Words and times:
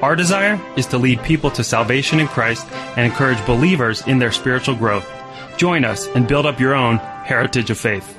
Our 0.00 0.14
desire 0.14 0.60
is 0.76 0.86
to 0.86 0.98
lead 0.98 1.24
people 1.24 1.50
to 1.50 1.64
salvation 1.64 2.20
in 2.20 2.28
Christ 2.28 2.70
and 2.96 3.04
encourage 3.04 3.44
believers 3.44 4.06
in 4.06 4.20
their 4.20 4.30
spiritual 4.30 4.76
growth. 4.76 5.10
Join 5.56 5.84
us 5.84 6.06
and 6.06 6.28
build 6.28 6.46
up 6.46 6.60
your 6.60 6.74
own 6.74 6.98
heritage 6.98 7.68
of 7.70 7.78
faith. 7.78 8.14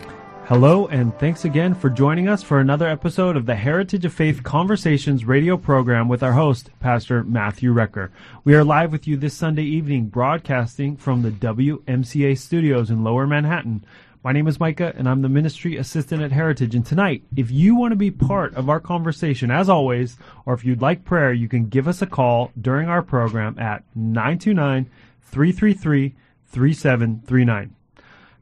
Hello, 0.48 0.88
and 0.88 1.18
thanks 1.20 1.46
again 1.46 1.74
for 1.74 1.90
joining 1.90 2.28
us 2.28 2.44
for 2.44 2.60
another 2.60 2.88
episode 2.88 3.38
of 3.38 3.46
the 3.46 3.56
Heritage 3.56 4.04
of 4.04 4.14
Faith 4.14 4.44
Conversations 4.44 5.24
radio 5.24 5.56
program 5.56 6.10
with 6.10 6.22
our 6.22 6.34
host, 6.34 6.70
Pastor 6.82 7.24
Matthew 7.24 7.74
Recker. 7.74 8.10
We 8.44 8.56
are 8.56 8.64
live 8.66 8.92
with 8.92 9.08
you 9.08 9.16
this 9.16 9.36
Sunday 9.36 9.64
evening, 9.64 10.08
broadcasting 10.08 10.98
from 10.98 11.22
the 11.22 11.32
WMCA 11.32 12.38
studios 12.38 12.90
in 12.90 13.06
Lower 13.06 13.26
Manhattan. 13.26 13.86
My 14.22 14.34
name 14.34 14.48
is 14.48 14.60
Micah, 14.60 14.94
and 14.98 15.08
I'm 15.08 15.22
the 15.22 15.30
ministry 15.30 15.78
assistant 15.78 16.22
at 16.22 16.34
Heritage. 16.34 16.76
And 16.76 16.86
tonight, 16.86 17.24
if 17.38 17.50
you 17.50 17.74
want 17.76 17.94
to 17.94 17.96
be 17.96 18.12
part 18.12 18.54
of 18.54 18.70
our 18.70 18.82
conversation, 18.82 19.50
as 19.50 19.70
always, 19.70 20.18
or 20.46 20.54
if 20.54 20.66
you'd 20.66 20.82
like 20.82 21.06
prayer, 21.06 21.32
you 21.32 21.48
can 21.48 21.70
give 21.70 21.88
us 21.88 22.02
a 22.02 22.06
call 22.06 22.52
during 22.60 22.90
our 22.90 23.02
program 23.02 23.58
at 23.58 23.86
929 23.96 24.90
333 25.22 26.16
3739. 26.48 27.76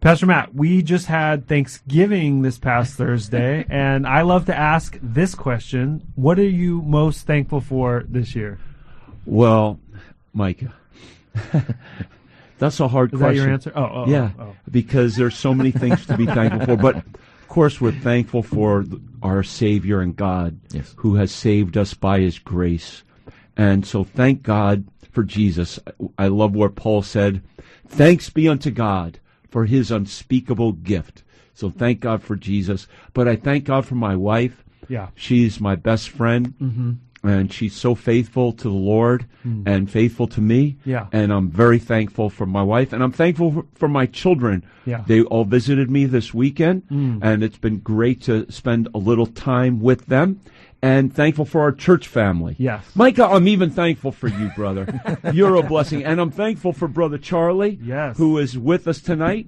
Pastor 0.01 0.25
Matt, 0.25 0.55
we 0.55 0.81
just 0.81 1.05
had 1.05 1.47
Thanksgiving 1.47 2.41
this 2.41 2.57
past 2.57 2.95
Thursday, 2.95 3.63
and 3.69 4.07
I 4.07 4.23
love 4.23 4.47
to 4.47 4.57
ask 4.57 4.97
this 5.03 5.35
question 5.35 6.01
What 6.15 6.39
are 6.39 6.43
you 6.43 6.81
most 6.81 7.27
thankful 7.27 7.61
for 7.61 8.03
this 8.09 8.35
year? 8.35 8.57
Well, 9.27 9.79
Micah. 10.33 10.73
That's 12.59 12.79
a 12.79 12.87
hard 12.87 13.13
Is 13.13 13.19
question. 13.19 13.37
that 13.37 13.43
your 13.43 13.53
answer? 13.53 13.71
Oh, 13.75 13.89
oh 13.93 14.05
yeah, 14.07 14.31
oh, 14.39 14.43
oh. 14.43 14.55
because 14.71 15.15
there's 15.15 15.35
so 15.37 15.53
many 15.53 15.71
things 15.71 16.05
to 16.07 16.17
be 16.17 16.25
thankful 16.37 16.65
for. 16.65 16.77
But 16.77 16.95
of 16.97 17.47
course, 17.47 17.79
we're 17.79 17.91
thankful 17.91 18.43
for 18.43 18.83
our 19.21 19.43
Savior 19.43 20.01
and 20.01 20.15
God, 20.15 20.59
Yes. 20.71 20.93
who 20.97 21.15
has 21.15 21.31
saved 21.31 21.77
us 21.77 21.93
by 21.93 22.19
His 22.19 22.39
grace. 22.39 23.03
And 23.55 23.85
so, 23.85 24.03
thank 24.03 24.43
God 24.43 24.85
for 25.11 25.23
Jesus. 25.23 25.79
I 26.17 26.27
love 26.27 26.55
what 26.55 26.75
Paul 26.75 27.01
said. 27.01 27.41
Thanks 27.87 28.29
be 28.29 28.47
unto 28.47 28.69
God 28.71 29.19
for 29.49 29.65
His 29.65 29.91
unspeakable 29.91 30.73
gift. 30.73 31.23
So, 31.53 31.69
thank 31.69 31.99
God 31.99 32.21
for 32.21 32.35
Jesus. 32.35 32.87
But 33.13 33.27
I 33.27 33.35
thank 33.35 33.63
God 33.65 33.85
for 33.85 33.95
my 33.95 34.15
wife. 34.15 34.63
Yeah. 34.89 35.09
She's 35.15 35.59
my 35.59 35.75
best 35.75 36.09
friend. 36.09 36.53
Mm-hmm. 36.61 36.91
And 37.27 37.51
she's 37.51 37.75
so 37.75 37.93
faithful 37.95 38.53
to 38.53 38.63
the 38.63 38.69
Lord 38.69 39.25
and 39.65 39.89
faithful 39.89 40.27
to 40.27 40.41
me. 40.41 40.77
Yeah. 40.85 41.07
And 41.11 41.31
I'm 41.31 41.49
very 41.49 41.79
thankful 41.79 42.29
for 42.29 42.45
my 42.45 42.63
wife 42.63 42.93
and 42.93 43.01
I'm 43.03 43.11
thankful 43.11 43.51
for, 43.51 43.65
for 43.75 43.87
my 43.87 44.05
children. 44.05 44.63
Yeah. 44.85 45.03
They 45.07 45.21
all 45.21 45.45
visited 45.45 45.89
me 45.89 46.05
this 46.05 46.33
weekend 46.33 46.83
Mm. 46.89 47.19
and 47.21 47.43
it's 47.43 47.57
been 47.57 47.79
great 47.79 48.21
to 48.23 48.49
spend 48.51 48.87
a 48.93 48.97
little 48.97 49.25
time 49.25 49.79
with 49.79 50.05
them 50.07 50.39
and 50.81 51.13
thankful 51.13 51.45
for 51.45 51.61
our 51.61 51.71
church 51.71 52.07
family. 52.07 52.55
Yes. 52.59 52.83
Micah, 52.95 53.25
I'm 53.25 53.47
even 53.47 53.69
thankful 53.71 54.11
for 54.11 54.27
you, 54.27 54.49
brother. 54.55 54.85
You're 55.33 55.55
a 55.55 55.63
blessing. 55.63 56.03
And 56.03 56.19
I'm 56.21 56.31
thankful 56.31 56.71
for 56.73 56.87
brother 56.87 57.17
Charlie, 57.17 57.79
Yes. 57.81 58.17
who 58.17 58.37
is 58.37 58.57
with 58.57 58.87
us 58.87 59.01
tonight. 59.01 59.47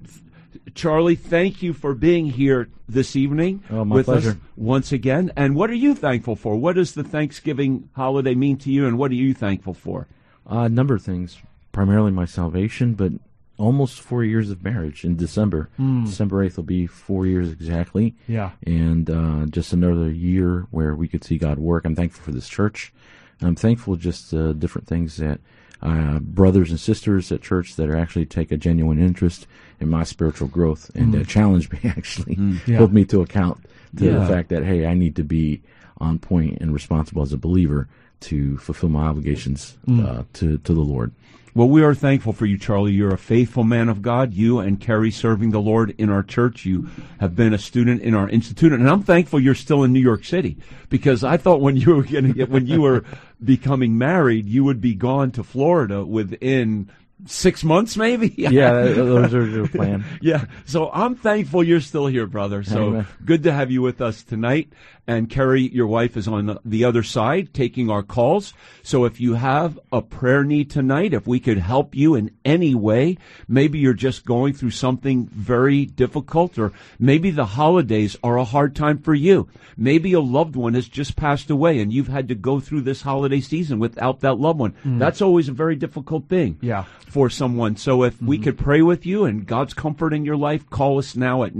Charlie, 0.74 1.14
thank 1.14 1.62
you 1.62 1.72
for 1.72 1.94
being 1.94 2.26
here 2.26 2.68
this 2.88 3.14
evening 3.16 3.62
Oh, 3.70 3.84
my 3.84 3.96
with 3.96 4.08
us 4.08 4.36
once 4.56 4.92
again. 4.92 5.32
And 5.36 5.54
what 5.54 5.70
are 5.70 5.74
you 5.74 5.94
thankful 5.94 6.36
for? 6.36 6.56
What 6.56 6.76
does 6.76 6.94
the 6.94 7.04
Thanksgiving 7.04 7.88
holiday 7.94 8.34
mean 8.34 8.56
to 8.58 8.70
you, 8.70 8.86
and 8.86 8.98
what 8.98 9.10
are 9.10 9.14
you 9.14 9.34
thankful 9.34 9.74
for? 9.74 10.06
Uh, 10.50 10.60
a 10.60 10.68
number 10.68 10.94
of 10.94 11.02
things, 11.02 11.38
primarily 11.72 12.10
my 12.10 12.24
salvation, 12.24 12.94
but 12.94 13.12
almost 13.60 14.00
four 14.00 14.24
years 14.24 14.50
of 14.50 14.64
marriage 14.64 15.04
in 15.04 15.16
December. 15.16 15.68
December 15.78 16.48
8th 16.48 16.56
will 16.56 16.64
be 16.64 16.86
four 16.86 17.26
years 17.26 17.52
exactly. 17.52 18.14
Yeah. 18.26 18.52
And 18.66 19.10
uh, 19.10 19.46
just 19.46 19.74
another 19.74 20.10
year 20.10 20.66
where 20.70 20.94
we 20.94 21.06
could 21.06 21.22
see 21.22 21.36
God 21.36 21.58
work. 21.58 21.84
I'm 21.84 21.94
thankful 21.94 22.24
for 22.24 22.32
this 22.32 22.48
church. 22.48 22.90
And 23.38 23.48
I'm 23.48 23.56
thankful 23.56 23.96
just 23.96 24.32
uh, 24.32 24.54
different 24.54 24.88
things 24.88 25.18
that 25.18 25.40
uh, 25.82 26.18
brothers 26.20 26.70
and 26.70 26.80
sisters 26.80 27.30
at 27.30 27.42
church 27.42 27.76
that 27.76 27.88
are 27.88 27.96
actually 27.96 28.26
take 28.26 28.50
a 28.50 28.56
genuine 28.56 28.98
interest 28.98 29.46
in 29.80 29.88
my 29.88 30.04
spiritual 30.04 30.48
growth 30.48 30.90
and 30.94 31.14
uh, 31.14 31.24
challenge 31.24 31.70
me 31.72 31.78
actually, 31.84 32.38
Yeah. 32.66 32.76
hold 32.78 32.92
me 32.92 33.04
to 33.06 33.22
account 33.22 33.64
to 33.96 34.04
Yeah. 34.04 34.18
the 34.18 34.26
fact 34.26 34.48
that 34.50 34.64
hey, 34.64 34.86
I 34.86 34.94
need 34.94 35.16
to 35.16 35.24
be 35.24 35.62
on 35.98 36.18
point 36.18 36.58
and 36.60 36.72
responsible 36.72 37.22
as 37.22 37.32
a 37.32 37.38
believer 37.38 37.88
to 38.20 38.56
fulfill 38.58 38.90
my 38.90 39.06
obligations 39.06 39.76
uh, 39.90 40.22
to 40.34 40.58
to 40.58 40.74
the 40.74 40.80
Lord. 40.80 41.12
Well, 41.52 41.68
we 41.68 41.82
are 41.82 41.94
thankful 41.96 42.32
for 42.32 42.46
you, 42.46 42.56
Charlie. 42.56 42.92
You're 42.92 43.12
a 43.12 43.18
faithful 43.18 43.64
man 43.64 43.88
of 43.88 44.02
God. 44.02 44.32
You 44.32 44.60
and 44.60 44.80
Carrie 44.80 45.10
serving 45.10 45.50
the 45.50 45.60
Lord 45.60 45.92
in 45.98 46.08
our 46.08 46.22
church. 46.22 46.64
You 46.64 46.88
have 47.18 47.34
been 47.34 47.52
a 47.52 47.58
student 47.58 48.02
in 48.02 48.14
our 48.14 48.28
institute, 48.28 48.72
and 48.72 48.88
I'm 48.88 49.02
thankful 49.02 49.40
you're 49.40 49.56
still 49.56 49.82
in 49.82 49.92
New 49.92 50.00
York 50.00 50.24
City 50.24 50.58
because 50.90 51.24
I 51.24 51.38
thought 51.38 51.60
when 51.60 51.76
you 51.82 51.96
were 51.96 52.04
going 52.04 52.28
to 52.28 52.32
get 52.34 52.50
when 52.50 52.66
you 52.68 52.82
were 52.82 53.04
becoming 53.42 53.98
married, 53.98 54.46
you 54.48 54.62
would 54.62 54.80
be 54.80 54.94
gone 54.94 55.32
to 55.32 55.42
Florida 55.42 56.04
within 56.04 56.88
six 57.26 57.64
months, 57.64 57.96
maybe. 57.96 58.34
Yeah, 58.50 58.72
those 58.82 59.34
are 59.34 59.46
the 59.46 59.68
plan. 59.68 60.04
Yeah. 60.22 60.46
So 60.64 60.90
I'm 60.90 61.14
thankful 61.14 61.62
you're 61.62 61.80
still 61.80 62.06
here, 62.06 62.26
brother. 62.26 62.62
So 62.62 62.88
Amen. 62.88 63.06
good 63.24 63.42
to 63.44 63.52
have 63.52 63.70
you 63.70 63.82
with 63.82 64.00
us 64.00 64.22
tonight. 64.22 64.72
And 65.10 65.28
Carrie, 65.28 65.62
your 65.62 65.88
wife, 65.88 66.16
is 66.16 66.28
on 66.28 66.60
the 66.64 66.84
other 66.84 67.02
side 67.02 67.52
taking 67.52 67.90
our 67.90 68.04
calls. 68.04 68.54
So 68.84 69.04
if 69.06 69.20
you 69.20 69.34
have 69.34 69.76
a 69.90 70.02
prayer 70.02 70.44
need 70.44 70.70
tonight, 70.70 71.12
if 71.12 71.26
we 71.26 71.40
could 71.40 71.58
help 71.58 71.96
you 71.96 72.14
in 72.14 72.30
any 72.44 72.76
way, 72.76 73.18
maybe 73.48 73.80
you're 73.80 73.92
just 73.92 74.24
going 74.24 74.54
through 74.54 74.70
something 74.70 75.26
very 75.26 75.84
difficult, 75.84 76.60
or 76.60 76.70
maybe 77.00 77.32
the 77.32 77.44
holidays 77.44 78.16
are 78.22 78.36
a 78.36 78.44
hard 78.44 78.76
time 78.76 78.98
for 78.98 79.12
you. 79.12 79.48
Maybe 79.76 80.12
a 80.12 80.20
loved 80.20 80.54
one 80.54 80.74
has 80.74 80.86
just 80.86 81.16
passed 81.16 81.50
away 81.50 81.80
and 81.80 81.92
you've 81.92 82.06
had 82.06 82.28
to 82.28 82.36
go 82.36 82.60
through 82.60 82.82
this 82.82 83.02
holiday 83.02 83.40
season 83.40 83.80
without 83.80 84.20
that 84.20 84.38
loved 84.38 84.60
one. 84.60 84.74
Mm. 84.84 85.00
That's 85.00 85.20
always 85.20 85.48
a 85.48 85.52
very 85.52 85.74
difficult 85.74 86.28
thing 86.28 86.56
Yeah. 86.60 86.84
for 87.08 87.28
someone. 87.28 87.74
So 87.74 88.04
if 88.04 88.22
we 88.22 88.36
mm-hmm. 88.36 88.44
could 88.44 88.58
pray 88.58 88.82
with 88.82 89.04
you 89.04 89.24
and 89.24 89.44
God's 89.44 89.74
comfort 89.74 90.12
in 90.12 90.24
your 90.24 90.36
life, 90.36 90.70
call 90.70 90.98
us 90.98 91.16
now 91.16 91.42
at 91.42 91.56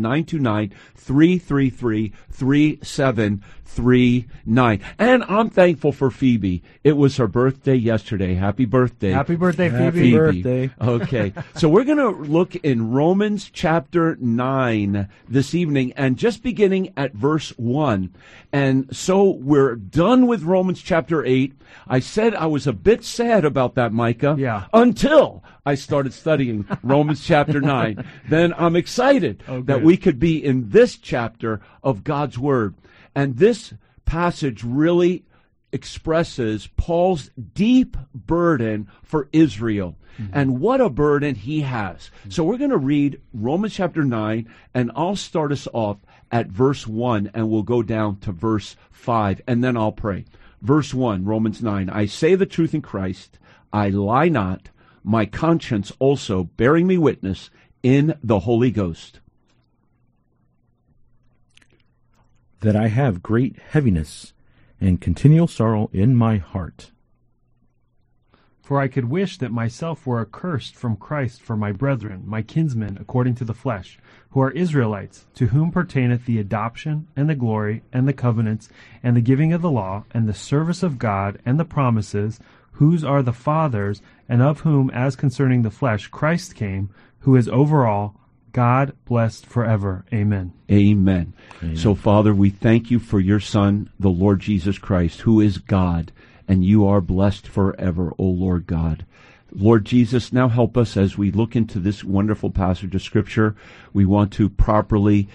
929-333-3739. 3.77 4.81
And 4.99 5.25
I'm 5.25 5.51
thankful 5.51 5.93
for 5.93 6.11
Phoebe. 6.11 6.63
It 6.85 6.93
was 6.93 7.17
her 7.17 7.27
birthday 7.29 7.75
yesterday. 7.75 8.35
Happy 8.35 8.65
birthday. 8.65 9.11
Happy 9.11 9.37
birthday, 9.37 9.69
Phoebe. 9.69 9.83
Happy 9.85 10.01
Phoebe. 10.01 10.17
birthday. 10.17 10.71
Okay. 10.81 11.33
so 11.57 11.69
we're 11.69 11.85
going 11.85 11.99
to 11.99 12.11
look 12.11 12.55
in 12.57 12.91
Romans 12.91 13.51
chapter 13.53 14.17
9 14.17 15.09
this 15.29 15.55
evening 15.55 15.93
and 15.97 16.17
just 16.17 16.43
beginning 16.43 16.93
at 16.97 17.13
verse 17.15 17.51
1. 17.57 18.13
And 18.53 18.95
so 18.95 19.31
we're 19.31 19.77
done 19.77 20.27
with 20.27 20.43
Romans 20.43 20.83
chapter 20.83 21.25
8. 21.25 21.53
I 21.87 22.01
said 22.01 22.35
I 22.35 22.47
was 22.47 22.67
a 22.67 22.73
bit 22.73 23.05
sad 23.05 23.45
about 23.45 23.75
that, 23.77 23.93
Micah. 23.93 24.35
Yeah. 24.39 24.65
Until 24.73 25.45
I 25.65 25.75
started 25.77 26.13
studying 26.13 26.67
Romans 26.83 27.25
chapter 27.25 27.61
9. 27.61 28.05
Then 28.29 28.53
I'm 28.57 28.77
excited 28.77 29.43
Oh, 29.49 29.63
that 29.63 29.83
we 29.83 29.97
could 29.97 30.19
be 30.19 30.43
in 30.45 30.71
this 30.71 30.97
chapter 30.97 31.61
of 31.83 32.05
God's 32.05 32.39
Word. 32.39 32.75
And 33.15 33.37
this 33.37 33.75
passage 34.05 34.65
really 34.65 35.25
expresses 35.73 36.69
Paul's 36.77 37.31
deep 37.55 37.97
burden 38.15 38.89
for 39.03 39.29
Israel. 39.33 39.97
Mm-hmm. 40.19 40.33
And 40.33 40.61
what 40.61 40.81
a 40.81 40.91
burden 40.91 41.35
he 41.35 41.61
has. 41.61 42.11
Mm-hmm. 42.21 42.31
So 42.31 42.45
we're 42.45 42.59
going 42.59 42.71
to 42.71 42.77
read 42.77 43.21
Romans 43.33 43.75
chapter 43.75 44.05
9, 44.05 44.49
and 44.75 44.91
I'll 44.95 45.17
start 45.17 45.53
us 45.53 45.69
off 45.73 45.99
at 46.31 46.49
verse 46.49 46.87
1, 46.87 47.31
and 47.35 47.49
we'll 47.49 47.63
go 47.63 47.83
down 47.83 48.19
to 48.21 48.33
verse 48.33 48.77
5, 48.91 49.43
and 49.47 49.63
then 49.63 49.77
I'll 49.77 49.93
pray. 49.93 50.25
Verse 50.61 50.93
1, 50.93 51.25
Romans 51.25 51.63
9 51.63 51.89
I 51.89 52.07
say 52.07 52.35
the 52.35 52.47
truth 52.47 52.75
in 52.75 52.83
Christ, 52.83 53.39
I 53.73 53.89
lie 53.89 54.29
not, 54.29 54.69
my 55.03 55.25
conscience 55.25 55.93
also 55.99 56.45
bearing 56.45 56.87
me 56.87 56.99
witness 56.99 57.51
in 57.83 58.19
the 58.23 58.41
Holy 58.41 58.71
Ghost. 58.71 59.20
That 62.61 62.77
I 62.77 62.89
have 62.89 63.23
great 63.23 63.59
heaviness 63.71 64.33
and 64.81 65.01
continual 65.01 65.47
sorrow 65.47 65.91
in 65.93 66.15
my 66.15 66.37
heart. 66.39 66.91
For 68.63 68.81
I 68.81 68.87
could 68.87 69.07
wish 69.07 69.39
that 69.39 69.51
myself 69.51 70.07
were 70.07 70.21
accursed 70.21 70.77
from 70.77 70.95
Christ 70.95 71.43
for 71.43 71.57
my 71.57 71.73
brethren, 71.73 72.23
my 72.25 72.43
kinsmen 72.43 72.99
according 73.01 73.35
to 73.37 73.45
the 73.45 73.55
flesh, 73.55 73.99
who 74.31 74.41
are 74.41 74.53
Israelites, 74.53 75.27
to 75.35 75.49
whom 75.49 75.73
pertaineth 75.73 76.25
the 76.25 76.39
adoption, 76.39 77.09
and 77.17 77.29
the 77.29 77.35
glory, 77.35 77.83
and 77.93 78.07
the 78.07 78.13
covenants, 78.13 78.69
and 79.03 79.17
the 79.17 79.21
giving 79.21 79.53
of 79.53 79.61
the 79.61 79.71
law, 79.71 80.05
and 80.13 80.29
the 80.29 80.35
service 80.35 80.85
of 80.85 80.99
God, 80.99 81.41
and 81.45 81.59
the 81.59 81.65
promises, 81.65 82.39
whose 82.75 83.03
are 83.03 83.23
the 83.23 83.33
fathers, 83.33 84.03
and 84.29 84.41
of 84.41 84.61
whom, 84.61 84.89
as 84.91 85.17
concerning 85.17 85.63
the 85.63 85.71
flesh, 85.71 86.07
Christ 86.07 86.55
came, 86.55 86.91
who 87.21 87.35
is 87.35 87.49
over 87.49 87.87
all, 87.87 88.20
God 88.53 88.95
blessed 89.05 89.47
forever. 89.47 90.05
Amen. 90.13 90.53
Amen. 90.71 91.35
So, 91.77 91.95
Father, 91.95 92.35
we 92.35 92.51
thank 92.51 92.91
you 92.91 92.99
for 92.99 93.21
your 93.21 93.41
Son, 93.41 93.91
the 93.99 94.11
Lord 94.11 94.41
Jesus 94.41 94.79
Christ, 94.79 95.23
who 95.23 95.41
is 95.41 95.59
God, 95.59 96.13
and 96.49 96.65
you 96.65 96.87
are 96.87 97.01
blessed 97.01 97.47
forever, 97.47 98.13
O 98.19 98.25
Lord 98.25 98.67
God. 98.67 99.05
Lord 99.53 99.85
Jesus, 99.85 100.33
now 100.33 100.49
help 100.49 100.77
us 100.77 100.97
as 100.97 101.19
we 101.19 101.31
look 101.31 101.57
into 101.57 101.79
this 101.81 102.05
wonderful 102.05 102.51
passage 102.51 102.95
of 102.95 103.03
Scripture. 103.03 103.57
We 103.93 104.07
want 104.07 104.33
to 104.35 104.49
properly 104.49 105.29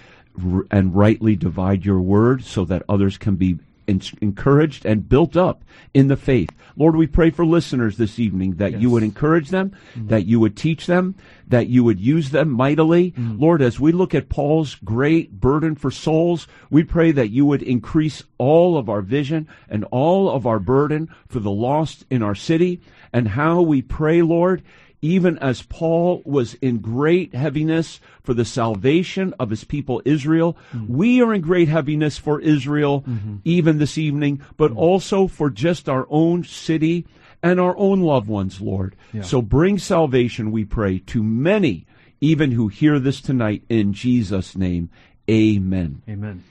and 0.70 0.94
rightly 0.94 1.36
divide 1.36 1.84
your 1.84 2.00
word 2.00 2.44
so 2.44 2.64
that 2.66 2.82
others 2.88 3.18
can 3.18 3.36
be 3.36 3.50
en- 3.50 3.60
encouraged 3.86 4.84
and 4.84 5.08
built 5.08 5.36
up 5.36 5.64
in 5.94 6.08
the 6.08 6.16
faith. 6.16 6.50
Lord, 6.76 6.96
we 6.96 7.06
pray 7.06 7.30
for 7.30 7.46
listeners 7.46 7.96
this 7.96 8.18
evening 8.18 8.56
that 8.56 8.80
you 8.80 8.90
would 8.90 9.02
encourage 9.02 9.48
them, 9.48 9.72
mm-hmm. 9.94 10.08
that 10.08 10.26
you 10.26 10.38
would 10.40 10.56
teach 10.56 10.86
them, 10.86 11.14
that 11.48 11.68
you 11.68 11.82
would 11.84 12.00
use 12.00 12.30
them 12.30 12.50
mightily. 12.50 13.12
Mm-hmm. 13.12 13.40
Lord, 13.40 13.62
as 13.62 13.80
we 13.80 13.92
look 13.92 14.14
at 14.14 14.28
Paul's 14.28 14.74
great 14.74 15.40
burden 15.40 15.74
for 15.74 15.90
souls, 15.90 16.46
we 16.70 16.84
pray 16.84 17.12
that 17.12 17.30
you 17.30 17.46
would 17.46 17.62
increase 17.62 18.22
all 18.38 18.76
of 18.76 18.88
our 18.88 19.00
vision 19.00 19.48
and 19.68 19.84
all 19.84 20.28
of 20.28 20.46
our 20.46 20.58
burden 20.58 21.08
for 21.28 21.40
the 21.40 21.50
lost 21.50 22.04
in 22.10 22.22
our 22.22 22.34
city 22.34 22.80
and 23.12 23.28
how 23.28 23.62
we 23.62 23.80
pray, 23.80 24.20
Lord, 24.20 24.62
even 25.06 25.38
as 25.38 25.62
Paul 25.62 26.20
was 26.24 26.54
in 26.54 26.78
great 26.78 27.32
heaviness 27.32 28.00
for 28.24 28.34
the 28.34 28.44
salvation 28.44 29.32
of 29.38 29.50
his 29.50 29.62
people 29.62 30.02
Israel, 30.04 30.56
mm-hmm. 30.72 30.92
we 30.92 31.22
are 31.22 31.32
in 31.32 31.42
great 31.42 31.68
heaviness 31.68 32.18
for 32.18 32.40
Israel 32.40 33.02
mm-hmm. 33.02 33.36
even 33.44 33.78
this 33.78 33.96
evening, 33.96 34.42
but 34.56 34.72
mm-hmm. 34.72 34.80
also 34.80 35.28
for 35.28 35.48
just 35.48 35.88
our 35.88 36.08
own 36.10 36.42
city 36.42 37.06
and 37.40 37.60
our 37.60 37.76
own 37.76 38.00
loved 38.00 38.26
ones, 38.26 38.60
Lord. 38.60 38.96
So 39.22 39.40
bring 39.40 39.78
salvation, 39.78 40.50
we 40.50 40.64
pray, 40.64 40.98
to 40.98 41.22
many, 41.22 41.86
even 42.20 42.50
who 42.50 42.66
hear 42.66 42.98
this 42.98 43.20
tonight 43.20 43.62
in 43.68 43.92
Jesus' 43.92 44.56
name. 44.56 44.90
Amen. 45.30 46.02
Amen. 46.08 46.42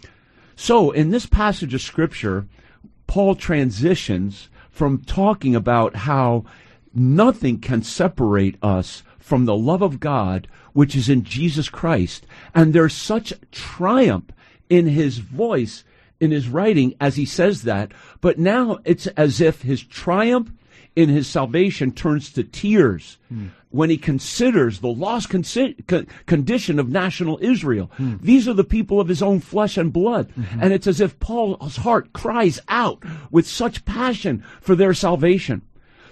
So, 0.55 0.91
in 0.91 1.09
this 1.09 1.25
passage 1.25 1.73
of 1.73 1.81
Scripture, 1.81 2.47
Paul 3.07 3.35
transitions 3.35 4.47
from 4.71 4.99
talking 4.99 5.55
about 5.55 5.95
how 5.95 6.45
nothing 6.95 7.59
can 7.59 7.83
separate 7.83 8.57
us 8.61 9.03
from 9.19 9.45
the 9.45 9.55
love 9.55 9.81
of 9.81 9.99
God, 9.99 10.47
which 10.73 10.95
is 10.95 11.09
in 11.09 11.23
Jesus 11.23 11.69
Christ. 11.69 12.25
And 12.53 12.73
there's 12.73 12.93
such 12.93 13.33
triumph 13.51 14.31
in 14.69 14.87
his 14.87 15.17
voice, 15.17 15.83
in 16.19 16.31
his 16.31 16.47
writing, 16.47 16.95
as 17.01 17.15
he 17.15 17.25
says 17.25 17.63
that. 17.63 17.91
But 18.21 18.39
now 18.39 18.79
it's 18.85 19.07
as 19.07 19.41
if 19.41 19.63
his 19.63 19.83
triumph 19.83 20.51
in 20.95 21.09
his 21.09 21.27
salvation 21.27 21.91
turns 21.91 22.31
to 22.31 22.43
tears 22.43 23.17
hmm. 23.27 23.47
when 23.69 23.89
he 23.89 23.97
considers 23.97 24.79
the 24.79 24.87
lost 24.87 25.29
consi- 25.29 25.85
con- 25.87 26.07
condition 26.25 26.79
of 26.79 26.89
national 26.89 27.37
Israel. 27.41 27.91
Hmm. 27.97 28.15
These 28.21 28.47
are 28.47 28.53
the 28.53 28.63
people 28.63 29.01
of 29.01 29.07
his 29.07 29.21
own 29.21 29.41
flesh 29.41 29.77
and 29.77 29.91
blood. 29.91 30.29
Mm-hmm. 30.29 30.61
And 30.61 30.73
it's 30.73 30.87
as 30.87 31.01
if 31.01 31.19
Paul's 31.19 31.77
heart 31.77 32.13
cries 32.13 32.61
out 32.69 33.03
with 33.29 33.45
such 33.45 33.85
passion 33.85 34.43
for 34.61 34.75
their 34.75 34.93
salvation. 34.93 35.63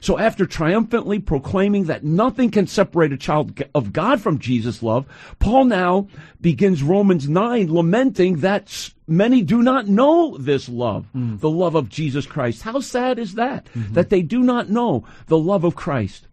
So 0.04 0.20
after 0.20 0.46
triumphantly 0.46 1.20
proclaiming 1.20 1.86
that 1.86 2.04
nothing 2.04 2.52
can 2.52 2.68
separate 2.68 3.14
a 3.14 3.18
child 3.18 3.64
of 3.74 3.94
God 3.94 4.20
from 4.20 4.38
Jesus' 4.38 4.84
love, 4.84 5.06
Paul 5.40 5.64
now 5.64 6.10
begins 6.42 6.84
Romans 6.84 7.30
9 7.30 7.74
lamenting 7.74 8.42
that 8.42 8.90
many 9.08 9.42
do 9.42 9.62
not 9.64 9.88
know 9.88 10.38
this 10.38 10.68
love, 10.68 11.06
hmm. 11.14 11.38
the 11.38 11.50
love 11.50 11.76
of 11.76 11.88
Jesus 11.88 12.26
Christ. 12.26 12.64
How 12.64 12.82
sad 12.82 13.18
is 13.18 13.36
that? 13.36 13.68
Mm-hmm. 13.68 13.94
That 13.94 14.10
they 14.10 14.22
do 14.22 14.44
not 14.44 14.70
know 14.70 15.06
the 15.28 15.38
love 15.38 15.64
of 15.64 15.78
Christ. 15.78 16.28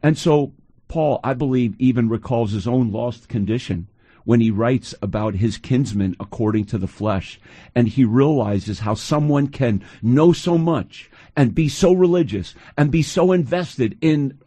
And 0.00 0.16
so 0.16 0.52
Paul, 0.86 1.18
I 1.24 1.34
believe, 1.34 1.74
even 1.80 2.08
recalls 2.08 2.52
his 2.52 2.68
own 2.68 2.92
lost 2.92 3.28
condition 3.28 3.88
when 4.28 4.42
he 4.42 4.50
writes 4.50 4.94
about 5.00 5.36
his 5.36 5.56
kinsmen 5.56 6.14
according 6.20 6.62
to 6.62 6.76
the 6.76 6.86
flesh. 6.86 7.40
And 7.74 7.88
he 7.88 8.04
realizes 8.04 8.80
how 8.80 8.92
someone 8.92 9.46
can 9.46 9.82
know 10.02 10.34
so 10.34 10.58
much 10.58 11.10
and 11.34 11.54
be 11.54 11.70
so 11.70 11.94
religious 11.94 12.54
and 12.76 12.90
be 12.90 13.00
so 13.00 13.32
invested 13.32 13.96
in 14.02 14.38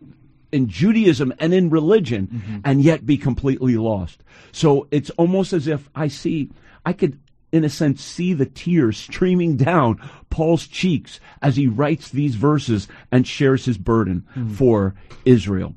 in 0.51 0.68
Judaism 0.68 1.33
and 1.39 1.51
in 1.51 1.72
religion 1.72 2.28
mm-hmm. 2.28 2.57
and 2.63 2.83
yet 2.83 3.07
be 3.07 3.18
completely 3.18 3.75
lost. 3.75 4.24
So 4.51 4.88
it's 4.92 5.10
almost 5.12 5.51
as 5.51 5.66
if 5.66 5.89
I 5.95 6.10
see 6.10 6.51
I 6.86 6.94
could 6.94 7.19
in 7.51 7.63
a 7.63 7.69
sense 7.69 8.04
see 8.04 8.34
the 8.36 8.45
tears 8.45 9.00
streaming 9.00 9.57
down 9.57 10.00
Paul's 10.30 10.68
cheeks 10.68 11.19
as 11.42 11.56
he 11.56 11.66
writes 11.66 12.10
these 12.10 12.36
verses 12.36 12.88
and 13.12 13.25
shares 13.25 13.66
his 13.66 13.80
burden 13.80 14.27
mm-hmm. 14.36 14.54
for 14.54 14.94
Israel. 15.25 15.74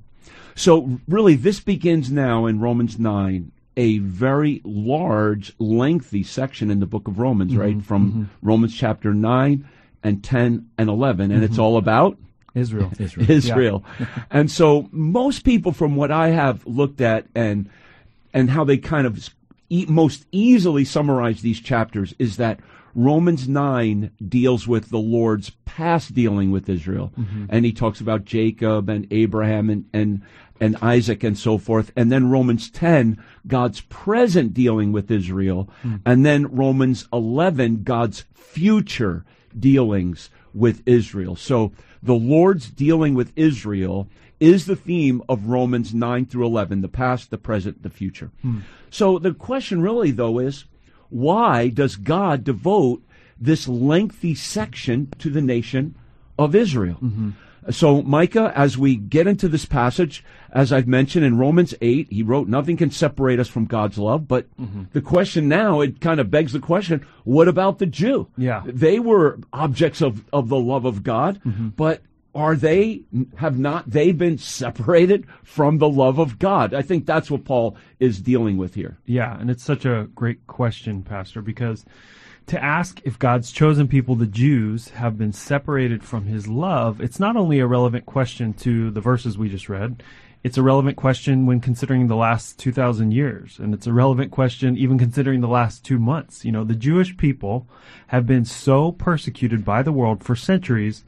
So 0.56 1.00
really 1.08 1.36
this 1.36 1.60
begins 1.60 2.12
now 2.12 2.44
in 2.44 2.60
Romans 2.60 2.98
9 2.98 3.50
a 3.76 3.98
very 3.98 4.60
large 4.64 5.52
lengthy 5.58 6.22
section 6.22 6.70
in 6.70 6.80
the 6.80 6.86
book 6.86 7.08
of 7.08 7.18
Romans, 7.18 7.52
mm-hmm. 7.52 7.60
right? 7.60 7.82
From 7.82 8.10
mm-hmm. 8.10 8.24
Romans 8.42 8.74
chapter 8.74 9.12
9 9.12 9.68
and 10.02 10.22
10 10.22 10.70
and 10.78 10.88
11 10.88 11.30
and 11.30 11.42
it's 11.42 11.54
mm-hmm. 11.54 11.62
all 11.62 11.76
about 11.76 12.18
Israel. 12.54 12.92
Israel. 12.98 13.30
Israel. 13.30 13.84
and 14.30 14.50
so 14.50 14.88
most 14.92 15.44
people 15.44 15.72
from 15.72 15.96
what 15.96 16.10
I 16.10 16.28
have 16.28 16.66
looked 16.66 17.00
at 17.00 17.26
and 17.34 17.68
and 18.32 18.50
how 18.50 18.64
they 18.64 18.76
kind 18.76 19.06
of 19.06 19.30
e- 19.70 19.86
most 19.88 20.26
easily 20.32 20.84
summarize 20.84 21.42
these 21.42 21.60
chapters 21.60 22.14
is 22.18 22.36
that 22.36 22.60
Romans 22.94 23.48
9 23.48 24.10
deals 24.28 24.68
with 24.68 24.90
the 24.90 24.98
Lord's 24.98 25.50
past 25.64 26.14
dealing 26.14 26.52
with 26.52 26.68
Israel. 26.68 27.12
And 27.48 27.64
he 27.64 27.72
talks 27.72 28.00
about 28.00 28.24
Jacob 28.24 28.88
and 28.88 29.06
Abraham 29.10 29.68
and, 29.68 29.84
and, 29.92 30.22
and 30.60 30.76
Isaac 30.80 31.24
and 31.24 31.38
so 31.38 31.58
forth. 31.58 31.92
And 31.96 32.10
then 32.10 32.30
Romans 32.30 32.70
10, 32.70 33.22
God's 33.46 33.80
present 33.82 34.54
dealing 34.54 34.92
with 34.92 35.10
Israel. 35.10 35.68
Hmm. 35.82 35.96
And 36.06 36.24
then 36.24 36.46
Romans 36.54 37.08
11, 37.12 37.82
God's 37.82 38.24
future 38.34 39.24
dealings 39.58 40.30
with 40.52 40.82
Israel. 40.86 41.36
So 41.36 41.72
the 42.02 42.14
Lord's 42.14 42.70
dealing 42.70 43.14
with 43.14 43.32
Israel 43.36 44.08
is 44.40 44.66
the 44.66 44.76
theme 44.76 45.22
of 45.28 45.46
Romans 45.46 45.94
9 45.94 46.26
through 46.26 46.46
11, 46.46 46.82
the 46.82 46.88
past, 46.88 47.30
the 47.30 47.38
present, 47.38 47.82
the 47.82 47.90
future. 47.90 48.30
Hmm. 48.42 48.60
So 48.90 49.18
the 49.18 49.32
question 49.32 49.82
really, 49.82 50.10
though, 50.10 50.38
is 50.38 50.64
why 51.08 51.68
does 51.68 51.96
God 51.96 52.44
devote 52.44 53.02
this 53.40 53.68
lengthy 53.68 54.34
section 54.34 55.12
to 55.18 55.30
the 55.30 55.42
nation 55.42 55.94
of 56.38 56.54
Israel? 56.54 56.98
Mm-hmm. 57.02 57.30
So, 57.70 58.02
Micah, 58.02 58.52
as 58.54 58.76
we 58.76 58.96
get 58.96 59.26
into 59.26 59.48
this 59.48 59.64
passage, 59.64 60.24
as 60.52 60.72
I've 60.72 60.86
mentioned 60.86 61.24
in 61.24 61.38
Romans 61.38 61.74
8, 61.80 62.08
he 62.10 62.22
wrote, 62.22 62.48
Nothing 62.48 62.76
can 62.76 62.90
separate 62.90 63.40
us 63.40 63.48
from 63.48 63.64
God's 63.64 63.98
love. 63.98 64.28
But 64.28 64.54
mm-hmm. 64.56 64.84
the 64.92 65.00
question 65.00 65.48
now, 65.48 65.80
it 65.80 66.00
kind 66.00 66.20
of 66.20 66.30
begs 66.30 66.52
the 66.52 66.60
question 66.60 67.06
what 67.24 67.48
about 67.48 67.78
the 67.78 67.86
Jew? 67.86 68.28
Yeah. 68.36 68.62
They 68.66 68.98
were 68.98 69.38
objects 69.52 70.02
of, 70.02 70.24
of 70.32 70.48
the 70.48 70.58
love 70.58 70.84
of 70.84 71.02
God, 71.02 71.40
mm-hmm. 71.44 71.68
but 71.68 72.02
are 72.34 72.56
they, 72.56 73.02
have 73.36 73.58
not 73.58 73.88
they 73.88 74.12
been 74.12 74.38
separated 74.38 75.26
from 75.44 75.78
the 75.78 75.88
love 75.88 76.18
of 76.18 76.38
God? 76.38 76.74
I 76.74 76.82
think 76.82 77.06
that's 77.06 77.30
what 77.30 77.44
Paul 77.44 77.76
is 78.00 78.20
dealing 78.20 78.56
with 78.56 78.74
here. 78.74 78.98
Yeah, 79.06 79.38
and 79.38 79.50
it's 79.50 79.62
such 79.62 79.84
a 79.84 80.08
great 80.14 80.46
question, 80.46 81.02
Pastor, 81.02 81.40
because 81.40 81.84
to 82.46 82.62
ask 82.62 83.00
if 83.04 83.18
God's 83.18 83.50
chosen 83.52 83.88
people, 83.88 84.14
the 84.14 84.26
Jews, 84.26 84.90
have 84.90 85.16
been 85.16 85.32
separated 85.32 86.04
from 86.04 86.26
his 86.26 86.46
love, 86.46 87.00
it's 87.00 87.20
not 87.20 87.36
only 87.36 87.58
a 87.58 87.66
relevant 87.66 88.06
question 88.06 88.52
to 88.54 88.90
the 88.90 89.00
verses 89.00 89.38
we 89.38 89.48
just 89.48 89.68
read, 89.68 90.02
it's 90.42 90.58
a 90.58 90.62
relevant 90.62 90.98
question 90.98 91.46
when 91.46 91.58
considering 91.58 92.06
the 92.06 92.16
last 92.16 92.58
2,000 92.58 93.12
years. 93.12 93.58
And 93.58 93.72
it's 93.72 93.86
a 93.86 93.94
relevant 93.94 94.30
question 94.30 94.76
even 94.76 94.98
considering 94.98 95.40
the 95.40 95.48
last 95.48 95.84
two 95.84 95.98
months. 95.98 96.44
You 96.44 96.52
know, 96.52 96.64
the 96.64 96.74
Jewish 96.74 97.16
people 97.16 97.66
have 98.08 98.26
been 98.26 98.44
so 98.44 98.92
persecuted 98.92 99.64
by 99.64 99.82
the 99.82 99.92
world 99.92 100.22
for 100.22 100.36
centuries 100.36 101.02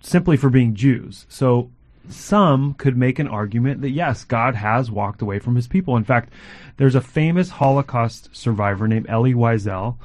simply 0.00 0.36
for 0.36 0.50
being 0.50 0.74
Jews. 0.74 1.24
So 1.30 1.70
some 2.10 2.74
could 2.74 2.94
make 2.94 3.18
an 3.18 3.26
argument 3.26 3.80
that 3.80 3.90
yes, 3.90 4.22
God 4.24 4.54
has 4.54 4.90
walked 4.90 5.22
away 5.22 5.38
from 5.38 5.56
his 5.56 5.66
people. 5.66 5.96
In 5.96 6.04
fact, 6.04 6.30
there's 6.76 6.94
a 6.94 7.00
famous 7.00 7.48
Holocaust 7.48 8.28
survivor 8.36 8.86
named 8.86 9.06
Elie 9.08 9.32
Wiesel, 9.32 9.96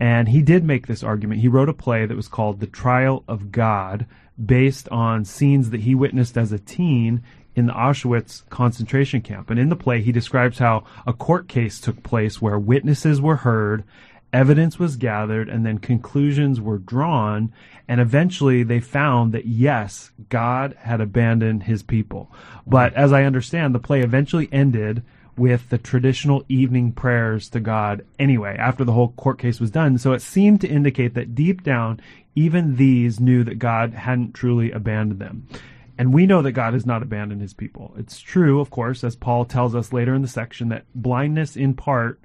and 0.00 0.28
he 0.28 0.42
did 0.42 0.64
make 0.64 0.86
this 0.86 1.02
argument. 1.02 1.40
He 1.40 1.48
wrote 1.48 1.68
a 1.68 1.74
play 1.74 2.06
that 2.06 2.16
was 2.16 2.28
called 2.28 2.60
The 2.60 2.66
Trial 2.66 3.24
of 3.26 3.50
God, 3.50 4.06
based 4.44 4.88
on 4.90 5.24
scenes 5.24 5.70
that 5.70 5.80
he 5.80 5.94
witnessed 5.94 6.36
as 6.36 6.52
a 6.52 6.58
teen 6.58 7.22
in 7.56 7.66
the 7.66 7.72
Auschwitz 7.72 8.48
concentration 8.50 9.20
camp. 9.20 9.50
And 9.50 9.58
in 9.58 9.68
the 9.68 9.76
play, 9.76 10.00
he 10.00 10.12
describes 10.12 10.58
how 10.58 10.84
a 11.06 11.12
court 11.12 11.48
case 11.48 11.80
took 11.80 12.04
place 12.04 12.40
where 12.40 12.58
witnesses 12.58 13.20
were 13.20 13.36
heard, 13.36 13.82
evidence 14.32 14.78
was 14.78 14.96
gathered, 14.96 15.48
and 15.48 15.66
then 15.66 15.78
conclusions 15.78 16.60
were 16.60 16.78
drawn. 16.78 17.52
And 17.88 18.00
eventually 18.00 18.62
they 18.62 18.78
found 18.78 19.32
that 19.32 19.46
yes, 19.46 20.12
God 20.28 20.76
had 20.78 21.00
abandoned 21.00 21.64
his 21.64 21.82
people. 21.82 22.30
But 22.64 22.94
as 22.94 23.12
I 23.12 23.24
understand, 23.24 23.74
the 23.74 23.80
play 23.80 24.02
eventually 24.02 24.48
ended 24.52 25.02
with 25.38 25.68
the 25.68 25.78
traditional 25.78 26.44
evening 26.48 26.92
prayers 26.92 27.48
to 27.50 27.60
God 27.60 28.04
anyway, 28.18 28.56
after 28.58 28.84
the 28.84 28.92
whole 28.92 29.12
court 29.12 29.38
case 29.38 29.60
was 29.60 29.70
done. 29.70 29.98
So 29.98 30.12
it 30.12 30.22
seemed 30.22 30.60
to 30.62 30.68
indicate 30.68 31.14
that 31.14 31.34
deep 31.34 31.62
down, 31.62 32.00
even 32.34 32.76
these 32.76 33.20
knew 33.20 33.44
that 33.44 33.58
God 33.58 33.94
hadn't 33.94 34.34
truly 34.34 34.70
abandoned 34.72 35.20
them. 35.20 35.46
And 35.96 36.14
we 36.14 36.26
know 36.26 36.42
that 36.42 36.52
God 36.52 36.74
has 36.74 36.86
not 36.86 37.02
abandoned 37.02 37.40
his 37.40 37.54
people. 37.54 37.92
It's 37.98 38.20
true, 38.20 38.60
of 38.60 38.70
course, 38.70 39.02
as 39.02 39.16
Paul 39.16 39.44
tells 39.44 39.74
us 39.74 39.92
later 39.92 40.14
in 40.14 40.22
the 40.22 40.28
section, 40.28 40.68
that 40.68 40.84
blindness 40.94 41.56
in 41.56 41.74
part 41.74 42.20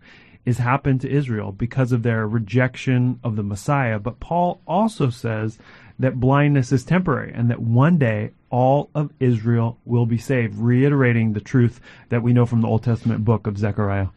is 0.45 0.57
happened 0.59 1.01
to 1.01 1.09
Israel 1.09 1.51
because 1.51 1.91
of 1.91 2.03
their 2.03 2.27
rejection 2.27 3.19
of 3.23 3.35
the 3.35 3.43
Messiah. 3.43 3.97
But 3.97 4.19
Paul 4.19 4.61
also 4.67 5.09
says 5.09 5.57
that 5.97 6.19
blindness 6.19 6.71
is 6.71 6.83
temporary 6.83 7.33
and 7.33 7.49
that 7.49 7.61
one 7.61 7.97
day 7.97 8.31
all 8.53 8.91
of 8.93 9.11
Israel 9.19 9.79
will 9.83 10.05
be 10.05 10.19
saved, 10.19 10.55
reiterating 10.59 11.33
the 11.33 11.41
truth 11.41 11.81
that 12.09 12.21
we 12.21 12.33
know 12.33 12.45
from 12.45 12.61
the 12.61 12.67
Old 12.67 12.83
Testament 12.83 13.25
book 13.25 13.47
of 13.47 13.57
Zechariah. 13.57 14.09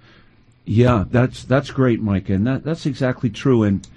Yeah, 0.66 1.04
that's 1.10 1.44
that's 1.44 1.70
great, 1.70 2.02
Mike, 2.02 2.28
and 2.28 2.46
that 2.46 2.62
that's 2.62 2.84
exactly 2.84 3.30
true. 3.30 3.62
And 3.62 3.88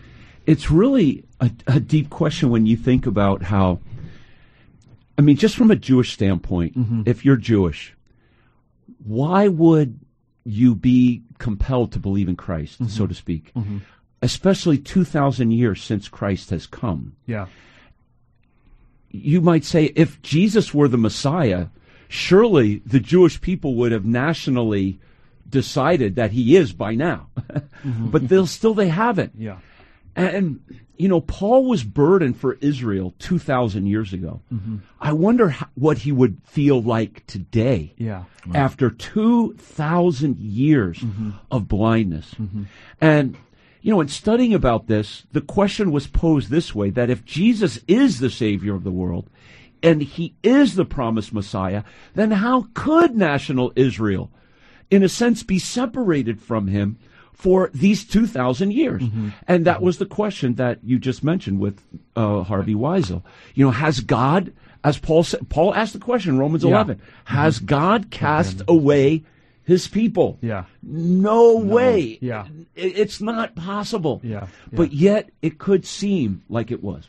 it's 0.46 0.72
really 0.72 1.26
a, 1.42 1.52
a 1.68 1.80
deep 1.82 2.10
question 2.10 2.50
when 2.50 2.66
you 2.66 2.78
think 2.78 3.06
about 3.06 3.44
how. 3.44 3.80
I 5.18 5.22
mean, 5.22 5.36
just 5.36 5.58
from 5.58 5.72
a 5.72 5.76
Jewish 5.76 6.14
standpoint, 6.14 6.78
Mm-hmm. 6.78 7.02
if 7.06 7.26
you're 7.26 7.36
Jewish, 7.36 7.94
why 9.04 9.50
would 9.50 10.00
you 10.46 10.74
be 10.74 11.24
compelled 11.38 11.92
to 11.92 12.00
believe 12.00 12.30
in 12.30 12.38
Christ, 12.38 12.76
Mm-hmm. 12.82 12.92
so 12.92 13.06
to 13.08 13.14
speak? 13.14 13.52
Especially 14.22 14.78
2,000 14.78 15.52
years 15.52 15.84
since 15.84 16.08
Christ 16.08 16.50
has 16.52 16.66
come. 16.68 17.16
Yeah. 17.26 17.48
You 19.12 19.42
might 19.42 19.66
say 19.66 19.86
if 19.96 20.22
Jesus 20.22 20.74
were 20.74 20.88
the 20.88 20.98
Messiah, 20.98 21.68
surely 22.08 22.82
the 22.86 23.00
Jewish 23.00 23.42
people 23.42 23.76
would 23.76 23.92
have 23.92 24.06
nationally 24.06 25.00
decided 25.48 26.16
that 26.16 26.32
he 26.32 26.56
is 26.56 26.74
by 26.74 26.96
now. 26.96 27.28
Mm-hmm. 27.80 28.10
but 28.10 28.28
they'll 28.28 28.46
still 28.46 28.74
they 28.74 28.90
haven't. 28.90 29.32
Yeah. 29.38 29.60
And 30.14 30.60
you 30.98 31.08
know, 31.08 31.22
Paul 31.22 31.64
was 31.64 31.86
burdened 31.86 32.36
for 32.36 32.56
Israel 32.56 33.14
2000 33.20 33.86
years 33.88 34.12
ago. 34.12 34.42
Mm-hmm. 34.54 34.80
I 35.00 35.14
wonder 35.14 35.48
how, 35.48 35.68
what 35.76 36.00
he 36.00 36.12
would 36.12 36.42
feel 36.44 36.82
like 36.82 37.26
today 37.26 37.94
Yeah. 37.98 38.26
after 38.54 38.90
2,000 38.90 40.38
years 40.40 41.00
mm-hmm. 41.00 41.32
of 41.50 41.70
blindness. 41.70 42.36
And, 43.00 43.38
you 43.82 43.92
know, 43.92 44.02
in 44.02 44.08
studying 44.08 44.54
about 44.54 44.88
this, 44.88 45.26
the 45.32 45.42
question 45.42 45.92
was 45.92 46.08
posed 46.08 46.50
this 46.50 46.76
way 46.76 46.90
that 46.92 47.10
if 47.10 47.24
Jesus 47.24 47.80
is 47.88 48.20
the 48.20 48.30
Savior 48.30 48.76
of 48.76 48.84
the 48.84 48.92
world 48.92 49.30
and 49.82 50.02
he 50.02 50.36
is 50.44 50.76
the 50.76 50.86
promised 50.86 51.34
Messiah, 51.34 51.84
then 52.14 52.32
how 52.32 52.68
could 52.74 53.16
national 53.16 53.72
Israel, 53.76 54.32
in 54.92 55.04
a 55.04 55.10
sense, 55.10 55.44
be 55.44 55.60
separated 55.60 56.42
from 56.42 56.68
him? 56.68 56.98
For 57.32 57.72
these 57.74 58.04
2,000 58.04 58.74
years. 58.74 59.02
Mm-hmm. 59.02 59.30
And 59.48 59.64
that 59.64 59.78
mm-hmm. 59.78 59.86
was 59.86 59.98
the 59.98 60.06
question 60.06 60.56
that 60.56 60.80
you 60.84 61.00
just 61.00 61.24
mentioned 61.24 61.62
with 61.62 61.80
uh, 62.14 62.44
Harvey 62.44 62.76
Wiesel. 62.76 63.24
You 63.56 63.64
know, 63.64 63.72
has 63.72 64.02
God, 64.02 64.52
as 64.84 65.00
Paul 65.00 65.24
said, 65.24 65.48
Paul 65.48 65.74
asked 65.74 65.94
the 65.94 66.00
question 66.00 66.34
in 66.34 66.40
Romans 66.40 66.66
Yeah. 66.66 66.72
11, 66.72 67.02
has 67.24 67.56
mm-hmm. 67.56 67.66
God 67.68 68.12
cast 68.12 68.62
away 68.68 69.24
his 69.70 69.88
people? 69.88 70.40
Yeah. 70.42 70.66
No, 70.82 71.56
way. 71.58 72.18
Yeah. 72.22 72.48
It's 72.76 73.22
not 73.22 73.56
possible. 73.56 74.20
Yeah. 74.24 74.48
But 74.74 74.94
yet 74.94 75.30
it 75.44 75.60
could 75.60 75.86
seem 75.86 76.42
like 76.50 76.72
it 76.72 76.84
was. 76.84 77.06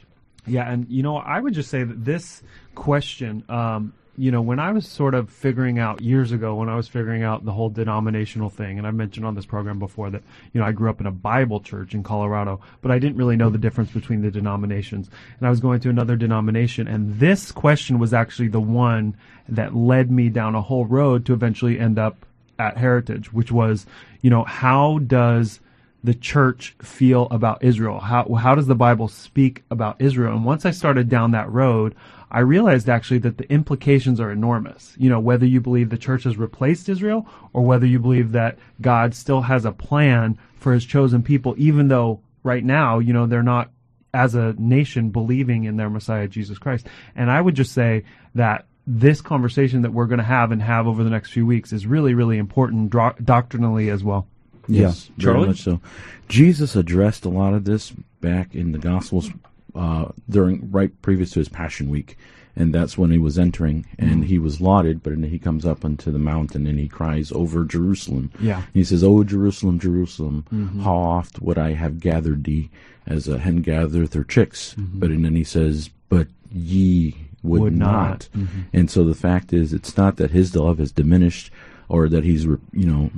Yeah, 0.46 0.70
and 0.70 0.86
you 0.90 1.02
know, 1.02 1.16
I 1.16 1.40
would 1.40 1.54
just 1.54 1.70
say 1.70 1.84
that 1.84 2.04
this 2.04 2.42
question, 2.74 3.44
um, 3.48 3.94
you 4.18 4.30
know, 4.30 4.42
when 4.42 4.58
I 4.58 4.72
was 4.72 4.86
sort 4.86 5.14
of 5.14 5.30
figuring 5.30 5.78
out 5.78 6.02
years 6.02 6.32
ago, 6.32 6.54
when 6.54 6.68
I 6.68 6.76
was 6.76 6.86
figuring 6.86 7.22
out 7.22 7.46
the 7.46 7.52
whole 7.52 7.70
denominational 7.70 8.50
thing, 8.50 8.76
and 8.76 8.86
I 8.86 8.90
mentioned 8.90 9.24
on 9.24 9.34
this 9.34 9.46
program 9.46 9.78
before 9.78 10.10
that, 10.10 10.22
you 10.52 10.60
know, 10.60 10.66
I 10.66 10.72
grew 10.72 10.90
up 10.90 11.00
in 11.00 11.06
a 11.06 11.10
Bible 11.10 11.60
church 11.60 11.94
in 11.94 12.02
Colorado, 12.02 12.60
but 12.82 12.90
I 12.90 12.98
didn't 12.98 13.16
really 13.16 13.36
know 13.36 13.48
the 13.48 13.56
difference 13.56 13.90
between 13.90 14.20
the 14.20 14.30
denominations. 14.30 15.08
And 15.38 15.46
I 15.46 15.50
was 15.50 15.60
going 15.60 15.80
to 15.80 15.88
another 15.88 16.16
denomination, 16.16 16.88
and 16.88 17.18
this 17.18 17.52
question 17.52 17.98
was 17.98 18.12
actually 18.12 18.48
the 18.48 18.60
one 18.60 19.16
that 19.48 19.74
led 19.74 20.10
me 20.10 20.28
down 20.28 20.54
a 20.54 20.60
whole 20.60 20.84
road 20.84 21.24
to 21.24 21.32
eventually 21.32 21.80
end 21.80 21.98
up 21.98 22.26
at 22.60 22.76
Heritage, 22.76 23.32
which 23.32 23.50
was, 23.50 23.86
you 24.20 24.28
know, 24.28 24.44
how 24.44 24.98
does 24.98 25.60
the 26.04 26.14
church 26.14 26.76
feel 26.82 27.26
about 27.30 27.64
Israel? 27.64 27.98
How 27.98 28.34
how 28.34 28.54
does 28.54 28.66
the 28.66 28.74
Bible 28.74 29.08
speak 29.08 29.64
about 29.70 30.00
Israel? 30.00 30.34
And 30.34 30.44
once 30.44 30.66
I 30.66 30.70
started 30.70 31.08
down 31.08 31.30
that 31.30 31.50
road, 31.50 31.94
I 32.30 32.40
realized 32.40 32.88
actually 32.88 33.18
that 33.20 33.38
the 33.38 33.50
implications 33.50 34.20
are 34.20 34.30
enormous. 34.30 34.94
You 34.98 35.08
know, 35.08 35.20
whether 35.20 35.46
you 35.46 35.60
believe 35.60 35.88
the 35.88 35.96
church 35.96 36.24
has 36.24 36.36
replaced 36.36 36.90
Israel 36.90 37.26
or 37.54 37.62
whether 37.62 37.86
you 37.86 37.98
believe 37.98 38.32
that 38.32 38.58
God 38.80 39.14
still 39.14 39.40
has 39.40 39.64
a 39.64 39.72
plan 39.72 40.38
for 40.56 40.74
his 40.74 40.84
chosen 40.84 41.22
people 41.22 41.54
even 41.56 41.88
though 41.88 42.20
right 42.42 42.64
now, 42.64 42.98
you 42.98 43.14
know, 43.14 43.26
they're 43.26 43.42
not 43.42 43.70
as 44.12 44.34
a 44.34 44.54
nation 44.58 45.10
believing 45.10 45.64
in 45.64 45.76
their 45.76 45.90
Messiah 45.90 46.28
Jesus 46.28 46.58
Christ. 46.58 46.86
And 47.16 47.30
I 47.30 47.40
would 47.40 47.54
just 47.54 47.72
say 47.72 48.04
that 48.34 48.66
this 48.98 49.20
conversation 49.20 49.82
that 49.82 49.92
we're 49.92 50.06
going 50.06 50.18
to 50.18 50.24
have 50.24 50.50
and 50.50 50.60
have 50.60 50.86
over 50.88 51.04
the 51.04 51.10
next 51.10 51.30
few 51.30 51.46
weeks 51.46 51.72
is 51.72 51.86
really 51.86 52.12
really 52.14 52.38
important 52.38 52.90
dro- 52.90 53.14
doctrinally 53.22 53.88
as 53.88 54.02
well. 54.02 54.26
Yes, 54.66 55.10
Yeah. 55.16 55.32
very 55.32 55.46
much 55.46 55.62
so. 55.62 55.80
Jesus 56.28 56.76
addressed 56.76 57.24
a 57.24 57.28
lot 57.28 57.54
of 57.54 57.64
this 57.64 57.92
back 58.20 58.54
in 58.54 58.72
the 58.72 58.78
Gospels 58.78 59.30
uh, 59.74 60.06
during 60.28 60.70
right 60.70 60.90
previous 61.02 61.30
to 61.32 61.38
his 61.40 61.48
Passion 61.48 61.88
Week, 61.88 62.16
and 62.56 62.74
that's 62.74 62.98
when 62.98 63.10
he 63.10 63.18
was 63.18 63.38
entering, 63.38 63.86
and 63.98 64.10
mm-hmm. 64.10 64.22
he 64.22 64.38
was 64.38 64.60
lauded. 64.60 65.02
But 65.02 65.10
then 65.10 65.22
he 65.22 65.38
comes 65.38 65.64
up 65.64 65.84
onto 65.84 66.10
the 66.10 66.18
mountain 66.18 66.66
and 66.66 66.78
he 66.78 66.88
cries 66.88 67.30
over 67.32 67.64
Jerusalem. 67.64 68.32
Yeah. 68.40 68.62
he 68.74 68.82
says, 68.84 69.04
"Oh 69.04 69.22
Jerusalem, 69.24 69.78
Jerusalem, 69.78 70.44
mm-hmm. 70.52 70.82
how 70.82 70.96
oft 70.96 71.40
would 71.40 71.58
I 71.58 71.72
have 71.74 72.00
gathered 72.00 72.44
thee 72.44 72.70
as 73.06 73.28
a 73.28 73.38
hen 73.38 73.62
gathereth 73.62 74.14
her 74.14 74.24
chicks?" 74.24 74.74
Mm-hmm. 74.74 74.98
But 74.98 75.10
and 75.10 75.24
then 75.24 75.36
he 75.36 75.44
says, 75.44 75.90
"But 76.08 76.26
ye 76.52 77.14
would, 77.42 77.60
Would 77.60 77.76
not." 77.76 78.28
not." 78.34 78.46
And 78.72 78.90
so 78.90 79.04
the 79.04 79.14
fact 79.14 79.52
is, 79.52 79.72
it's 79.72 79.96
not 79.96 80.16
that 80.16 80.30
his 80.30 80.54
love 80.54 80.78
has 80.78 80.92
diminished 80.92 81.50
or 81.88 82.08
that 82.08 82.24
he's, 82.24 82.46
re- 82.46 82.58
you 82.72 82.86
know, 82.86 83.10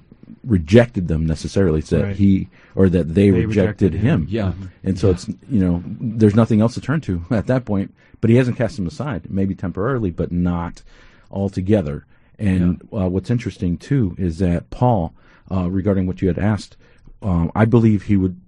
rejected 0.44 1.08
them 1.08 1.26
necessarily. 1.26 1.80
It's 1.80 1.90
that 1.90 2.02
Right. 2.04 2.16
he 2.16 2.48
or 2.74 2.88
that 2.88 3.14
they, 3.14 3.30
They 3.30 3.44
rejected, 3.46 3.92
rejected 3.92 3.94
him. 3.94 4.22
him. 4.22 4.26
Yeah. 4.30 4.52
And 4.82 4.98
so 4.98 5.10
it's 5.10 5.28
you 5.28 5.60
know, 5.60 5.82
there's 5.86 6.34
nothing 6.34 6.60
else 6.60 6.74
to 6.74 6.80
turn 6.80 7.00
to 7.02 7.24
at 7.30 7.46
that 7.48 7.64
point. 7.64 7.94
But 8.20 8.30
he 8.30 8.36
hasn't 8.36 8.56
cast 8.56 8.76
them 8.76 8.86
aside, 8.86 9.30
maybe 9.30 9.54
temporarily, 9.54 10.10
but 10.10 10.30
not 10.32 10.82
altogether. 11.30 12.06
And 12.38 12.80
uh, 12.92 13.08
what's 13.08 13.30
interesting 13.30 13.76
too 13.76 14.14
is 14.18 14.38
that 14.38 14.70
Paul, 14.70 15.12
uh, 15.50 15.68
regarding 15.70 16.06
what 16.06 16.22
you 16.22 16.28
had 16.28 16.38
asked, 16.38 16.76
um, 17.20 17.50
I 17.54 17.64
believe 17.64 18.04
he 18.04 18.16
would 18.16 18.40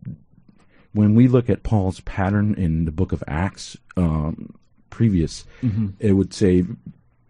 when 0.93 1.14
we 1.16 1.26
look 1.28 1.50
at 1.50 1.64
Paul's 1.64 2.00
pattern 2.00 2.54
in 2.54 2.85
the 2.85 2.93
book 2.93 3.11
of 3.12 3.23
Acts, 3.26 3.76
um, 3.97 4.54
previous, 4.98 5.44
it 5.98 6.12
would 6.12 6.32
say 6.32 6.64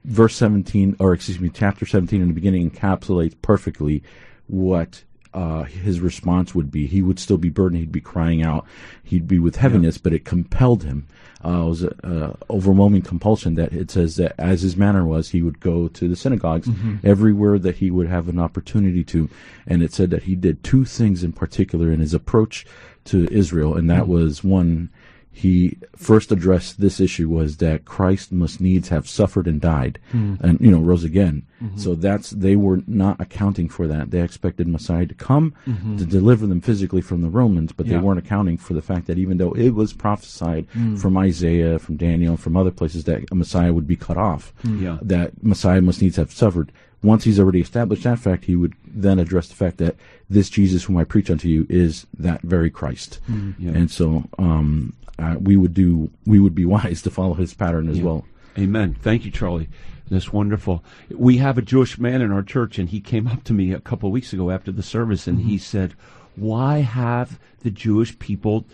verse 0.04 0.36
17, 0.36 0.96
or 0.98 1.14
excuse 1.14 1.40
me, 1.40 1.50
chapter 1.62 1.86
17 1.86 2.20
in 2.20 2.28
the 2.28 2.34
beginning 2.40 2.70
encapsulates 2.70 3.34
perfectly 3.40 4.02
what 4.46 5.02
uh, 5.32 5.64
his 5.64 5.98
response 6.00 6.54
would 6.54 6.70
be. 6.70 6.86
He 6.86 7.02
would 7.02 7.18
still 7.18 7.38
be 7.38 7.50
burdened. 7.50 7.80
He'd 7.80 7.90
be 7.90 8.00
crying 8.14 8.42
out. 8.42 8.66
He'd 9.02 9.26
be 9.26 9.38
with 9.38 9.56
heaviness, 9.56 9.98
but 9.98 10.12
it 10.12 10.24
compelled 10.24 10.84
him. 10.84 11.06
Uh, 11.44 11.64
it 11.64 11.68
was 11.68 11.82
an 11.82 12.36
overwhelming 12.48 13.02
compulsion 13.02 13.54
that 13.56 13.72
it 13.72 13.90
says 13.90 14.16
that 14.16 14.34
as 14.38 14.62
his 14.62 14.76
manner 14.76 15.04
was, 15.04 15.30
he 15.30 15.42
would 15.42 15.60
go 15.60 15.88
to 15.88 16.08
the 16.08 16.16
synagogues 16.16 16.68
everywhere 17.02 17.58
that 17.58 17.76
he 17.76 17.90
would 17.90 18.08
have 18.08 18.28
an 18.28 18.38
opportunity 18.38 19.04
to. 19.04 19.28
And 19.66 19.82
it 19.82 19.92
said 19.92 20.10
that 20.10 20.22
he 20.22 20.36
did 20.36 20.62
two 20.62 20.84
things 20.84 21.22
in 21.24 21.32
particular 21.32 21.90
in 21.90 22.00
his 22.00 22.14
approach 22.14 22.64
to 23.06 23.28
Israel, 23.30 23.76
and 23.76 23.90
that 23.90 24.08
was 24.08 24.42
one, 24.44 24.88
he 25.36 25.76
first 25.96 26.30
addressed 26.30 26.80
this 26.80 27.00
issue 27.00 27.28
was 27.28 27.56
that 27.56 27.84
Christ 27.84 28.30
must 28.30 28.60
needs 28.60 28.88
have 28.90 29.08
suffered 29.08 29.48
and 29.48 29.60
died, 29.60 29.98
hmm. 30.12 30.36
and 30.40 30.60
you 30.60 30.70
know 30.70 30.78
rose 30.78 31.02
again. 31.02 31.44
Mm-hmm. 31.60 31.76
So 31.76 31.96
that's 31.96 32.30
they 32.30 32.54
were 32.54 32.82
not 32.86 33.20
accounting 33.20 33.68
for 33.68 33.88
that. 33.88 34.12
They 34.12 34.22
expected 34.22 34.68
Messiah 34.68 35.06
to 35.06 35.14
come 35.14 35.52
mm-hmm. 35.66 35.96
to 35.96 36.04
deliver 36.04 36.46
them 36.46 36.60
physically 36.60 37.00
from 37.00 37.22
the 37.22 37.28
Romans, 37.28 37.72
but 37.72 37.86
Yeah. 37.86 37.94
they 37.94 38.04
weren't 38.04 38.20
accounting 38.20 38.58
for 38.58 38.74
the 38.74 38.80
fact 38.80 39.08
that 39.08 39.18
even 39.18 39.38
though 39.38 39.52
it 39.54 39.70
was 39.70 39.92
prophesied 39.92 40.66
hmm. 40.72 40.94
from 40.94 41.16
Isaiah, 41.16 41.80
from 41.80 41.96
Daniel, 41.96 42.36
from 42.36 42.56
other 42.56 42.70
places 42.70 43.02
that 43.04 43.24
a 43.32 43.34
Messiah 43.34 43.72
would 43.72 43.88
be 43.88 43.96
cut 43.96 44.16
off, 44.16 44.52
hmm. 44.62 44.84
Yeah. 44.84 44.98
that 45.02 45.42
Messiah 45.42 45.80
must 45.80 46.00
needs 46.00 46.14
have 46.14 46.30
suffered. 46.30 46.70
Once 47.02 47.24
he's 47.24 47.40
already 47.40 47.60
established 47.60 48.04
that 48.04 48.20
fact, 48.20 48.44
he 48.44 48.54
would 48.54 48.74
then 48.86 49.18
address 49.18 49.48
the 49.48 49.54
fact 49.54 49.78
that 49.78 49.96
this 50.30 50.48
Jesus 50.48 50.84
whom 50.84 50.96
I 50.96 51.04
preach 51.04 51.28
unto 51.28 51.48
you 51.48 51.66
is 51.68 52.06
that 52.18 52.40
very 52.42 52.70
Christ. 52.70 53.18
Yeah. 53.58 53.72
And 53.72 53.90
so 53.90 54.24
um, 54.38 54.94
uh, 55.18 55.36
we 55.40 55.56
would 55.56 55.74
do 55.74 56.10
we 56.26 56.38
would 56.38 56.54
be 56.54 56.64
wise 56.76 57.02
to 57.02 57.10
follow 57.10 57.34
his 57.34 57.54
pattern 57.54 57.88
as 57.88 58.00
well. 58.00 58.24
Amen. 58.58 58.94
Thank 59.00 59.24
you, 59.24 59.30
Charlie. 59.30 59.68
That's 60.10 60.32
wonderful. 60.32 60.84
We 61.10 61.38
have 61.38 61.58
a 61.58 61.62
Jewish 61.62 61.98
man 61.98 62.20
in 62.22 62.30
our 62.30 62.42
church, 62.42 62.78
and 62.78 62.88
he 62.88 63.00
came 63.00 63.26
up 63.26 63.42
to 63.44 63.52
me 63.52 63.72
a 63.72 63.80
couple 63.80 64.08
of 64.08 64.12
weeks 64.12 64.32
ago 64.32 64.50
after 64.50 64.70
the 64.70 64.82
service, 64.82 65.26
and 65.26 65.40
he 65.40 65.58
said, 65.58 65.94
"Why 66.36 66.78
have 66.80 67.38
the 67.60 67.70
Jewish 67.70 68.18
people 68.18 68.66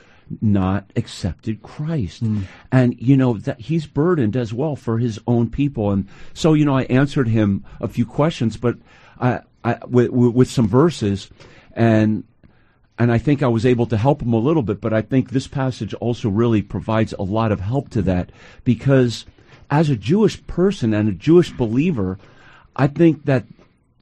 not 0.42 0.90
accepted 0.96 1.62
Christ?" 1.62 2.22
And 2.72 3.00
you 3.00 3.16
know 3.16 3.34
that 3.34 3.60
he's 3.60 3.86
burdened 3.86 4.36
as 4.36 4.52
well 4.52 4.76
for 4.76 4.98
his 4.98 5.20
own 5.26 5.50
people, 5.50 5.92
and 5.92 6.08
so 6.34 6.52
you 6.52 6.64
know 6.64 6.76
I 6.76 6.82
answered 6.84 7.28
him 7.28 7.64
a 7.80 7.88
few 7.88 8.06
questions, 8.06 8.56
but. 8.56 8.76
I, 9.22 9.40
I, 9.62 9.76
with, 9.86 10.08
with 10.08 10.50
some 10.50 10.66
verses, 10.66 11.28
and 11.74 12.24
and 13.00 13.10
I 13.10 13.16
think 13.16 13.42
I 13.42 13.48
was 13.48 13.64
able 13.64 13.86
to 13.86 13.96
help 13.96 14.20
him 14.20 14.34
a 14.34 14.38
little 14.38 14.62
bit. 14.62 14.78
But 14.78 14.92
I 14.92 15.00
think 15.00 15.30
this 15.30 15.48
passage 15.48 15.94
also 15.94 16.28
really 16.28 16.60
provides 16.60 17.14
a 17.14 17.22
lot 17.22 17.50
of 17.50 17.60
help 17.60 17.88
to 17.90 18.02
that 18.02 18.30
because 18.62 19.24
as 19.70 19.88
a 19.88 19.96
Jewish 19.96 20.46
person 20.46 20.92
and 20.92 21.08
a 21.08 21.12
Jewish 21.12 21.50
believer, 21.50 22.18
I 22.76 22.88
think 22.88 23.24
that 23.24 23.44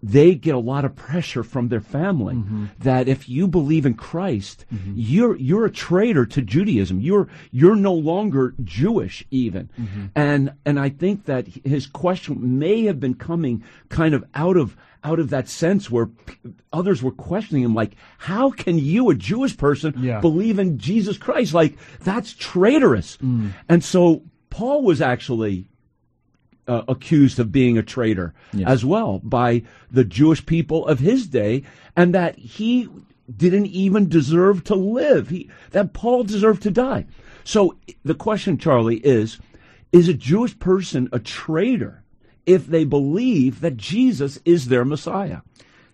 they 0.02 0.34
get 0.34 0.56
a 0.56 0.58
lot 0.58 0.84
of 0.84 0.96
pressure 0.96 1.44
from 1.44 1.68
their 1.68 1.80
family 1.80 2.34
mm-hmm. 2.34 2.66
that 2.80 3.06
if 3.06 3.28
you 3.28 3.46
believe 3.46 3.86
in 3.86 3.94
Christ, 3.94 4.64
mm-hmm. 4.72 4.94
you're 4.96 5.36
you're 5.36 5.64
a 5.64 5.70
traitor 5.70 6.26
to 6.26 6.42
Judaism. 6.42 7.00
You're 7.00 7.28
you're 7.52 7.76
no 7.76 7.94
longer 7.94 8.54
Jewish 8.64 9.24
even. 9.30 9.70
Mm-hmm. 9.78 10.06
And 10.16 10.54
and 10.64 10.80
I 10.80 10.88
think 10.88 11.26
that 11.26 11.46
his 11.46 11.86
question 11.86 12.58
may 12.58 12.82
have 12.86 12.98
been 12.98 13.14
coming 13.14 13.62
kind 13.90 14.12
of 14.12 14.24
out 14.34 14.56
of 14.56 14.76
out 15.04 15.18
of 15.18 15.30
that 15.30 15.48
sense 15.48 15.90
where 15.90 16.06
p- 16.06 16.36
others 16.72 17.02
were 17.02 17.12
questioning 17.12 17.62
him 17.62 17.74
like 17.74 17.92
how 18.18 18.50
can 18.50 18.78
you 18.78 19.10
a 19.10 19.14
Jewish 19.14 19.56
person 19.56 19.94
yeah. 19.98 20.20
believe 20.20 20.58
in 20.58 20.78
Jesus 20.78 21.16
Christ 21.16 21.54
like 21.54 21.76
that's 22.00 22.32
traitorous. 22.34 23.16
Mm. 23.18 23.52
And 23.68 23.84
so 23.84 24.22
Paul 24.50 24.82
was 24.82 25.00
actually 25.00 25.68
uh, 26.68 26.82
accused 26.86 27.38
of 27.38 27.50
being 27.50 27.78
a 27.78 27.82
traitor 27.82 28.34
yes. 28.52 28.68
as 28.68 28.84
well 28.84 29.20
by 29.24 29.62
the 29.90 30.04
Jewish 30.04 30.44
people 30.44 30.86
of 30.86 30.98
his 30.98 31.26
day, 31.26 31.64
and 31.96 32.14
that 32.14 32.38
he 32.38 32.88
didn't 33.34 33.66
even 33.66 34.08
deserve 34.08 34.64
to 34.64 34.74
live. 34.74 35.30
He, 35.30 35.50
that 35.70 35.94
Paul 35.94 36.24
deserved 36.24 36.62
to 36.64 36.70
die. 36.70 37.06
So 37.42 37.76
the 38.04 38.14
question, 38.14 38.58
Charlie, 38.58 38.98
is: 38.98 39.38
Is 39.92 40.08
a 40.08 40.14
Jewish 40.14 40.58
person 40.58 41.08
a 41.10 41.18
traitor 41.18 42.04
if 42.48 42.66
they 42.66 42.84
believe 42.84 43.60
that 43.60 43.76
Jesus 43.76 44.40
is 44.46 44.68
their 44.68 44.84
Messiah? 44.84 45.42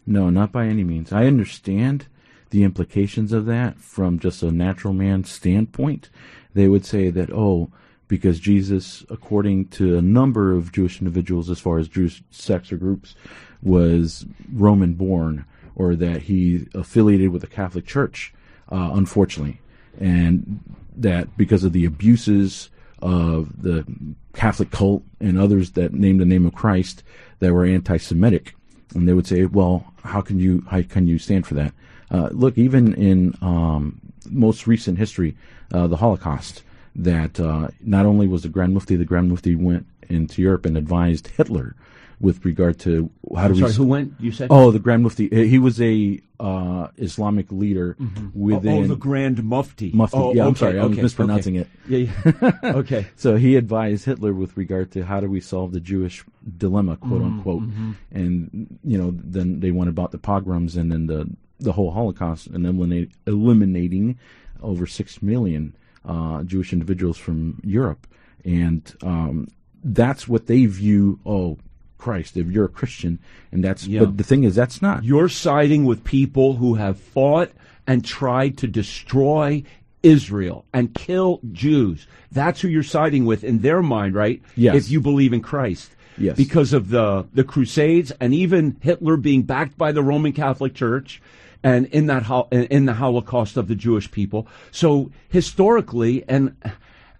No, 0.06 0.30
not 0.30 0.52
by 0.52 0.66
any 0.66 0.84
means. 0.84 1.12
I 1.12 1.26
understand 1.26 2.06
the 2.50 2.62
implications 2.62 3.32
of 3.32 3.46
that 3.46 3.80
from 3.80 4.20
just 4.20 4.40
a 4.40 4.52
natural 4.52 4.94
man 4.94 5.24
standpoint. 5.24 6.10
They 6.54 6.68
would 6.68 6.86
say 6.86 7.10
that, 7.10 7.32
oh, 7.32 7.72
because 8.06 8.38
Jesus, 8.38 9.04
according 9.10 9.66
to 9.70 9.98
a 9.98 10.02
number 10.02 10.52
of 10.52 10.70
Jewish 10.70 11.00
individuals, 11.00 11.50
as 11.50 11.58
far 11.58 11.78
as 11.78 11.88
Jewish 11.88 12.22
sects 12.30 12.70
or 12.70 12.76
groups, 12.76 13.16
was 13.60 14.24
Roman 14.52 14.94
born, 14.94 15.46
or 15.74 15.96
that 15.96 16.22
he 16.22 16.68
affiliated 16.72 17.30
with 17.30 17.40
the 17.40 17.48
Catholic 17.48 17.84
Church, 17.84 18.32
uh, 18.70 18.90
unfortunately, 18.94 19.60
and 19.98 20.60
that 20.96 21.36
because 21.36 21.64
of 21.64 21.72
the 21.72 21.84
abuses 21.84 22.70
of 23.04 23.62
the 23.62 23.84
Catholic 24.32 24.70
cult 24.70 25.04
and 25.20 25.38
others 25.38 25.72
that 25.72 25.92
named 25.92 26.20
the 26.20 26.24
name 26.24 26.46
of 26.46 26.54
Christ 26.54 27.04
that 27.38 27.52
were 27.52 27.66
anti-Semitic, 27.66 28.56
and 28.94 29.06
they 29.06 29.12
would 29.12 29.26
say, 29.26 29.44
"Well, 29.44 29.92
how 30.02 30.22
can 30.22 30.40
you 30.40 30.64
how 30.70 30.82
can 30.82 31.06
you 31.06 31.18
stand 31.18 31.46
for 31.46 31.54
that?" 31.54 31.74
Uh, 32.10 32.30
look, 32.32 32.56
even 32.56 32.94
in 32.94 33.34
um, 33.42 34.00
most 34.30 34.66
recent 34.66 34.98
history, 34.98 35.36
uh, 35.72 35.86
the 35.86 35.98
Holocaust 35.98 36.62
that 36.96 37.38
uh, 37.38 37.68
not 37.80 38.06
only 38.06 38.26
was 38.26 38.42
the 38.42 38.48
Grand 38.48 38.72
Mufti, 38.72 38.96
the 38.96 39.04
Grand 39.04 39.28
Mufti 39.28 39.54
went 39.54 39.86
into 40.08 40.40
Europe 40.40 40.64
and 40.64 40.76
advised 40.76 41.28
Hitler 41.28 41.76
with 42.20 42.44
regard 42.44 42.78
to 42.80 43.10
how 43.36 43.48
do 43.48 43.54
we. 43.54 43.60
Sorry, 43.60 43.72
who 43.72 43.84
went? 43.84 44.14
You 44.18 44.32
said. 44.32 44.48
Oh, 44.50 44.70
the 44.70 44.78
Grand 44.78 45.02
Mufti. 45.02 45.28
He 45.28 45.58
was 45.58 45.80
a 45.80 46.20
uh, 46.40 46.88
Islamic 46.96 47.50
leader 47.50 47.96
mm-hmm. 47.98 48.28
within. 48.38 48.82
Oh, 48.82 48.84
oh, 48.84 48.86
the 48.88 48.96
Grand 48.96 49.42
Mufti. 49.42 49.90
Mufti. 49.92 50.16
Oh, 50.16 50.34
yeah, 50.34 50.42
okay, 50.42 50.48
I'm 50.48 50.56
sorry, 50.56 50.80
I 50.80 50.84
was 50.84 50.98
mispronouncing 50.98 51.58
okay. 51.58 51.68
it. 51.88 52.08
Yeah. 52.08 52.32
yeah. 52.42 52.52
okay. 52.76 53.06
so 53.16 53.36
he 53.36 53.56
advised 53.56 54.04
Hitler 54.04 54.32
with 54.32 54.56
regard 54.56 54.92
to 54.92 55.04
how 55.04 55.20
do 55.20 55.28
we 55.28 55.40
solve 55.40 55.72
the 55.72 55.80
Jewish 55.80 56.24
dilemma, 56.56 56.96
quote 56.96 57.22
mm-hmm. 57.22 57.38
unquote, 57.38 57.62
mm-hmm. 57.62 57.92
and 58.12 58.78
you 58.84 58.98
know 58.98 59.12
then 59.14 59.60
they 59.60 59.70
went 59.70 59.90
about 59.90 60.10
the 60.12 60.18
pogroms 60.18 60.76
and 60.76 60.90
then 60.90 61.06
the 61.06 61.28
the 61.60 61.72
whole 61.72 61.92
Holocaust 61.92 62.48
and 62.48 62.66
eliminate, 62.66 63.12
eliminating 63.26 64.18
over 64.62 64.86
six 64.86 65.22
million 65.22 65.76
uh, 66.04 66.42
Jewish 66.42 66.72
individuals 66.72 67.16
from 67.16 67.60
Europe, 67.64 68.06
and 68.44 68.94
um, 69.02 69.48
that's 69.82 70.28
what 70.28 70.46
they 70.46 70.66
view. 70.66 71.18
Oh, 71.24 71.58
Christ, 71.98 72.36
if 72.36 72.48
you're 72.48 72.66
a 72.66 72.68
Christian, 72.68 73.18
and 73.52 73.64
that's. 73.64 73.86
Yeah. 73.86 74.00
But 74.00 74.18
the 74.18 74.24
thing 74.24 74.44
is, 74.44 74.54
that's 74.54 74.82
not. 74.82 75.04
You're 75.04 75.28
siding 75.28 75.84
with 75.84 76.04
people 76.04 76.54
who 76.54 76.74
have 76.74 76.98
fought 76.98 77.50
and 77.86 78.04
tried 78.04 78.58
to 78.58 78.66
destroy 78.66 79.62
Israel 80.02 80.64
and 80.72 80.94
kill 80.94 81.40
Jews. 81.52 82.06
That's 82.30 82.60
who 82.60 82.68
you're 82.68 82.82
siding 82.82 83.24
with 83.24 83.42
in 83.42 83.60
their 83.60 83.82
mind, 83.82 84.14
right? 84.14 84.42
Yes. 84.54 84.76
If 84.76 84.90
you 84.90 85.00
believe 85.00 85.32
in 85.32 85.40
Christ. 85.40 85.90
Yes. 86.16 86.36
Because 86.36 86.72
of 86.72 86.90
the, 86.90 87.26
the 87.34 87.42
Crusades 87.42 88.12
and 88.20 88.32
even 88.32 88.76
Hitler 88.80 89.16
being 89.16 89.42
backed 89.42 89.76
by 89.76 89.90
the 89.90 90.02
Roman 90.02 90.32
Catholic 90.32 90.72
Church 90.72 91.20
and 91.64 91.86
in 91.86 92.06
that 92.06 92.24
in 92.52 92.84
the 92.84 92.92
Holocaust 92.92 93.56
of 93.56 93.66
the 93.66 93.74
Jewish 93.74 94.10
people. 94.10 94.46
So 94.70 95.10
historically, 95.28 96.22
and 96.28 96.54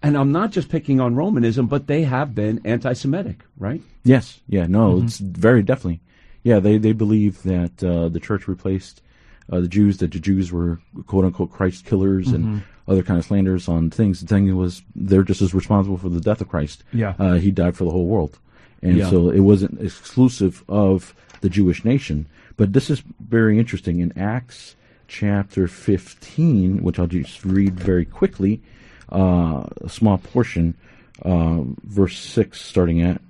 and 0.04 0.16
I'm 0.16 0.32
not 0.32 0.50
just 0.50 0.68
picking 0.68 1.00
on 1.00 1.16
Romanism, 1.16 1.66
but 1.66 1.86
they 1.86 2.02
have 2.02 2.34
been 2.34 2.60
anti-Semitic, 2.64 3.40
right? 3.58 3.82
Yes, 4.04 4.40
yeah, 4.48 4.66
no, 4.66 4.94
mm-hmm. 4.94 5.06
it's 5.06 5.18
very 5.18 5.62
definitely, 5.62 6.00
yeah. 6.42 6.60
They 6.60 6.78
they 6.78 6.92
believe 6.92 7.42
that 7.44 7.82
uh, 7.82 8.08
the 8.08 8.20
church 8.20 8.46
replaced 8.46 9.02
uh, 9.50 9.60
the 9.60 9.68
Jews, 9.68 9.98
that 9.98 10.12
the 10.12 10.20
Jews 10.20 10.52
were 10.52 10.78
quote 11.06 11.24
unquote 11.24 11.50
Christ 11.50 11.86
killers 11.86 12.26
mm-hmm. 12.28 12.36
and 12.36 12.62
other 12.86 13.02
kind 13.02 13.18
of 13.18 13.24
slanders 13.24 13.66
on 13.66 13.90
things. 13.90 14.20
The 14.20 14.26
thing 14.26 14.54
was, 14.56 14.82
they're 14.94 15.22
just 15.22 15.40
as 15.40 15.54
responsible 15.54 15.96
for 15.96 16.10
the 16.10 16.20
death 16.20 16.40
of 16.40 16.48
Christ. 16.48 16.84
Yeah, 16.92 17.14
uh, 17.18 17.34
he 17.34 17.50
died 17.50 17.76
for 17.76 17.84
the 17.84 17.90
whole 17.90 18.06
world, 18.06 18.38
and 18.82 18.98
yeah. 18.98 19.08
so 19.08 19.30
it 19.30 19.40
wasn't 19.40 19.80
exclusive 19.80 20.62
of 20.68 21.14
the 21.40 21.48
Jewish 21.48 21.84
nation. 21.84 22.26
But 22.56 22.72
this 22.72 22.90
is 22.90 23.02
very 23.20 23.58
interesting. 23.58 24.00
In 24.00 24.16
Acts 24.18 24.76
chapter 25.08 25.66
15, 25.66 26.82
which 26.82 26.98
I'll 26.98 27.06
just 27.06 27.44
read 27.44 27.78
very 27.78 28.04
quickly, 28.04 28.62
uh, 29.10 29.64
a 29.80 29.88
small 29.88 30.18
portion, 30.18 30.74
uh, 31.22 31.60
verse 31.84 32.18
6 32.18 32.60
starting 32.60 33.02
at, 33.02 33.20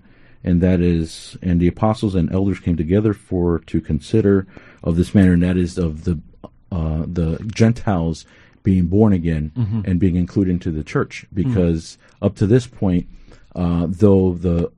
and 0.43 0.61
that 0.61 0.81
is, 0.81 1.37
and 1.43 1.61
the 1.61 1.69
apostles 1.69 2.15
and 2.15 2.33
elders 2.33 2.61
came 2.61 2.77
together 2.77 3.15
for 3.15 3.61
to 3.61 3.81
consider 3.81 4.47
of 4.83 4.97
this 4.97 5.15
matter, 5.15 5.33
and 5.33 5.43
that 5.43 5.57
is 5.57 5.79
of 5.79 6.05
the 6.05 6.21
uh, 6.71 7.05
the 7.07 7.39
Gentiles 7.55 8.27
being 8.63 8.87
born 8.87 9.13
again 9.13 9.53
mm-hmm. 9.57 9.83
and 9.85 10.01
being 10.01 10.17
included 10.17 10.51
into 10.51 10.71
the 10.71 10.83
church, 10.83 11.27
because 11.33 11.97
mm-hmm. 11.97 12.27
up 12.27 12.37
to 12.37 12.47
this 12.47 12.67
point, 12.67 13.07
uh, 13.55 13.87
though 13.89 14.33
the 14.33 14.71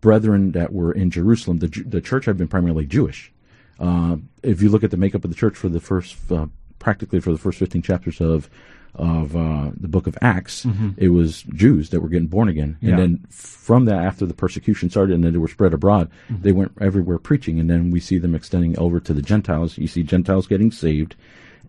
brethren 0.00 0.52
that 0.52 0.72
were 0.72 0.92
in 0.92 1.10
Jerusalem, 1.10 1.58
the 1.58 1.68
the 1.86 2.00
church 2.00 2.24
had 2.24 2.36
been 2.36 2.48
primarily 2.48 2.86
Jewish. 2.86 3.32
Uh, 3.78 4.16
if 4.42 4.62
you 4.62 4.68
look 4.68 4.84
at 4.84 4.90
the 4.90 4.96
makeup 4.96 5.24
of 5.24 5.30
the 5.30 5.36
church 5.36 5.56
for 5.56 5.68
the 5.68 5.80
first, 5.80 6.16
uh, 6.30 6.46
practically 6.78 7.20
for 7.20 7.32
the 7.32 7.38
first 7.38 7.58
15 7.58 7.82
chapters 7.82 8.20
of 8.20 8.48
of 8.94 9.34
uh, 9.34 9.70
the 9.78 9.88
book 9.88 10.06
of 10.06 10.16
Acts, 10.22 10.64
mm-hmm. 10.64 10.90
it 10.96 11.08
was 11.08 11.42
Jews 11.42 11.90
that 11.90 12.00
were 12.00 12.08
getting 12.08 12.28
born 12.28 12.48
again. 12.48 12.76
Yeah. 12.80 12.90
And 12.90 12.98
then 12.98 13.24
from 13.30 13.86
that, 13.86 14.04
after 14.04 14.26
the 14.26 14.34
persecution 14.34 14.90
started 14.90 15.14
and 15.14 15.24
then 15.24 15.32
they 15.32 15.38
were 15.38 15.48
spread 15.48 15.74
abroad, 15.74 16.10
mm-hmm. 16.28 16.42
they 16.42 16.52
went 16.52 16.72
everywhere 16.80 17.18
preaching. 17.18 17.58
And 17.58 17.68
then 17.68 17.90
we 17.90 18.00
see 18.00 18.18
them 18.18 18.34
extending 18.34 18.78
over 18.78 19.00
to 19.00 19.12
the 19.12 19.22
Gentiles. 19.22 19.78
You 19.78 19.88
see 19.88 20.02
Gentiles 20.02 20.46
getting 20.46 20.70
saved. 20.70 21.16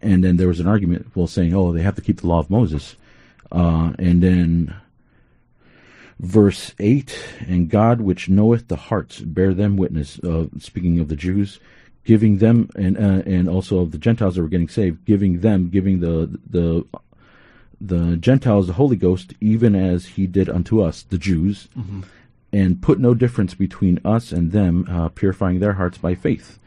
And 0.01 0.23
then 0.23 0.37
there 0.37 0.47
was 0.47 0.59
an 0.59 0.67
argument, 0.67 1.15
well, 1.15 1.27
saying, 1.27 1.55
oh, 1.55 1.71
they 1.71 1.81
have 1.81 1.95
to 1.95 2.01
keep 2.01 2.21
the 2.21 2.27
law 2.27 2.39
of 2.39 2.49
Moses. 2.49 2.95
Uh, 3.51 3.93
and 3.97 4.21
then 4.21 4.75
verse 6.19 6.73
8 6.79 7.17
And 7.47 7.69
God, 7.69 8.01
which 8.01 8.29
knoweth 8.29 8.67
the 8.67 8.75
hearts, 8.75 9.19
bear 9.19 9.53
them 9.53 9.77
witness, 9.77 10.19
uh, 10.19 10.45
speaking 10.59 10.99
of 10.99 11.07
the 11.07 11.15
Jews, 11.15 11.59
giving 12.05 12.37
them 12.37 12.69
and 12.75 12.97
uh, 12.97 13.23
and 13.25 13.49
also 13.49 13.79
of 13.79 13.91
the 13.91 13.97
Gentiles 13.97 14.35
that 14.35 14.41
were 14.41 14.47
getting 14.47 14.69
saved, 14.69 15.03
giving 15.05 15.41
them, 15.41 15.69
giving 15.69 15.99
the 15.99 16.39
the 16.49 16.85
the 17.87 18.17
Gentiles 18.17 18.67
the 18.67 18.73
Holy 18.73 18.95
Ghost, 18.95 19.33
even 19.41 19.75
as 19.75 20.05
He 20.05 20.27
did 20.27 20.49
unto 20.49 20.81
us, 20.81 21.03
the 21.03 21.17
Jews, 21.17 21.67
mm-hmm. 21.77 22.01
and 22.51 22.81
put 22.81 22.99
no 22.99 23.13
difference 23.13 23.53
between 23.53 23.99
us 24.03 24.31
and 24.31 24.51
them, 24.51 24.85
uh, 24.89 25.09
purifying 25.09 25.59
their 25.59 25.73
hearts 25.73 25.97
by 25.97 26.15
faith. 26.15 26.59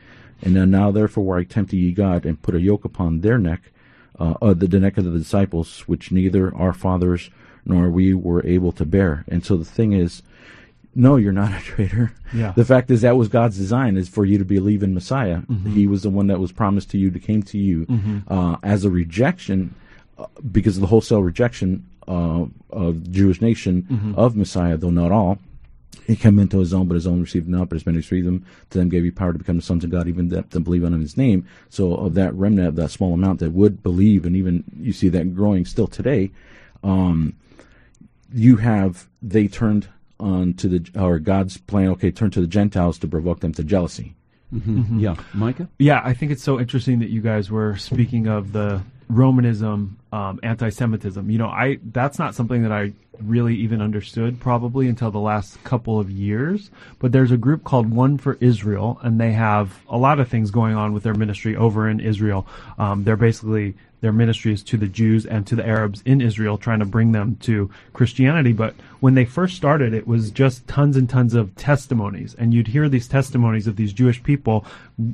And 0.42 0.54
then 0.54 0.70
now, 0.70 0.90
therefore, 0.90 1.38
I 1.38 1.44
tempt 1.44 1.72
ye 1.72 1.92
God, 1.92 2.24
and 2.24 2.40
put 2.40 2.54
a 2.54 2.60
yoke 2.60 2.84
upon 2.84 3.20
their 3.20 3.38
neck, 3.38 3.72
uh, 4.18 4.34
uh, 4.40 4.54
the, 4.54 4.66
the 4.66 4.80
neck 4.80 4.96
of 4.96 5.04
the 5.04 5.18
disciples, 5.18 5.80
which 5.80 6.12
neither 6.12 6.54
our 6.54 6.72
fathers 6.72 7.30
nor 7.64 7.90
we 7.90 8.14
were 8.14 8.44
able 8.46 8.72
to 8.72 8.86
bear. 8.86 9.24
And 9.28 9.44
so 9.44 9.56
the 9.56 9.64
thing 9.64 9.92
is, 9.92 10.22
no, 10.94 11.16
you're 11.16 11.32
not 11.32 11.52
a 11.52 11.60
traitor. 11.64 12.12
Yeah. 12.32 12.52
The 12.52 12.64
fact 12.64 12.90
is 12.90 13.02
that 13.02 13.16
was 13.16 13.28
God's 13.28 13.56
design 13.56 13.96
is 13.96 14.08
for 14.08 14.24
you 14.24 14.38
to 14.38 14.44
believe 14.44 14.82
in 14.82 14.94
Messiah. 14.94 15.38
Mm-hmm. 15.38 15.72
He 15.72 15.86
was 15.86 16.02
the 16.02 16.10
one 16.10 16.28
that 16.28 16.40
was 16.40 16.52
promised 16.52 16.90
to 16.90 16.98
you, 16.98 17.10
that 17.10 17.22
came 17.22 17.42
to 17.44 17.58
you 17.58 17.86
mm-hmm. 17.86 18.32
uh, 18.32 18.56
as 18.62 18.84
a 18.84 18.90
rejection 18.90 19.74
because 20.50 20.76
of 20.76 20.80
the 20.80 20.86
wholesale 20.86 21.22
rejection 21.22 21.86
uh, 22.06 22.46
of 22.70 23.04
the 23.04 23.10
Jewish 23.10 23.40
nation 23.40 23.82
mm-hmm. 23.82 24.14
of 24.14 24.36
Messiah, 24.36 24.76
though 24.76 24.90
not 24.90 25.12
all. 25.12 25.38
He 26.06 26.16
came 26.16 26.38
into 26.38 26.58
his 26.58 26.72
own, 26.72 26.88
but 26.88 26.94
his 26.94 27.06
own 27.06 27.20
received 27.20 27.48
not. 27.48 27.68
But 27.68 27.76
as 27.76 27.86
many 27.86 27.98
received 27.98 28.26
them, 28.26 28.46
to 28.70 28.78
them 28.78 28.88
gave 28.88 29.04
he 29.04 29.10
power 29.10 29.32
to 29.32 29.38
become 29.38 29.56
the 29.56 29.62
sons 29.62 29.84
of 29.84 29.90
God, 29.90 30.08
even 30.08 30.30
that 30.30 30.50
to 30.52 30.60
believe 30.60 30.84
on 30.84 30.98
his 30.98 31.18
name. 31.18 31.46
So 31.68 31.94
of 31.94 32.14
that 32.14 32.34
remnant, 32.34 32.68
of 32.68 32.76
that 32.76 32.90
small 32.90 33.12
amount 33.12 33.40
that 33.40 33.52
would 33.52 33.82
believe, 33.82 34.24
and 34.24 34.34
even 34.34 34.64
you 34.78 34.94
see 34.94 35.10
that 35.10 35.34
growing 35.34 35.66
still 35.66 35.86
today, 35.86 36.30
um, 36.82 37.34
you 38.32 38.56
have 38.56 39.06
they 39.20 39.48
turned 39.48 39.88
on 40.18 40.54
to 40.54 40.68
the 40.68 40.90
or 40.98 41.18
God's 41.18 41.58
plan. 41.58 41.88
Okay, 41.90 42.10
turn 42.10 42.30
to 42.30 42.40
the 42.40 42.46
Gentiles 42.46 42.98
to 43.00 43.08
provoke 43.08 43.40
them 43.40 43.52
to 43.52 43.62
jealousy. 43.62 44.14
Mm-hmm. 44.54 44.98
Yeah, 44.98 45.16
Micah. 45.34 45.68
Yeah, 45.78 46.00
I 46.02 46.14
think 46.14 46.32
it's 46.32 46.42
so 46.42 46.58
interesting 46.58 47.00
that 47.00 47.10
you 47.10 47.20
guys 47.20 47.50
were 47.50 47.76
speaking 47.76 48.28
of 48.28 48.52
the 48.52 48.80
Romanism, 49.08 49.98
um, 50.12 50.40
anti-Semitism. 50.42 51.30
You 51.30 51.38
know, 51.38 51.48
I 51.48 51.78
that's 51.92 52.18
not 52.18 52.34
something 52.34 52.62
that 52.62 52.72
I 52.72 52.92
really 53.20 53.56
even 53.56 53.82
understood 53.82 54.38
probably 54.38 54.86
until 54.88 55.10
the 55.10 55.18
last 55.18 55.62
couple 55.64 55.98
of 55.98 56.10
years. 56.10 56.70
But 56.98 57.12
there's 57.12 57.30
a 57.30 57.36
group 57.36 57.64
called 57.64 57.90
One 57.90 58.18
for 58.18 58.36
Israel, 58.40 59.00
and 59.02 59.20
they 59.20 59.32
have 59.32 59.80
a 59.88 59.96
lot 59.96 60.20
of 60.20 60.28
things 60.28 60.50
going 60.50 60.74
on 60.74 60.92
with 60.92 61.02
their 61.02 61.14
ministry 61.14 61.56
over 61.56 61.88
in 61.88 62.00
Israel. 62.00 62.46
Um, 62.78 63.04
they're 63.04 63.16
basically 63.16 63.74
their 64.00 64.12
ministry 64.12 64.52
is 64.52 64.62
to 64.62 64.76
the 64.76 64.86
Jews 64.86 65.26
and 65.26 65.44
to 65.48 65.56
the 65.56 65.66
Arabs 65.66 66.02
in 66.04 66.20
Israel, 66.20 66.56
trying 66.56 66.78
to 66.78 66.84
bring 66.84 67.12
them 67.12 67.36
to 67.42 67.70
Christianity. 67.92 68.52
But 68.52 68.74
when 69.00 69.14
they 69.14 69.24
first 69.24 69.56
started, 69.56 69.92
it 69.92 70.06
was 70.06 70.30
just 70.30 70.68
tons 70.68 70.96
and 70.96 71.10
tons 71.10 71.34
of 71.34 71.56
testimonies, 71.56 72.36
and 72.38 72.54
you'd 72.54 72.68
hear 72.68 72.88
these 72.88 73.08
testimonies 73.08 73.66
of 73.66 73.76
these 73.76 73.92
Jewish 73.92 74.22
people, 74.22 74.64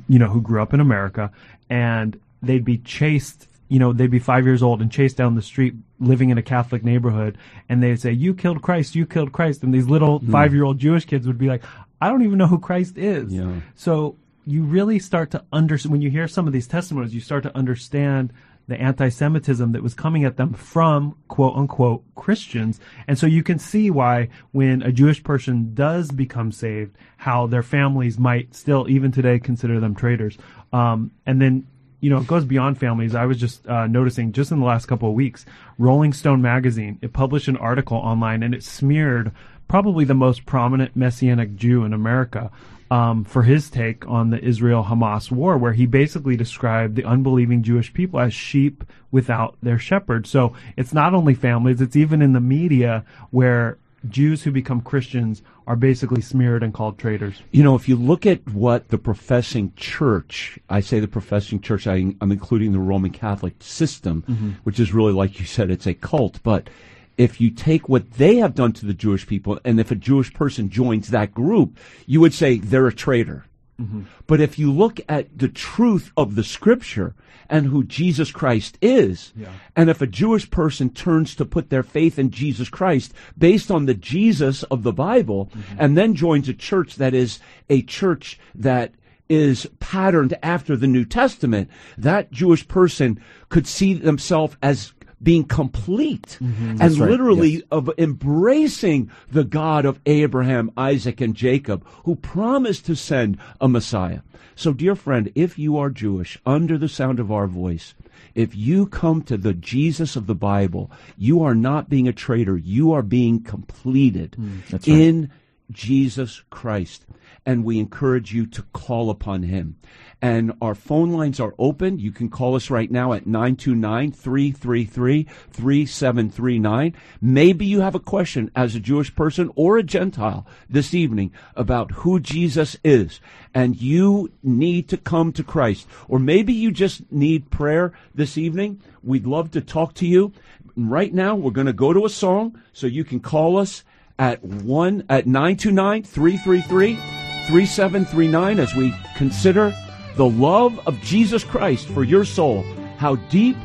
you 0.07 0.19
know, 0.19 0.27
who 0.27 0.41
grew 0.41 0.61
up 0.61 0.73
in 0.73 0.79
America, 0.79 1.31
and 1.69 2.19
they'd 2.43 2.65
be 2.65 2.77
chased 2.77 3.47
you 3.67 3.79
know, 3.79 3.93
they'd 3.93 4.11
be 4.11 4.19
five 4.19 4.45
years 4.45 4.61
old 4.61 4.81
and 4.81 4.91
chased 4.91 5.17
down 5.17 5.35
the 5.35 5.41
street 5.41 5.73
living 5.99 6.29
in 6.29 6.37
a 6.37 6.43
Catholic 6.43 6.83
neighborhood 6.83 7.37
and 7.67 7.81
they'd 7.81 7.99
say, 7.99 8.11
you 8.11 8.33
killed 8.33 8.61
Christ, 8.61 8.95
you 8.95 9.05
killed 9.05 9.31
Christ. 9.31 9.63
And 9.63 9.73
these 9.73 9.87
little 9.87 10.19
mm. 10.19 10.31
five 10.31 10.53
year 10.53 10.63
old 10.63 10.77
Jewish 10.77 11.05
kids 11.05 11.25
would 11.25 11.37
be 11.37 11.47
like, 11.47 11.63
I 12.01 12.09
don't 12.09 12.23
even 12.23 12.37
know 12.37 12.47
who 12.47 12.59
Christ 12.59 12.97
is. 12.97 13.33
Yeah. 13.33 13.61
So 13.75 14.17
you 14.45 14.63
really 14.63 14.99
start 14.99 15.31
to 15.31 15.43
understand, 15.51 15.91
when 15.91 16.01
you 16.01 16.11
hear 16.11 16.27
some 16.27 16.45
of 16.45 16.53
these 16.53 16.67
testimonies, 16.67 17.15
you 17.15 17.21
start 17.21 17.43
to 17.43 17.57
understand 17.57 18.31
the 18.67 18.79
anti-Semitism 18.79 19.71
that 19.73 19.83
was 19.83 19.93
coming 19.93 20.23
at 20.23 20.37
them 20.37 20.53
from 20.53 21.15
quote 21.27 21.55
unquote 21.55 22.03
Christians. 22.15 22.79
And 23.07 23.17
so 23.17 23.27
you 23.27 23.43
can 23.43 23.59
see 23.59 23.89
why 23.89 24.29
when 24.51 24.81
a 24.81 24.91
Jewish 24.91 25.23
person 25.23 25.73
does 25.73 26.11
become 26.11 26.51
saved, 26.51 26.97
how 27.17 27.47
their 27.47 27.63
families 27.63 28.17
might 28.17 28.55
still, 28.55 28.87
even 28.89 29.11
today, 29.11 29.39
consider 29.39 29.79
them 29.79 29.95
traitors. 29.95 30.37
Um, 30.73 31.11
and 31.25 31.41
then 31.41 31.67
you 32.05 32.11
know, 32.11 32.19
it 32.19 32.27
goes 32.27 32.45
beyond 32.45 32.77
families. 32.77 33.15
I 33.15 33.25
was 33.25 33.39
just 33.39 33.67
uh, 33.67 33.87
noticing 33.87 34.31
just 34.31 34.51
in 34.51 34.59
the 34.59 34.65
last 34.65 34.85
couple 34.85 35.09
of 35.09 35.15
weeks, 35.15 35.43
Rolling 35.79 36.13
Stone 36.13 36.39
magazine 36.39 36.99
it 37.01 37.13
published 37.13 37.47
an 37.47 37.57
article 37.57 37.97
online 37.97 38.43
and 38.43 38.53
it 38.53 38.63
smeared 38.63 39.31
probably 39.67 40.05
the 40.05 40.13
most 40.13 40.45
prominent 40.45 40.95
Messianic 40.95 41.55
Jew 41.55 41.83
in 41.83 41.93
America 41.93 42.51
um, 42.91 43.23
for 43.23 43.41
his 43.41 43.71
take 43.71 44.07
on 44.07 44.29
the 44.29 44.39
Israel-Hamas 44.39 45.31
war, 45.31 45.57
where 45.57 45.73
he 45.73 45.87
basically 45.87 46.37
described 46.37 46.95
the 46.95 47.05
unbelieving 47.05 47.63
Jewish 47.63 47.91
people 47.91 48.19
as 48.19 48.35
sheep 48.35 48.83
without 49.09 49.57
their 49.63 49.79
shepherd. 49.79 50.27
So 50.27 50.53
it's 50.77 50.93
not 50.93 51.15
only 51.15 51.33
families; 51.33 51.81
it's 51.81 51.95
even 51.95 52.21
in 52.21 52.33
the 52.33 52.39
media 52.39 53.03
where 53.31 53.79
Jews 54.09 54.43
who 54.43 54.51
become 54.51 54.81
Christians 54.81 55.41
are 55.67 55.75
basically 55.75 56.21
smeared 56.21 56.63
and 56.63 56.73
called 56.73 56.97
traitors. 56.97 57.41
You 57.51 57.63
know, 57.63 57.75
if 57.75 57.89
you 57.89 57.95
look 57.95 58.25
at 58.25 58.47
what 58.49 58.89
the 58.89 58.97
professing 58.97 59.73
church, 59.75 60.59
I 60.69 60.79
say 60.79 60.99
the 60.99 61.07
professing 61.07 61.59
church, 61.59 61.87
I, 61.87 62.15
am 62.21 62.31
including 62.31 62.71
the 62.71 62.79
Roman 62.79 63.11
Catholic 63.11 63.55
system, 63.59 64.23
mm-hmm. 64.27 64.49
which 64.63 64.79
is 64.79 64.93
really, 64.93 65.13
like 65.13 65.39
you 65.39 65.45
said, 65.45 65.71
it's 65.71 65.87
a 65.87 65.93
cult. 65.93 66.39
But 66.43 66.69
if 67.17 67.39
you 67.39 67.49
take 67.49 67.89
what 67.89 68.13
they 68.13 68.37
have 68.37 68.55
done 68.55 68.73
to 68.73 68.85
the 68.85 68.93
Jewish 68.93 69.25
people, 69.25 69.59
and 69.63 69.79
if 69.79 69.91
a 69.91 69.95
Jewish 69.95 70.33
person 70.33 70.69
joins 70.69 71.09
that 71.09 71.33
group, 71.33 71.77
you 72.05 72.19
would 72.21 72.33
say 72.33 72.57
they're 72.57 72.87
a 72.87 72.93
traitor. 72.93 73.45
Mm-hmm. 73.79 74.03
But 74.27 74.41
if 74.41 74.57
you 74.57 74.71
look 74.71 74.99
at 75.09 75.37
the 75.37 75.49
truth 75.49 76.11
of 76.15 76.35
the 76.35 76.43
scripture 76.43 77.13
and 77.49 77.67
who 77.67 77.83
Jesus 77.83 78.31
Christ 78.31 78.77
is, 78.81 79.33
yeah. 79.35 79.49
and 79.75 79.89
if 79.89 80.01
a 80.01 80.07
Jewish 80.07 80.49
person 80.49 80.89
turns 80.89 81.35
to 81.35 81.45
put 81.45 81.69
their 81.69 81.83
faith 81.83 82.17
in 82.17 82.31
Jesus 82.31 82.69
Christ 82.69 83.13
based 83.37 83.69
on 83.69 83.85
the 83.85 83.93
Jesus 83.93 84.63
of 84.63 84.83
the 84.83 84.93
Bible, 84.93 85.47
mm-hmm. 85.47 85.75
and 85.77 85.97
then 85.97 86.15
joins 86.15 86.49
a 86.49 86.53
church 86.53 86.95
that 86.95 87.13
is 87.13 87.39
a 87.69 87.81
church 87.81 88.39
that 88.55 88.93
is 89.27 89.67
patterned 89.79 90.37
after 90.43 90.75
the 90.75 90.87
New 90.87 91.05
Testament, 91.05 91.69
that 91.97 92.31
Jewish 92.31 92.67
person 92.67 93.21
could 93.49 93.67
see 93.67 93.93
themselves 93.93 94.55
as 94.61 94.93
being 95.25 95.43
complete 95.43 96.37
mm-hmm. 96.39 96.77
and 96.79 96.97
right. 96.97 97.09
literally 97.09 97.49
yes. 97.49 97.63
of 97.71 97.89
embracing 97.97 99.11
the 99.31 99.43
God 99.43 99.83
of 99.83 99.99
Abraham, 100.05 100.71
Isaac, 100.77 101.19
and 101.19 101.35
Jacob, 101.35 101.85
who 102.05 102.15
promised 102.15 102.85
to 102.85 102.95
send 102.95 103.37
a 103.59 103.67
Messiah. 103.67 104.21
So, 104.55 104.71
dear 104.71 104.95
friend, 104.95 105.31
if 105.35 105.59
you 105.59 105.77
are 105.77 105.89
Jewish, 105.89 106.39
under 106.45 106.77
the 106.77 106.87
sound 106.87 107.19
of 107.19 107.31
our 107.31 107.47
voice, 107.47 107.95
if 108.35 108.55
you 108.55 108.85
come 108.85 109.23
to 109.23 109.35
the 109.35 109.53
Jesus 109.53 110.15
of 110.15 110.27
the 110.27 110.35
Bible, 110.35 110.91
you 111.17 111.43
are 111.43 111.55
not 111.55 111.89
being 111.89 112.07
a 112.07 112.13
traitor. 112.13 112.55
You 112.55 112.93
are 112.93 113.01
being 113.01 113.41
completed 113.41 114.35
mm, 114.39 114.71
right. 114.71 114.87
in 114.87 115.31
Jesus 115.71 116.43
Christ. 116.51 117.05
And 117.45 117.63
we 117.63 117.79
encourage 117.79 118.33
you 118.33 118.47
to 118.47 118.63
call 118.73 119.09
upon 119.09 119.43
him. 119.43 119.77
And 120.21 120.53
our 120.61 120.73
phone 120.73 121.11
lines 121.11 121.39
are 121.39 121.53
open. 121.59 121.99
You 121.99 122.11
can 122.11 122.29
call 122.29 122.55
us 122.55 122.71
right 122.71 122.89
now 122.89 123.13
at 123.13 123.27
929 123.27 124.11
333 124.11 125.23
3739. 125.51 126.95
Maybe 127.21 127.65
you 127.65 127.81
have 127.81 127.93
a 127.93 127.99
question 127.99 128.49
as 128.55 128.73
a 128.73 128.79
Jewish 128.79 129.13
person 129.13 129.51
or 129.55 129.77
a 129.77 129.83
Gentile 129.83 130.47
this 130.67 130.95
evening 130.95 131.31
about 131.55 131.91
who 131.91 132.19
Jesus 132.19 132.77
is, 132.83 133.19
and 133.53 133.79
you 133.79 134.31
need 134.41 134.89
to 134.89 134.97
come 134.97 135.31
to 135.33 135.43
Christ. 135.43 135.87
Or 136.07 136.17
maybe 136.17 136.53
you 136.53 136.71
just 136.71 137.11
need 137.11 137.51
prayer 137.51 137.93
this 138.15 138.37
evening. 138.37 138.81
We'd 139.03 139.27
love 139.27 139.51
to 139.51 139.61
talk 139.61 139.93
to 139.95 140.07
you. 140.07 140.33
Right 140.75 141.13
now, 141.13 141.35
we're 141.35 141.51
going 141.51 141.67
to 141.67 141.73
go 141.73 141.93
to 141.93 142.05
a 142.05 142.09
song 142.09 142.59
so 142.73 142.87
you 142.87 143.03
can 143.03 143.19
call 143.19 143.57
us 143.57 143.83
at 144.17 144.43
1 144.43 145.03
at 145.09 145.27
929 145.27 146.03
333 146.03 147.14
3739 147.47 148.59
as 148.59 148.75
we 148.75 148.93
consider 149.15 149.73
the 150.15 150.27
love 150.27 150.79
of 150.87 150.99
Jesus 151.01 151.43
Christ 151.43 151.87
for 151.89 152.03
your 152.03 152.25
soul, 152.25 152.63
how 152.97 153.15
deep 153.15 153.57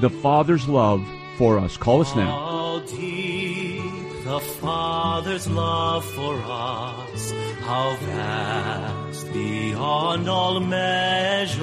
the 0.00 0.10
Father's 0.10 0.68
love 0.68 1.06
for 1.36 1.58
us. 1.58 1.76
Call 1.76 2.00
us 2.00 2.14
now. 2.16 2.26
How 2.26 2.78
deep 2.80 4.24
the 4.24 4.40
Father's 4.40 5.48
love 5.48 6.04
for 6.04 6.34
us, 6.44 7.32
how 7.60 7.96
vast 8.00 9.32
beyond 9.32 10.28
all 10.28 10.60
measure, 10.60 11.62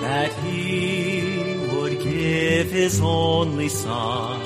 that 0.00 0.32
He 0.44 1.56
would 1.72 2.02
give 2.02 2.70
His 2.70 3.00
only 3.00 3.68
Son 3.68 4.40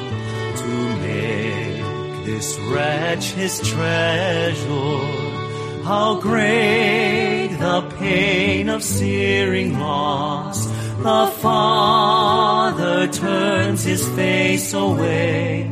to 0.57 0.97
make 1.01 2.27
this 2.27 2.59
wretch 2.59 3.31
His 3.33 3.61
treasure. 3.67 5.32
How 5.85 6.21
great 6.21 7.57
the 7.59 7.83
pain 7.99 8.69
of 8.69 8.85
searing 8.85 9.81
loss. 9.81 10.67
The 11.03 11.27
Father 11.41 13.09
turns 13.09 13.83
his 13.83 14.09
face 14.11 14.73
away 14.75 15.69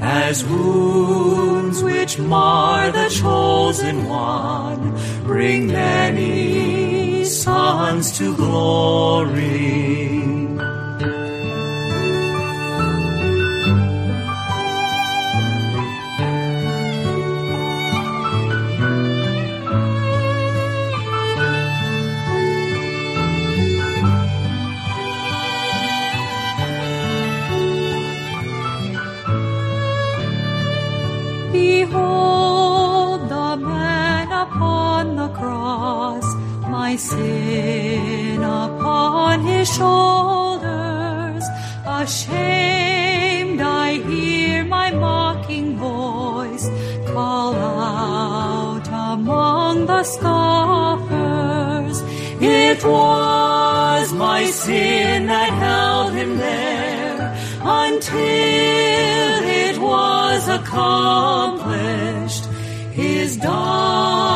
as 0.00 0.42
wounds 0.46 1.82
which 1.82 2.18
mar 2.18 2.90
the 2.90 3.10
chosen 3.10 4.08
one 4.08 4.98
bring 5.24 5.66
many 5.66 7.26
sons 7.26 8.16
to 8.16 8.34
glory. 8.34 10.19
My 36.90 36.96
sin 36.96 38.42
upon 38.42 39.44
his 39.44 39.72
shoulders. 39.76 41.44
Ashamed, 41.86 43.60
I 43.60 43.88
hear 44.10 44.64
my 44.64 44.90
mocking 44.90 45.76
voice 45.76 46.66
call 47.12 47.54
out 47.54 48.88
among 48.88 49.86
the 49.86 50.02
scoffers. 50.02 51.96
It 52.40 52.82
was 52.84 54.12
my 54.12 54.46
sin 54.46 55.26
that 55.28 55.50
held 55.66 56.12
him 56.12 56.38
there 56.38 57.36
until 57.62 59.38
it 59.62 59.78
was 59.78 60.48
accomplished. 60.58 62.46
His 62.92 63.36
has 63.36 64.29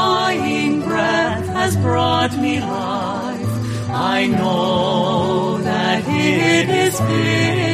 brought 2.28 2.40
me 2.40 2.60
life. 2.60 3.90
I 3.90 4.26
know 4.26 5.58
that 5.58 6.04
it 6.08 6.68
is 6.70 6.98
finished. 6.98 7.73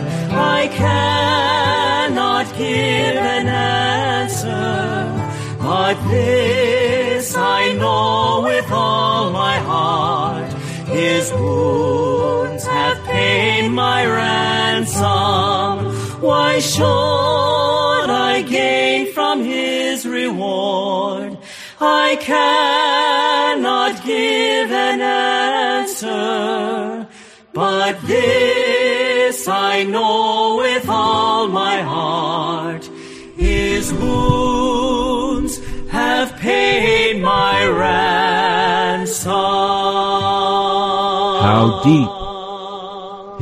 I 0.56 0.68
cannot 0.68 2.46
give 2.56 3.16
an 3.36 3.48
answer, 3.48 5.12
but 5.60 5.94
this 6.10 6.53
Why 16.24 16.58
should 16.58 18.08
I 18.08 18.40
gain 18.48 19.12
from 19.12 19.44
His 19.44 20.06
reward? 20.06 21.36
I 21.78 22.16
cannot 22.16 24.02
give 24.02 24.72
an 24.72 25.02
answer, 25.02 27.06
but 27.52 28.00
this 28.06 29.46
I 29.46 29.82
know 29.82 30.56
with 30.64 30.88
all 30.88 31.46
my 31.48 31.82
heart. 31.82 32.86
His 33.36 33.92
wounds 33.92 35.58
have 35.90 36.34
paid 36.38 37.20
my 37.20 37.66
ransom. 37.66 39.30
How 41.48 41.82
deep 41.84 42.08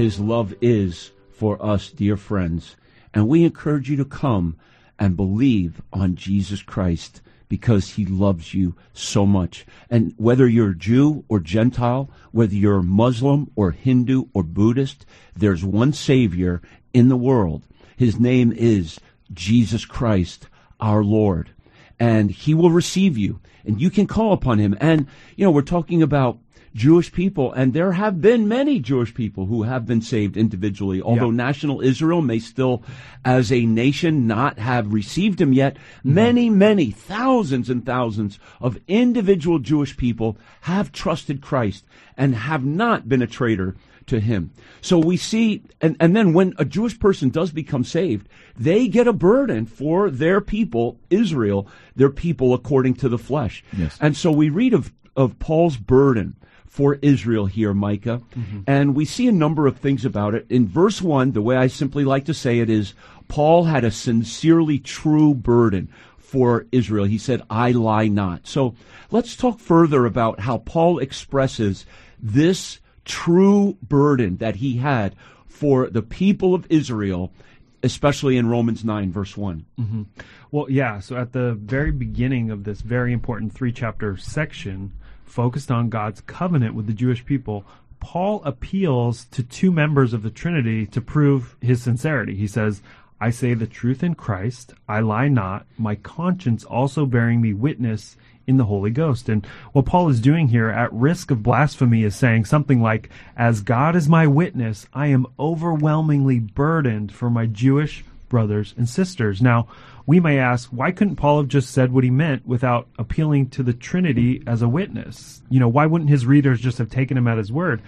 His 0.00 0.18
love 0.18 0.52
is 0.60 1.12
for 1.42 1.60
us, 1.60 1.90
dear 1.90 2.16
friends. 2.16 2.76
And 3.12 3.26
we 3.26 3.42
encourage 3.42 3.90
you 3.90 3.96
to 3.96 4.04
come 4.04 4.54
and 4.96 5.16
believe 5.16 5.82
on 5.92 6.14
Jesus 6.14 6.62
Christ 6.62 7.20
because 7.48 7.90
he 7.90 8.06
loves 8.06 8.54
you 8.54 8.76
so 8.92 9.26
much. 9.26 9.66
And 9.90 10.14
whether 10.18 10.46
you're 10.46 10.72
Jew 10.72 11.24
or 11.28 11.40
Gentile, 11.40 12.08
whether 12.30 12.54
you're 12.54 12.80
Muslim 12.80 13.50
or 13.56 13.72
Hindu 13.72 14.26
or 14.32 14.44
Buddhist, 14.44 15.04
there's 15.34 15.64
one 15.64 15.92
Savior 15.92 16.62
in 16.94 17.08
the 17.08 17.16
world. 17.16 17.64
His 17.96 18.20
name 18.20 18.52
is 18.52 19.00
Jesus 19.32 19.84
Christ, 19.84 20.46
our 20.78 21.02
Lord. 21.02 21.50
And 21.98 22.30
he 22.30 22.54
will 22.54 22.70
receive 22.70 23.18
you. 23.18 23.40
And 23.64 23.80
you 23.80 23.90
can 23.90 24.06
call 24.06 24.32
upon 24.32 24.60
him. 24.60 24.78
And, 24.80 25.08
you 25.34 25.44
know, 25.44 25.50
we're 25.50 25.62
talking 25.62 26.04
about 26.04 26.38
Jewish 26.74 27.12
people, 27.12 27.52
and 27.52 27.72
there 27.72 27.92
have 27.92 28.20
been 28.20 28.48
many 28.48 28.78
Jewish 28.78 29.12
people 29.12 29.46
who 29.46 29.64
have 29.64 29.84
been 29.86 30.00
saved 30.00 30.36
individually, 30.36 31.02
although 31.02 31.30
Yeah. 31.30 31.36
national 31.36 31.80
Israel 31.82 32.22
may 32.22 32.38
still, 32.38 32.82
as 33.24 33.52
a 33.52 33.66
nation, 33.66 34.26
not 34.26 34.58
have 34.58 34.92
received 34.92 35.40
him 35.40 35.52
yet. 35.52 35.76
Mm-hmm. 35.76 36.14
Many, 36.14 36.50
many, 36.50 36.90
thousands 36.90 37.68
and 37.68 37.84
thousands 37.84 38.38
of 38.60 38.78
individual 38.88 39.58
Jewish 39.58 39.96
people 39.96 40.38
have 40.62 40.92
trusted 40.92 41.40
Christ 41.40 41.84
and 42.16 42.34
have 42.34 42.64
not 42.64 43.08
been 43.08 43.22
a 43.22 43.26
traitor 43.26 43.76
to 44.06 44.18
him. 44.18 44.50
So 44.80 44.98
we 44.98 45.16
see, 45.16 45.62
and, 45.80 45.96
and 46.00 46.16
then 46.16 46.32
when 46.32 46.54
a 46.58 46.64
Jewish 46.64 46.98
person 46.98 47.28
does 47.28 47.52
become 47.52 47.84
saved, 47.84 48.28
they 48.58 48.88
get 48.88 49.06
a 49.06 49.12
burden 49.12 49.66
for 49.66 50.10
their 50.10 50.40
people, 50.40 50.98
Israel, 51.10 51.68
their 51.94 52.10
people 52.10 52.54
according 52.54 52.94
to 52.94 53.08
the 53.08 53.18
flesh. 53.18 53.62
Yes. 53.76 53.96
And 54.00 54.16
so 54.16 54.32
we 54.32 54.48
read 54.48 54.74
of, 54.74 54.92
of 55.14 55.38
Paul's 55.38 55.76
burden 55.76 56.36
for 56.72 56.98
Israel 57.02 57.44
here, 57.44 57.74
Micah, 57.74 58.22
mm-hmm. 58.34 58.60
and 58.66 58.94
we 58.94 59.04
see 59.04 59.28
a 59.28 59.32
number 59.32 59.66
of 59.66 59.76
things 59.76 60.06
about 60.06 60.34
it. 60.34 60.46
In 60.48 60.66
verse 60.66 61.02
1, 61.02 61.32
the 61.32 61.42
way 61.42 61.54
I 61.54 61.66
simply 61.66 62.02
like 62.02 62.24
to 62.24 62.32
say 62.32 62.60
it 62.60 62.70
is 62.70 62.94
Paul 63.28 63.64
had 63.64 63.84
a 63.84 63.90
sincerely 63.90 64.78
true 64.78 65.34
burden 65.34 65.90
for 66.16 66.64
Israel. 66.72 67.04
He 67.04 67.18
said, 67.18 67.42
I 67.50 67.72
lie 67.72 68.08
not. 68.08 68.46
So 68.46 68.74
let's 69.10 69.36
talk 69.36 69.60
further 69.60 70.06
about 70.06 70.40
how 70.40 70.56
Paul 70.56 70.98
expresses 70.98 71.84
this 72.18 72.80
true 73.04 73.76
burden 73.82 74.38
that 74.38 74.56
he 74.56 74.78
had 74.78 75.14
for 75.46 75.90
the 75.90 76.00
people 76.00 76.54
of 76.54 76.66
Israel, 76.70 77.34
especially 77.82 78.38
in 78.38 78.48
Romans 78.48 78.82
9, 78.82 79.12
verse 79.12 79.36
one 79.36 79.66
mm-hmm. 79.78 80.04
Well, 80.50 80.70
yeah. 80.70 81.00
So 81.00 81.16
at 81.16 81.32
the 81.32 81.52
very 81.52 81.90
beginning 81.90 82.50
of 82.50 82.64
this 82.64 82.80
very 82.80 83.12
important 83.12 83.52
three 83.52 83.72
chapter 83.72 84.16
section, 84.16 84.92
focused 85.32 85.70
on 85.70 85.88
God's 85.88 86.20
covenant 86.20 86.74
with 86.74 86.86
the 86.86 86.92
Jewish 86.92 87.24
people, 87.24 87.64
Paul 88.00 88.42
appeals 88.44 89.24
to 89.26 89.42
two 89.42 89.72
members 89.72 90.12
of 90.12 90.22
the 90.22 90.30
Trinity 90.30 90.86
to 90.88 91.00
prove 91.00 91.56
his 91.62 91.82
sincerity. 91.82 92.34
He 92.36 92.46
says, 92.46 92.82
I 93.18 93.30
say 93.30 93.54
the 93.54 93.66
truth 93.66 94.02
in 94.02 94.14
Christ, 94.14 94.74
I 94.86 95.00
lie 95.00 95.28
not, 95.28 95.64
my 95.78 95.94
conscience 95.94 96.64
also 96.64 97.06
bearing 97.06 97.40
me 97.40 97.54
witness 97.54 98.16
in 98.46 98.58
the 98.58 98.66
Holy 98.66 98.90
Ghost. 98.90 99.30
And 99.30 99.46
what 99.72 99.86
Paul 99.86 100.10
is 100.10 100.20
doing 100.20 100.48
here, 100.48 100.68
at 100.68 100.92
risk 100.92 101.30
of 101.30 101.42
blasphemy, 101.42 102.02
is 102.02 102.14
saying 102.14 102.44
something 102.44 102.82
like, 102.82 103.08
As 103.34 103.62
God 103.62 103.96
is 103.96 104.08
my 104.08 104.26
witness, 104.26 104.86
I 104.92 105.06
am 105.06 105.26
overwhelmingly 105.38 106.40
burdened 106.40 107.10
for 107.12 107.30
my 107.30 107.46
Jewish 107.46 108.04
brothers 108.28 108.74
and 108.76 108.88
sisters. 108.88 109.40
Now, 109.40 109.68
we 110.06 110.20
may 110.20 110.38
ask, 110.38 110.68
why 110.70 110.90
couldn't 110.90 111.16
Paul 111.16 111.38
have 111.38 111.48
just 111.48 111.70
said 111.70 111.92
what 111.92 112.04
he 112.04 112.10
meant 112.10 112.46
without 112.46 112.88
appealing 112.98 113.50
to 113.50 113.62
the 113.62 113.72
Trinity 113.72 114.42
as 114.46 114.62
a 114.62 114.68
witness? 114.68 115.42
You 115.48 115.60
know, 115.60 115.68
why 115.68 115.86
wouldn't 115.86 116.10
his 116.10 116.26
readers 116.26 116.60
just 116.60 116.78
have 116.78 116.90
taken 116.90 117.16
him 117.16 117.28
at 117.28 117.38
his 117.38 117.52
word? 117.52 117.82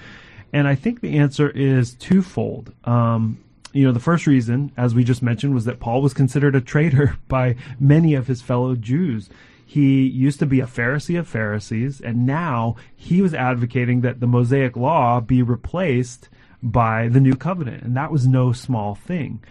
And 0.52 0.68
I 0.68 0.76
think 0.76 1.00
the 1.00 1.18
answer 1.18 1.50
is 1.50 1.94
twofold. 1.94 2.72
Um, 2.84 3.42
you 3.72 3.84
know, 3.84 3.92
the 3.92 4.00
first 4.00 4.26
reason, 4.26 4.70
as 4.76 4.94
we 4.94 5.02
just 5.02 5.22
mentioned, 5.22 5.52
was 5.52 5.64
that 5.64 5.80
Paul 5.80 6.00
was 6.00 6.14
considered 6.14 6.54
a 6.54 6.60
traitor 6.60 7.16
by 7.28 7.56
many 7.80 8.14
of 8.14 8.28
his 8.28 8.40
fellow 8.40 8.76
Jews. 8.76 9.28
He 9.66 10.02
used 10.06 10.38
to 10.38 10.46
be 10.46 10.60
a 10.60 10.66
Pharisee 10.66 11.18
of 11.18 11.26
Pharisees, 11.26 12.00
and 12.00 12.24
now 12.26 12.76
he 12.94 13.20
was 13.20 13.34
advocating 13.34 14.02
that 14.02 14.20
the 14.20 14.28
Mosaic 14.28 14.76
law 14.76 15.20
be 15.20 15.42
replaced 15.42 16.28
by 16.62 17.08
the 17.08 17.20
new 17.20 17.34
covenant, 17.34 17.82
and 17.82 17.96
that 17.96 18.12
was 18.12 18.26
no 18.26 18.52
small 18.52 18.94
thing. 18.94 19.42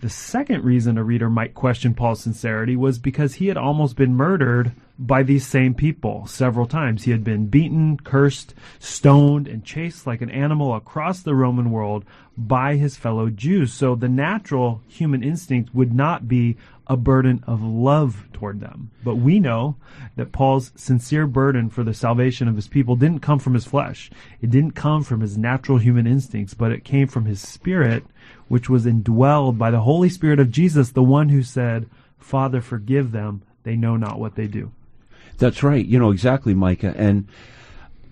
The 0.00 0.08
second 0.08 0.64
reason 0.64 0.96
a 0.96 1.04
reader 1.04 1.28
might 1.28 1.52
question 1.52 1.92
Paul's 1.92 2.22
sincerity 2.22 2.74
was 2.74 2.98
because 2.98 3.34
he 3.34 3.48
had 3.48 3.58
almost 3.58 3.96
been 3.96 4.14
murdered 4.14 4.72
by 4.98 5.22
these 5.22 5.46
same 5.46 5.74
people 5.74 6.26
several 6.26 6.66
times. 6.66 7.04
He 7.04 7.10
had 7.10 7.22
been 7.22 7.48
beaten, 7.48 7.98
cursed, 7.98 8.54
stoned, 8.78 9.46
and 9.46 9.62
chased 9.62 10.06
like 10.06 10.22
an 10.22 10.30
animal 10.30 10.74
across 10.74 11.20
the 11.20 11.34
Roman 11.34 11.70
world 11.70 12.06
by 12.36 12.76
his 12.76 12.96
fellow 12.96 13.28
Jews. 13.28 13.74
So 13.74 13.94
the 13.94 14.08
natural 14.08 14.80
human 14.88 15.22
instinct 15.22 15.74
would 15.74 15.92
not 15.92 16.26
be 16.26 16.56
a 16.86 16.96
burden 16.96 17.44
of 17.46 17.62
love 17.62 18.26
toward 18.32 18.60
them. 18.60 18.90
But 19.04 19.16
we 19.16 19.38
know 19.38 19.76
that 20.16 20.32
Paul's 20.32 20.72
sincere 20.76 21.26
burden 21.26 21.68
for 21.68 21.84
the 21.84 21.94
salvation 21.94 22.48
of 22.48 22.56
his 22.56 22.68
people 22.68 22.96
didn't 22.96 23.20
come 23.20 23.38
from 23.38 23.54
his 23.54 23.66
flesh. 23.66 24.10
It 24.40 24.50
didn't 24.50 24.72
come 24.72 25.04
from 25.04 25.20
his 25.20 25.38
natural 25.38 25.78
human 25.78 26.06
instincts, 26.06 26.54
but 26.54 26.72
it 26.72 26.84
came 26.84 27.06
from 27.06 27.26
his 27.26 27.40
spirit, 27.40 28.04
which 28.50 28.68
was 28.68 28.84
indwelled 28.84 29.56
by 29.56 29.70
the 29.70 29.82
Holy 29.82 30.08
Spirit 30.08 30.40
of 30.40 30.50
Jesus, 30.50 30.90
the 30.90 31.04
one 31.04 31.28
who 31.28 31.40
said, 31.40 31.88
Father, 32.18 32.60
forgive 32.60 33.12
them. 33.12 33.42
They 33.62 33.76
know 33.76 33.96
not 33.96 34.18
what 34.18 34.34
they 34.34 34.48
do. 34.48 34.72
That's 35.38 35.62
right. 35.62 35.86
You 35.86 36.00
know 36.00 36.10
exactly, 36.10 36.52
Micah. 36.52 36.92
And 36.96 37.28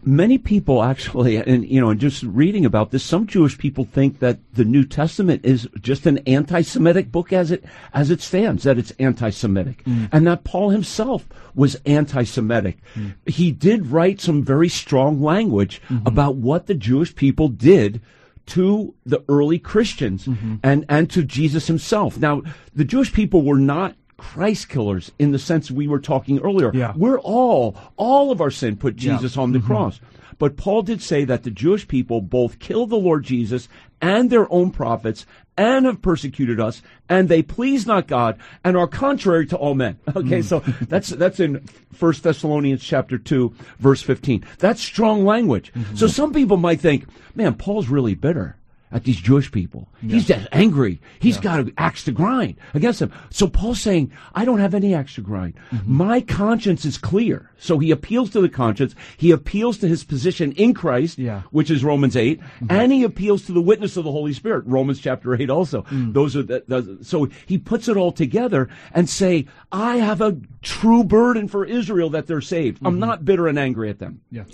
many 0.05 0.39
people 0.39 0.85
actually, 0.85 1.39
and 1.39 1.69
you 1.69 1.81
know, 1.81 1.91
and 1.91 1.99
just 1.99 2.23
reading 2.23 2.65
about 2.65 2.93
this, 2.93 3.03
some 3.03 3.27
Jewish 3.27 3.59
people 3.59 3.85
think 3.85 4.21
that 4.21 4.39
the 4.55 4.65
New 4.65 4.85
Testament 4.85 5.45
is 5.45 5.69
just 5.81 6.07
an 6.07 6.19
anti-Semitic 6.19 7.11
book 7.11 7.33
as 7.33 7.51
it 7.51 7.65
as 7.93 8.13
it 8.13 8.21
stands. 8.21 8.63
That 8.63 8.79
it's 8.79 8.93
anti-Semitic, 8.93 9.83
mm. 9.85 10.09
and 10.13 10.25
that 10.29 10.45
Paul 10.45 10.71
himself 10.71 11.27
was 11.57 11.75
anti-Semitic. 11.85 12.79
Mm. 12.95 13.15
He 13.27 13.51
did 13.51 13.89
write 13.89 14.21
some 14.21 14.45
very 14.45 14.69
strong 14.69 15.21
language 15.21 15.83
mm-hmm. 15.89 16.07
about 16.07 16.37
what 16.37 16.69
the 16.69 16.75
Jewish 16.77 17.13
people 17.17 17.49
did 17.49 18.01
to 18.49 18.95
the 19.05 19.23
early 19.29 19.59
Christians 19.59 20.27
mm-hmm. 20.27 20.57
and, 20.63 20.85
and 20.89 21.11
to 21.11 21.23
Jesus 21.23 21.67
himself. 21.67 22.19
Now, 22.19 22.43
the 22.75 22.85
Jewish 22.85 23.13
people 23.13 23.43
were 23.43 23.59
not 23.59 23.95
Christ 24.17 24.69
killers 24.69 25.13
in 25.19 25.31
the 25.33 25.39
sense 25.39 25.71
we 25.71 25.87
were 25.87 26.01
talking 26.01 26.41
earlier. 26.41 26.73
Yeah. 26.75 26.93
We're 26.97 27.21
all, 27.21 27.77
all 27.97 28.33
of 28.33 28.41
our 28.41 28.51
sin 28.51 28.77
put 28.77 29.01
Yeah. 29.01 29.17
Jesus 29.17 29.37
on 29.37 29.53
the 29.53 29.59
mm-hmm. 29.59 29.69
cross. 29.69 30.01
But 30.39 30.57
Paul 30.57 30.83
did 30.83 31.03
say 31.03 31.25
that 31.25 31.43
the 31.43 31.51
Jewish 31.51 31.87
people 31.89 32.21
both 32.21 32.59
killed 32.59 32.91
the 32.91 32.97
Lord 32.97 33.25
Jesus 33.25 33.69
and 34.01 34.31
their 34.31 34.51
own 34.53 34.71
prophets 34.71 35.27
and 35.59 35.85
have 35.85 36.01
persecuted 36.01 36.61
us 36.61 36.81
and 37.09 37.29
they 37.29 37.43
please 37.43 37.87
not 37.87 38.07
God 38.07 38.39
and 38.65 38.77
are 38.77 38.87
contrary 38.87 39.45
to 39.47 39.57
all 39.57 39.75
men. 39.75 39.99
Okay, 40.19 40.43
so 40.43 40.61
mm. 40.61 40.89
that's 40.89 41.11
that's 41.11 41.39
in 41.39 41.65
First 41.93 42.25
Thessalonians 42.25 42.83
chapter 42.83 43.19
2 43.19 43.55
verse 43.79 44.03
15. 44.03 44.45
That's 44.59 44.81
strong 44.81 45.25
language. 45.25 45.73
Mm-hmm. 45.73 45.95
So 45.95 46.09
some 46.09 46.33
people 46.33 46.57
might 46.57 46.81
think, 46.81 47.07
man, 47.35 47.55
Paul's 47.55 47.89
really 47.89 48.15
bitter. 48.15 48.58
At 48.91 49.05
these 49.05 49.17
Jewish 49.21 49.51
people. 49.53 49.89
He's 50.01 50.27
just 50.27 50.49
angry. 50.53 51.01
He's 51.19 51.37
got 51.39 51.61
an 51.61 51.73
axe 51.77 52.05
to 52.05 52.13
grind 52.13 52.57
against 52.75 53.01
them. 53.01 53.13
So 53.31 53.47
Paul's 53.47 53.81
saying, 53.81 54.13
I 54.35 54.45
don't 54.45 54.61
have 54.61 54.75
any 54.75 54.95
axe 54.95 55.15
to 55.17 55.21
grind. 55.21 55.55
Mm-hmm. 55.71 55.93
My 55.93 56.21
conscience 56.21 56.85
is 56.85 56.97
clear. 56.97 57.51
So 57.59 57.79
he 57.79 57.91
appeals 57.91 58.31
to 58.31 58.41
the 58.41 58.49
conscience. 58.49 58.95
He 59.17 59.31
appeals 59.31 59.79
to 59.79 59.89
his 59.89 60.05
position 60.05 60.53
in 60.53 60.75
Christ, 60.75 61.19
Yeah. 61.19 61.43
which 61.51 61.71
is 61.71 61.85
Romans 61.85 62.17
8, 62.17 62.41
and 62.71 62.93
he 62.93 63.03
appeals 63.05 63.45
to 63.47 63.53
the 63.53 63.61
witness 63.61 63.97
of 63.97 64.05
the 64.05 64.13
Holy 64.13 64.33
Spirit, 64.33 64.65
Romans 64.67 65.01
chapter 65.01 65.35
8 65.35 65.51
also. 65.51 65.83
Mm. 65.83 66.13
Those 66.13 66.37
are 66.37 66.43
the, 66.43 66.65
the, 66.67 66.99
so 67.05 67.29
he 67.47 67.59
puts 67.59 67.89
it 67.89 67.97
all 67.97 68.13
together 68.13 68.69
and 68.93 69.09
say, 69.11 69.47
I 69.73 69.97
have 69.97 70.21
a 70.21 70.39
true 70.63 71.05
burden 71.05 71.49
for 71.49 71.65
Israel 71.65 72.11
that 72.11 72.27
they're 72.27 72.41
saved. 72.41 72.79
Mm-hmm. 72.79 72.87
I'm 72.87 72.99
not 72.99 73.25
bitter 73.25 73.49
and 73.49 73.59
angry 73.59 73.91
at 73.91 73.99
them. 73.99 74.21
Yeah. 74.31 74.45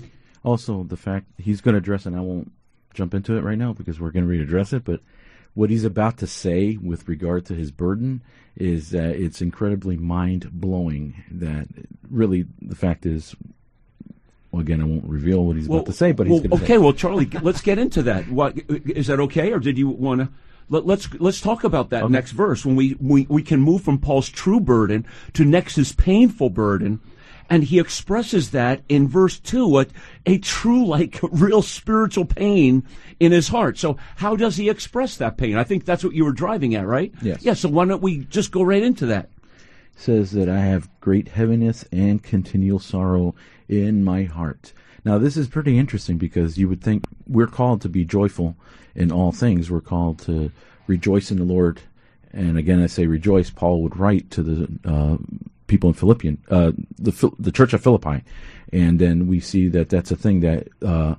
Also, 0.42 0.82
the 0.82 0.96
fact 0.96 1.26
he's 1.38 1.60
going 1.60 1.74
to 1.74 1.78
address, 1.78 2.04
and 2.06 2.16
I 2.16 2.20
won't 2.20 2.52
jump 2.94 3.14
into 3.14 3.36
it 3.36 3.42
right 3.42 3.58
now 3.58 3.72
because 3.72 4.00
we're 4.00 4.10
going 4.10 4.26
to 4.26 4.32
readdress 4.32 4.72
it, 4.72 4.84
but 4.84 5.00
what 5.54 5.70
he's 5.70 5.84
about 5.84 6.18
to 6.18 6.26
say 6.26 6.76
with 6.76 7.08
regard 7.08 7.46
to 7.46 7.54
his 7.54 7.70
burden 7.70 8.22
is 8.56 8.90
that 8.90 9.16
it's 9.16 9.40
incredibly 9.40 9.96
mind 9.96 10.50
blowing. 10.52 11.14
That 11.30 11.68
really, 12.10 12.46
the 12.60 12.74
fact 12.74 13.06
is, 13.06 13.34
well, 14.50 14.60
again, 14.60 14.80
I 14.80 14.84
won't 14.84 15.04
reveal 15.04 15.44
what 15.44 15.56
he's 15.56 15.66
about 15.66 15.86
to 15.86 15.92
say, 15.92 16.12
but 16.12 16.26
he's 16.26 16.40
well, 16.40 16.48
going 16.48 16.58
to 16.58 16.64
okay. 16.64 16.78
Well, 16.78 16.92
Charlie, 16.92 17.30
let's 17.42 17.60
get 17.60 17.78
into 17.78 18.02
that. 18.02 18.28
What 18.28 18.58
is 18.68 19.06
that? 19.08 19.20
Okay, 19.20 19.52
or 19.52 19.58
did 19.58 19.78
you 19.78 19.88
want 19.88 20.20
to? 20.20 20.28
Let, 20.70 20.86
let's 20.86 21.12
let's 21.20 21.40
talk 21.40 21.62
about 21.62 21.90
that 21.90 22.10
next 22.10 22.30
verse 22.30 22.64
when 22.64 22.74
we, 22.74 22.96
we 22.98 23.26
we 23.28 23.42
can 23.42 23.60
move 23.60 23.82
from 23.82 23.98
Paul's 23.98 24.30
true 24.30 24.60
burden 24.60 25.06
to 25.34 25.44
next 25.44 25.76
his 25.76 25.92
painful 25.92 26.48
burden, 26.50 27.00
and 27.50 27.64
he 27.64 27.78
expresses 27.78 28.50
that 28.50 28.82
in 28.88 29.08
verse 29.08 29.38
two, 29.38 29.78
a, 29.78 29.86
a 30.26 30.38
true 30.38 30.86
like 30.86 31.20
real 31.32 31.62
spiritual 31.62 32.24
pain 32.24 32.84
in 33.20 33.32
his 33.32 33.48
heart. 33.48 33.78
So 33.78 33.96
how 34.16 34.36
does 34.36 34.56
he 34.56 34.68
express 34.68 35.16
that 35.16 35.36
pain? 35.36 35.56
I 35.56 35.64
think 35.64 35.84
that's 35.84 36.04
what 36.04 36.14
you 36.14 36.24
were 36.24 36.32
driving 36.32 36.74
at, 36.74 36.86
right? 36.86 37.12
Yes. 37.22 37.42
Yeah. 37.42 37.54
So 37.54 37.68
why 37.68 37.84
don't 37.84 38.02
we 38.02 38.18
just 38.24 38.50
go 38.50 38.62
right 38.62 38.82
into 38.82 39.06
that? 39.06 39.28
says 39.96 40.32
that 40.32 40.48
I 40.48 40.58
have 40.58 40.88
great 41.00 41.28
heaviness 41.28 41.84
and 41.92 42.22
continual 42.22 42.78
sorrow 42.78 43.34
in 43.68 44.04
my 44.04 44.24
heart. 44.24 44.72
Now, 45.04 45.18
this 45.18 45.36
is 45.36 45.48
pretty 45.48 45.78
interesting 45.78 46.16
because 46.16 46.58
you 46.58 46.68
would 46.68 46.82
think 46.82 47.04
we're 47.26 47.46
called 47.46 47.82
to 47.82 47.88
be 47.88 48.04
joyful 48.04 48.56
in 48.94 49.12
all 49.12 49.32
things. 49.32 49.70
We're 49.70 49.80
called 49.80 50.18
to 50.20 50.50
rejoice 50.86 51.30
in 51.30 51.38
the 51.38 51.44
Lord. 51.44 51.80
And 52.32 52.58
again, 52.58 52.82
I 52.82 52.86
say 52.86 53.06
rejoice. 53.06 53.50
Paul 53.50 53.82
would 53.82 53.96
write 53.96 54.30
to 54.32 54.42
the 54.42 54.68
uh, 54.84 55.16
people 55.66 55.90
in 55.90 55.94
Philippian, 55.94 56.38
uh, 56.50 56.72
the 56.98 57.32
the 57.38 57.52
church 57.52 57.72
of 57.72 57.82
Philippi, 57.82 58.22
and 58.72 58.98
then 58.98 59.26
we 59.26 59.40
see 59.40 59.68
that 59.68 59.88
that's 59.88 60.10
a 60.10 60.16
thing 60.16 60.40
that 60.40 60.68
uh, 60.82 61.14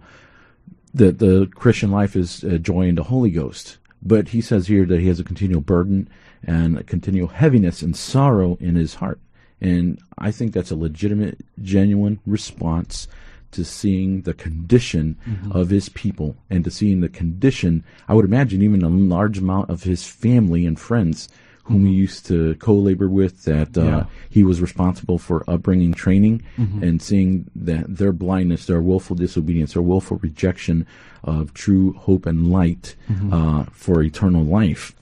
that 0.93 1.19
the 1.19 1.49
Christian 1.55 1.91
life 1.91 2.15
is 2.15 2.43
uh, 2.43 2.57
joy 2.57 2.87
in 2.87 2.95
the 2.95 3.03
Holy 3.03 3.31
Ghost. 3.31 3.77
But 4.01 4.29
he 4.29 4.41
says 4.41 4.67
here 4.67 4.85
that 4.85 4.99
he 4.99 5.07
has 5.07 5.19
a 5.19 5.23
continual 5.23 5.61
burden 5.61 6.07
and 6.43 6.77
a 6.77 6.83
continual 6.83 7.27
heaviness 7.27 7.81
and 7.81 7.95
sorrow 7.95 8.57
in 8.59 8.75
his 8.75 8.95
heart. 8.95 9.19
And 9.59 9.99
I 10.17 10.31
think 10.31 10.53
that's 10.53 10.69
a 10.69 10.75
legitimate, 10.75 11.43
genuine 11.61 12.19
response 12.25 13.07
to 13.51 13.63
seeing 13.63 14.21
the 14.21 14.33
condition 14.33 15.17
of 15.51 15.69
his 15.69 15.89
people 15.89 16.35
and 16.49 16.63
to 16.65 16.69
seeing 16.69 16.99
the 16.99 17.09
condition, 17.09 17.83
I 18.07 18.13
would 18.13 18.25
imagine, 18.25 18.61
even 18.61 18.83
a 18.83 18.89
large 18.89 19.37
amount 19.37 19.69
of 19.69 19.83
his 19.83 20.05
family 20.05 20.65
and 20.65 20.79
friends 20.79 21.29
whom 21.65 21.85
he 21.85 21.91
used 21.93 22.25
to 22.27 22.55
co-labor 22.55 23.09
with, 23.09 23.43
that 23.43 23.77
uh, 23.77 23.83
Yeah. 23.83 24.05
he 24.29 24.43
was 24.43 24.61
responsible 24.61 25.17
for 25.17 25.43
upbringing, 25.49 25.93
training, 25.93 26.41
and 26.57 27.01
seeing 27.01 27.49
that 27.55 27.97
their 27.97 28.11
blindness, 28.13 28.65
their 28.67 28.81
willful 28.81 29.15
disobedience, 29.15 29.73
their 29.73 29.81
willful 29.81 30.17
rejection 30.17 30.85
of 31.23 31.53
true 31.53 31.93
hope 31.93 32.25
and 32.27 32.51
light 32.51 32.95
uh, 33.31 33.63
for 33.71 34.01
eternal 34.03 34.43
life, 34.45 34.93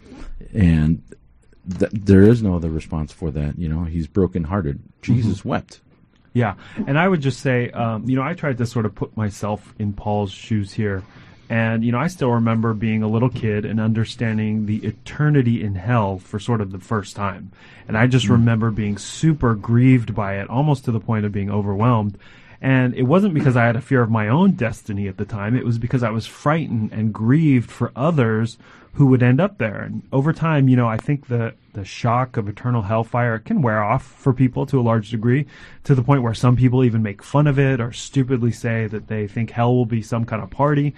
and 0.54 1.02
th- 1.80 1.92
there 1.92 2.22
is 2.24 2.42
no 2.42 2.56
other 2.56 2.70
response 2.70 3.12
for 3.12 3.30
that. 3.32 3.58
You 3.60 3.68
know, 3.70 3.84
he's 3.84 4.08
brokenhearted. 4.08 4.80
Jesus 5.02 5.44
wept. 5.44 5.82
Yeah, 6.34 6.56
and 6.88 6.98
I 6.98 7.08
would 7.08 7.22
just 7.22 7.42
say, 7.42 7.70
um, 7.72 8.10
you 8.10 8.16
know, 8.16 8.24
I 8.24 8.34
tried 8.34 8.58
to 8.58 8.66
sort 8.66 8.86
of 8.88 8.96
put 8.96 9.16
myself 9.16 9.74
in 9.78 9.94
Paul's 9.94 10.32
shoes 10.32 10.72
here, 10.74 11.04
and 11.50 11.84
you 11.84 11.92
know, 11.92 12.00
I 12.00 12.08
still 12.08 12.32
remember 12.32 12.74
being 12.74 13.04
a 13.04 13.08
little 13.08 13.30
kid 13.30 13.66
and 13.66 13.80
understanding 13.80 14.66
the 14.66 14.78
eternity 14.86 15.64
in 15.64 15.76
hell 15.76 16.20
for 16.20 16.40
sort 16.40 16.62
of 16.62 16.72
the 16.72 16.80
first 16.80 17.16
time, 17.16 17.52
and 17.88 17.98
I 17.98 18.08
just 18.08 18.28
hmm. 18.28 18.34
remember 18.34 18.72
being 18.72 18.98
super 18.98 19.56
grieved 19.56 20.16
by 20.16 20.40
it, 20.40 20.50
almost 20.50 20.86
to 20.86 20.92
the 20.92 21.00
point 21.00 21.26
of 21.26 21.32
being 21.32 21.52
overwhelmed. 21.52 22.18
And 22.62 22.96
it 22.96 23.04
wasn't 23.04 23.34
because 23.34 23.58
I 23.58 23.66
had 23.66 23.76
a 23.76 23.82
fear 23.82 24.02
of 24.02 24.10
my 24.10 24.30
own 24.30 24.52
destiny 24.52 25.10
at 25.10 25.18
the 25.18 25.26
time. 25.26 25.54
It 25.54 25.66
was 25.66 25.78
because 25.78 26.02
I 26.02 26.12
was 26.12 26.26
frightened 26.26 26.94
and 26.94 27.14
grieved 27.14 27.70
for 27.70 27.92
others 27.94 28.58
who 28.94 29.08
would 29.08 29.24
end 29.24 29.42
up 29.42 29.58
there. 29.58 29.82
And 29.82 30.04
over 30.14 30.32
time, 30.32 30.70
you 30.70 30.78
know, 30.78 30.88
I 30.88 30.98
think 30.98 31.28
the 31.28 31.56
the 31.74 31.84
shock 31.84 32.38
of 32.38 32.48
eternal 32.48 32.84
hellfire 32.84 33.40
can 33.40 33.64
wear 33.64 33.84
off 33.84 34.06
for 34.06 34.32
people 34.32 34.66
to 34.68 34.80
a 34.80 34.82
large 34.82 35.10
degree, 35.10 35.48
to 35.84 35.96
the 35.96 36.04
point 36.04 36.22
where 36.22 36.36
some 36.36 36.56
people 36.56 36.84
even 36.84 37.02
make 37.02 37.24
fun 37.24 37.48
of 37.48 37.58
it 37.58 37.82
or 37.82 37.92
stupidly 37.92 38.52
say 38.52 38.86
that 38.88 39.08
they 39.08 39.28
think 39.28 39.50
hell 39.50 39.76
will 39.76 39.88
be 39.88 40.02
some 40.02 40.24
kind 40.24 40.44
of 40.44 40.52
party. 40.52 40.94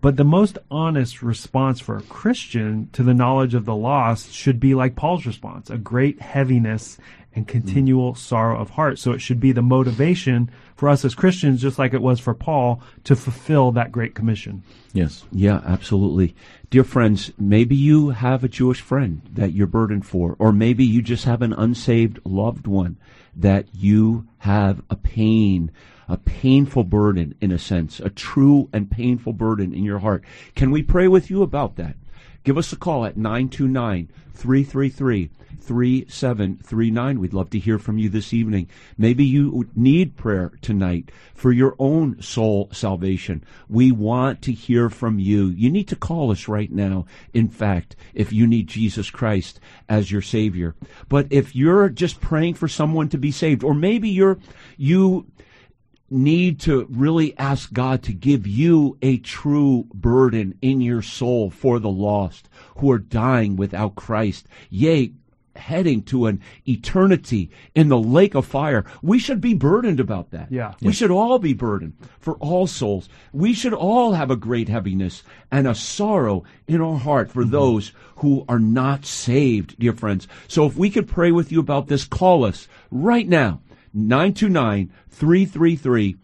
But 0.00 0.16
the 0.16 0.24
most 0.24 0.58
honest 0.70 1.22
response 1.22 1.80
for 1.80 1.96
a 1.96 2.02
Christian 2.02 2.88
to 2.92 3.02
the 3.02 3.14
knowledge 3.14 3.54
of 3.54 3.64
the 3.64 3.74
lost 3.74 4.32
should 4.32 4.60
be 4.60 4.74
like 4.74 4.94
Paul's 4.94 5.26
response, 5.26 5.70
a 5.70 5.78
great 5.78 6.20
heaviness 6.20 6.98
and 7.34 7.46
continual 7.46 8.14
sorrow 8.14 8.58
of 8.58 8.70
heart. 8.70 8.98
So 8.98 9.12
it 9.12 9.20
should 9.20 9.40
be 9.40 9.52
the 9.52 9.62
motivation 9.62 10.50
for 10.76 10.88
us 10.88 11.04
as 11.04 11.14
Christians, 11.14 11.60
just 11.60 11.78
like 11.78 11.94
it 11.94 12.02
was 12.02 12.20
for 12.20 12.34
Paul, 12.34 12.80
to 13.04 13.16
fulfill 13.16 13.72
that 13.72 13.92
great 13.92 14.14
commission. 14.14 14.62
Yes. 14.92 15.24
Yeah, 15.32 15.60
absolutely. 15.64 16.34
Dear 16.70 16.84
friends, 16.84 17.32
maybe 17.38 17.76
you 17.76 18.10
have 18.10 18.44
a 18.44 18.48
Jewish 18.48 18.80
friend 18.80 19.22
that 19.32 19.52
you're 19.52 19.66
burdened 19.66 20.06
for, 20.06 20.36
or 20.38 20.52
maybe 20.52 20.84
you 20.84 21.02
just 21.02 21.24
have 21.24 21.42
an 21.42 21.52
unsaved 21.52 22.20
loved 22.24 22.66
one 22.66 22.96
that 23.36 23.66
you 23.74 24.26
have 24.38 24.82
a 24.90 24.96
pain, 24.96 25.70
a 26.08 26.16
painful 26.16 26.84
burden 26.84 27.34
in 27.40 27.52
a 27.52 27.58
sense, 27.58 28.00
a 28.00 28.10
true 28.10 28.68
and 28.72 28.90
painful 28.90 29.32
burden 29.32 29.74
in 29.74 29.84
your 29.84 29.98
heart. 29.98 30.24
Can 30.54 30.70
we 30.70 30.82
pray 30.82 31.08
with 31.08 31.30
you 31.30 31.42
about 31.42 31.76
that? 31.76 31.96
Give 32.44 32.56
us 32.56 32.72
a 32.72 32.76
call 32.76 33.04
at 33.04 33.16
929 33.16 34.08
333 34.34 35.30
3739. 35.60 37.20
We'd 37.20 37.34
love 37.34 37.50
to 37.50 37.58
hear 37.58 37.78
from 37.78 37.98
you 37.98 38.08
this 38.08 38.32
evening. 38.32 38.68
Maybe 38.96 39.22
you 39.22 39.68
need 39.74 40.16
prayer 40.16 40.52
tonight 40.62 41.10
for 41.34 41.52
your 41.52 41.76
own 41.78 42.22
soul 42.22 42.70
salvation. 42.72 43.44
We 43.68 43.92
want 43.92 44.40
to 44.42 44.52
hear 44.52 44.88
from 44.88 45.18
you. 45.18 45.48
You 45.48 45.70
need 45.70 45.88
to 45.88 45.96
call 45.96 46.30
us 46.30 46.48
right 46.48 46.72
now, 46.72 47.04
in 47.34 47.48
fact, 47.48 47.96
if 48.14 48.32
you 48.32 48.46
need 48.46 48.68
Jesus 48.68 49.10
Christ 49.10 49.60
as 49.90 50.10
your 50.10 50.22
Savior. 50.22 50.74
But 51.10 51.26
if 51.28 51.54
you're 51.54 51.90
just 51.90 52.18
praying 52.22 52.54
for 52.54 52.68
someone 52.68 53.10
to 53.10 53.18
be 53.18 53.30
saved, 53.30 53.62
or 53.62 53.74
maybe 53.74 54.08
you're, 54.08 54.38
you, 54.78 55.26
need 56.10 56.60
to 56.60 56.86
really 56.90 57.36
ask 57.38 57.72
God 57.72 58.02
to 58.04 58.12
give 58.12 58.46
you 58.46 58.96
a 59.02 59.18
true 59.18 59.86
burden 59.92 60.56
in 60.62 60.80
your 60.80 61.02
soul 61.02 61.50
for 61.50 61.78
the 61.78 61.90
lost 61.90 62.48
who 62.76 62.90
are 62.90 62.98
dying 62.98 63.56
without 63.56 63.94
Christ. 63.94 64.46
Yea, 64.70 65.12
heading 65.58 66.02
to 66.04 66.26
an 66.26 66.40
eternity 66.66 67.50
in 67.74 67.88
the 67.88 67.98
lake 67.98 68.34
of 68.34 68.46
fire. 68.46 68.84
We 69.02 69.18
should 69.18 69.40
be 69.40 69.54
burdened 69.54 70.00
about 70.00 70.30
that. 70.30 70.50
Yeah. 70.50 70.74
We 70.80 70.92
should 70.92 71.10
all 71.10 71.38
be 71.38 71.52
burdened 71.52 71.94
for 72.20 72.34
all 72.34 72.66
souls. 72.66 73.08
We 73.32 73.52
should 73.52 73.74
all 73.74 74.12
have 74.12 74.30
a 74.30 74.36
great 74.36 74.68
heaviness 74.68 75.22
and 75.50 75.66
a 75.66 75.74
sorrow 75.74 76.44
in 76.66 76.80
our 76.80 76.98
heart 76.98 77.30
for 77.30 77.42
mm-hmm. 77.42 77.50
those 77.50 77.92
who 78.16 78.44
are 78.48 78.60
not 78.60 79.04
saved, 79.04 79.78
dear 79.78 79.92
friends. 79.92 80.28
So 80.46 80.64
if 80.66 80.76
we 80.76 80.90
could 80.90 81.08
pray 81.08 81.32
with 81.32 81.52
you 81.52 81.60
about 81.60 81.88
this, 81.88 82.04
call 82.04 82.44
us 82.44 82.68
right 82.90 83.28
now. 83.28 83.60
929 84.06 84.92
333 85.10 86.16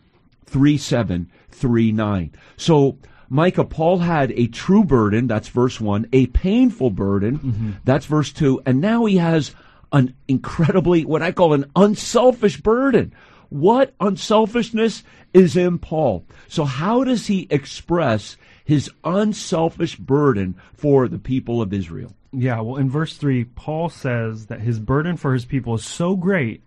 3739. 0.46 2.32
So, 2.56 2.98
Micah, 3.28 3.64
Paul 3.64 3.98
had 3.98 4.32
a 4.32 4.46
true 4.46 4.84
burden, 4.84 5.26
that's 5.26 5.48
verse 5.48 5.80
1, 5.80 6.08
a 6.12 6.26
painful 6.28 6.90
burden, 6.90 7.38
mm-hmm. 7.38 7.70
that's 7.84 8.06
verse 8.06 8.32
2, 8.32 8.62
and 8.64 8.80
now 8.80 9.04
he 9.06 9.16
has 9.16 9.54
an 9.92 10.14
incredibly, 10.28 11.04
what 11.04 11.22
I 11.22 11.32
call 11.32 11.54
an 11.54 11.70
unselfish 11.74 12.60
burden. 12.60 13.14
What 13.48 13.94
unselfishness 14.00 15.04
is 15.32 15.56
in 15.56 15.78
Paul? 15.78 16.24
So, 16.48 16.64
how 16.64 17.04
does 17.04 17.26
he 17.26 17.46
express 17.50 18.36
his 18.64 18.90
unselfish 19.04 19.96
burden 19.96 20.56
for 20.72 21.06
the 21.06 21.18
people 21.18 21.62
of 21.62 21.72
Israel? 21.72 22.14
Yeah, 22.32 22.60
well, 22.60 22.76
in 22.76 22.90
verse 22.90 23.16
3, 23.16 23.44
Paul 23.44 23.88
says 23.88 24.46
that 24.46 24.60
his 24.60 24.80
burden 24.80 25.16
for 25.16 25.32
his 25.32 25.44
people 25.44 25.74
is 25.74 25.84
so 25.84 26.16
great 26.16 26.62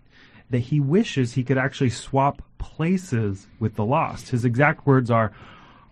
that 0.49 0.59
he 0.59 0.79
wishes 0.79 1.33
he 1.33 1.43
could 1.43 1.57
actually 1.57 1.89
swap 1.89 2.41
places 2.57 3.47
with 3.59 3.75
the 3.75 3.85
lost. 3.85 4.29
His 4.29 4.45
exact 4.45 4.85
words 4.85 5.11
are, 5.11 5.31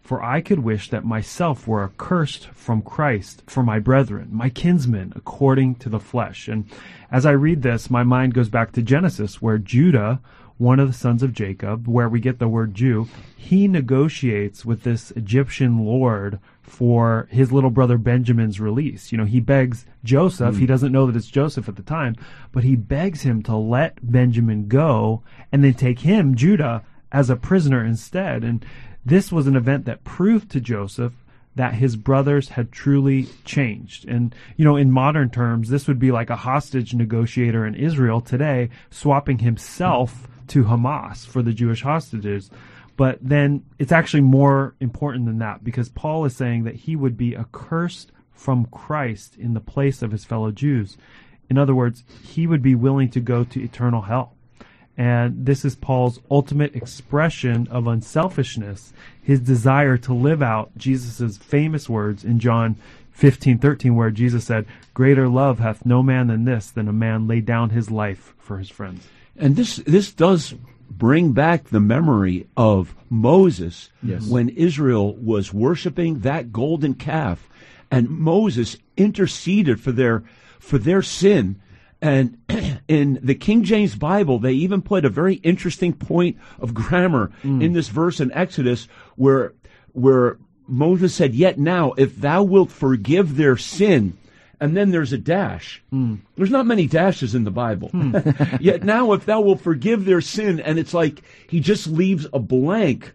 For 0.01 0.23
I 0.23 0.41
could 0.41 0.59
wish 0.59 0.89
that 0.89 1.03
myself 1.03 1.67
were 1.67 1.83
accursed 1.83 2.47
from 2.49 2.81
Christ 2.81 3.43
for 3.47 3.63
my 3.63 3.79
brethren, 3.79 4.29
my 4.31 4.49
kinsmen, 4.49 5.13
according 5.15 5.75
to 5.75 5.89
the 5.89 5.99
flesh. 5.99 6.47
And 6.47 6.65
as 7.11 7.25
I 7.25 7.31
read 7.31 7.63
this, 7.63 7.89
my 7.89 8.03
mind 8.03 8.33
goes 8.33 8.49
back 8.49 8.71
to 8.73 8.81
Genesis, 8.81 9.41
where 9.41 9.57
Judah 9.57 10.19
one 10.57 10.79
of 10.79 10.87
the 10.87 10.93
sons 10.93 11.21
of 11.21 11.33
Jacob, 11.33 11.87
where 11.87 12.07
we 12.07 12.19
get 12.19 12.39
the 12.39 12.47
word 12.47 12.73
Jew, 12.73 13.07
he 13.35 13.67
negotiates 13.67 14.63
with 14.63 14.83
this 14.83 15.11
Egyptian 15.11 15.85
lord 15.85 16.39
for 16.61 17.27
his 17.29 17.51
little 17.51 17.69
brother 17.69 17.97
Benjamin's 17.97 18.59
release. 18.59 19.11
You 19.11 19.17
know, 19.17 19.25
he 19.25 19.39
begs 19.39 19.85
Joseph, 20.03 20.55
hmm. 20.55 20.61
he 20.61 20.65
doesn't 20.65 20.91
know 20.91 21.05
that 21.05 21.15
it's 21.15 21.27
Joseph 21.27 21.67
at 21.67 21.75
the 21.75 21.83
time, 21.83 22.15
but 22.51 22.63
he 22.63 22.75
begs 22.75 23.21
him 23.21 23.43
to 23.43 23.55
let 23.55 23.99
Benjamin 24.01 24.67
go 24.67 25.23
and 25.51 25.63
then 25.63 25.73
take 25.73 25.99
him, 25.99 26.35
Judah, 26.35 26.83
as 27.11 27.29
a 27.29 27.35
prisoner 27.35 27.85
instead. 27.85 28.43
And 28.43 28.65
this 29.05 29.31
was 29.31 29.47
an 29.47 29.55
event 29.55 29.85
that 29.85 30.03
proved 30.03 30.49
to 30.51 30.61
Joseph 30.61 31.13
that 31.55 31.75
his 31.75 31.95
brothers 31.95 32.49
had 32.49 32.71
truly 32.71 33.27
changed. 33.45 34.05
And, 34.07 34.35
you 34.57 34.65
know, 34.65 34.75
in 34.75 34.91
modern 34.91 35.29
terms, 35.29 35.69
this 35.69 35.87
would 35.87 35.99
be 35.99 36.11
like 36.11 36.29
a 36.29 36.35
hostage 36.35 36.93
negotiator 36.93 37.65
in 37.65 37.75
Israel 37.75 38.19
today 38.19 38.69
swapping 38.89 39.39
himself 39.39 40.27
to 40.49 40.65
Hamas 40.65 41.25
for 41.25 41.41
the 41.41 41.53
Jewish 41.53 41.83
hostages. 41.83 42.49
But 42.97 43.19
then 43.21 43.65
it's 43.77 43.91
actually 43.91 44.21
more 44.21 44.75
important 44.79 45.25
than 45.25 45.39
that 45.39 45.63
because 45.63 45.89
Paul 45.89 46.25
is 46.25 46.35
saying 46.35 46.63
that 46.63 46.75
he 46.75 46.95
would 46.95 47.17
be 47.17 47.35
accursed 47.35 48.11
from 48.31 48.65
Christ 48.67 49.35
in 49.37 49.53
the 49.53 49.59
place 49.59 50.01
of 50.01 50.11
his 50.11 50.25
fellow 50.25 50.51
Jews. 50.51 50.97
In 51.49 51.57
other 51.57 51.75
words, 51.75 52.03
he 52.23 52.47
would 52.47 52.61
be 52.61 52.75
willing 52.75 53.09
to 53.11 53.19
go 53.19 53.43
to 53.43 53.63
eternal 53.63 54.03
hell. 54.03 54.33
And 54.97 55.45
this 55.45 55.65
is 55.65 55.75
Paul's 55.75 56.21
ultimate 56.31 56.75
expression 56.75 57.67
of 57.69 57.85
unselfishness, 57.85 58.93
his 59.21 59.41
desire 59.41 59.97
to 59.97 60.13
live 60.13 60.41
out 60.41 60.71
Jesus' 60.77 61.37
famous 61.37 61.89
words 61.89 62.23
in 62.23 62.39
John 62.39 62.77
15, 63.11 63.59
13, 63.59 63.95
where 63.95 64.11
Jesus 64.11 64.45
said, 64.45 64.65
Greater 64.93 65.27
love 65.27 65.59
hath 65.59 65.85
no 65.85 66.01
man 66.01 66.27
than 66.27 66.45
this, 66.45 66.71
than 66.71 66.87
a 66.87 66.93
man 66.93 67.27
lay 67.27 67.41
down 67.41 67.71
his 67.71 67.91
life 67.91 68.33
for 68.37 68.57
his 68.57 68.69
friends. 68.69 69.07
And 69.37 69.55
this 69.55 69.77
this 69.77 70.11
does 70.11 70.55
bring 70.89 71.33
back 71.33 71.65
the 71.65 71.79
memory 71.79 72.47
of 72.55 72.95
Moses 73.09 73.89
Yes. 74.01 74.27
when 74.27 74.49
Israel 74.49 75.15
was 75.15 75.53
worshiping 75.53 76.19
that 76.19 76.51
golden 76.51 76.93
calf. 76.93 77.49
And 77.91 78.09
Moses 78.09 78.77
interceded 78.97 79.79
for 79.79 79.91
their 79.91 80.23
for 80.59 80.77
their 80.77 81.01
sin. 81.01 81.61
And 82.01 82.37
in 82.87 83.19
the 83.21 83.35
King 83.35 83.63
James 83.63 83.95
Bible 83.95 84.39
they 84.39 84.53
even 84.53 84.81
put 84.81 85.05
a 85.05 85.09
very 85.09 85.35
interesting 85.35 85.93
point 85.93 86.37
of 86.59 86.73
grammar 86.73 87.31
mm. 87.43 87.63
in 87.63 87.73
this 87.73 87.89
verse 87.89 88.19
in 88.19 88.31
Exodus 88.31 88.87
where 89.15 89.53
where 89.91 90.37
Moses 90.67 91.13
said 91.13 91.35
yet 91.35 91.59
now 91.59 91.93
if 91.93 92.17
thou 92.17 92.43
wilt 92.43 92.71
forgive 92.71 93.35
their 93.35 93.57
sin 93.57 94.17
and 94.59 94.75
then 94.75 94.91
there's 94.91 95.13
a 95.13 95.17
dash. 95.17 95.81
Hmm. 95.89 96.15
There's 96.35 96.51
not 96.51 96.65
many 96.65 96.87
dashes 96.87 97.35
in 97.35 97.43
the 97.43 97.51
Bible. 97.51 97.89
Hmm. 97.89 98.15
Yet 98.59 98.83
now, 98.83 99.13
if 99.13 99.25
thou 99.25 99.41
wilt 99.41 99.61
forgive 99.61 100.05
their 100.05 100.21
sin, 100.21 100.59
and 100.59 100.79
it's 100.79 100.93
like 100.93 101.21
he 101.49 101.59
just 101.59 101.87
leaves 101.87 102.27
a 102.33 102.39
blank 102.39 103.13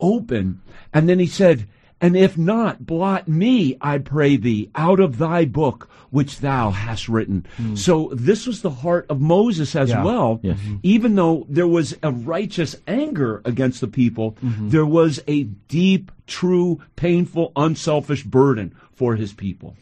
open. 0.00 0.60
And 0.92 1.08
then 1.08 1.18
he 1.18 1.26
said, 1.26 1.66
And 2.00 2.16
if 2.16 2.36
not, 2.36 2.86
blot 2.86 3.28
me, 3.28 3.76
I 3.80 3.98
pray 3.98 4.36
thee, 4.36 4.70
out 4.74 5.00
of 5.00 5.18
thy 5.18 5.44
book 5.44 5.88
which 6.10 6.40
thou 6.40 6.70
hast 6.70 7.08
written. 7.08 7.46
Hmm. 7.56 7.74
So 7.74 8.10
this 8.14 8.46
was 8.46 8.62
the 8.62 8.70
heart 8.70 9.06
of 9.10 9.20
Moses 9.20 9.74
as 9.76 9.90
Yeah. 9.90 10.04
well. 10.04 10.40
Yes. 10.42 10.58
Mm-hmm. 10.58 10.76
Even 10.82 11.14
though 11.14 11.46
there 11.48 11.66
was 11.66 11.94
a 12.02 12.10
righteous 12.10 12.76
anger 12.86 13.42
against 13.44 13.80
the 13.80 13.88
people, 13.88 14.32
mm-hmm. 14.42 14.70
there 14.70 14.86
was 14.86 15.20
a 15.26 15.44
deep, 15.68 16.10
true, 16.26 16.80
painful, 16.96 17.52
unselfish 17.56 18.22
burden 18.22 18.74
for 18.94 19.16
his 19.16 19.32
people. 19.32 19.76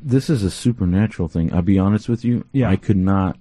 This 0.00 0.30
is 0.30 0.42
a 0.42 0.50
supernatural 0.50 1.28
thing. 1.28 1.52
I'll 1.52 1.62
be 1.62 1.78
honest 1.78 2.08
with 2.08 2.24
you. 2.24 2.44
Yeah. 2.52 2.70
I 2.70 2.76
could 2.76 2.96
not 2.96 3.36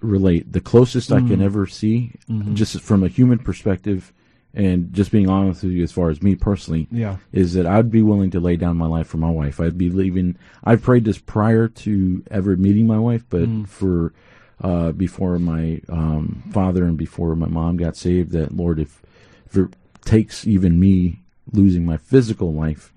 relate. 0.00 0.52
The 0.52 0.60
closest 0.60 1.12
I 1.12 1.20
can 1.20 1.40
ever 1.40 1.66
see, 1.66 2.12
just 2.54 2.80
from 2.80 3.04
a 3.04 3.08
human 3.08 3.38
perspective, 3.38 4.12
and 4.54 4.92
just 4.92 5.10
being 5.10 5.28
honest 5.30 5.62
with 5.62 5.72
you, 5.72 5.82
as 5.82 5.92
far 5.92 6.10
as 6.10 6.22
me 6.22 6.34
personally, 6.34 6.88
Yeah. 6.90 7.16
is 7.32 7.54
that 7.54 7.66
I'd 7.66 7.90
be 7.90 8.02
willing 8.02 8.30
to 8.32 8.40
lay 8.40 8.56
down 8.56 8.76
my 8.76 8.86
life 8.86 9.06
for 9.06 9.16
my 9.16 9.30
wife. 9.30 9.60
I'd 9.60 9.78
be 9.78 9.90
leaving. 9.90 10.36
I've 10.64 10.82
prayed 10.82 11.04
this 11.04 11.18
prior 11.18 11.68
to 11.68 12.22
ever 12.30 12.56
meeting 12.56 12.86
my 12.86 12.98
wife, 12.98 13.24
but 13.30 13.48
for 13.66 14.12
uh, 14.60 14.92
before 14.92 15.38
my 15.38 15.80
um, 15.88 16.42
father 16.52 16.84
and 16.84 16.96
before 16.98 17.34
my 17.34 17.48
mom 17.48 17.76
got 17.76 17.96
saved, 17.96 18.32
that 18.32 18.54
Lord, 18.54 18.78
if, 18.78 19.02
if 19.46 19.56
it 19.56 19.68
takes 20.04 20.46
even 20.46 20.78
me 20.78 21.20
losing 21.52 21.84
my 21.86 21.96
physical 21.96 22.52
life, 22.52 22.92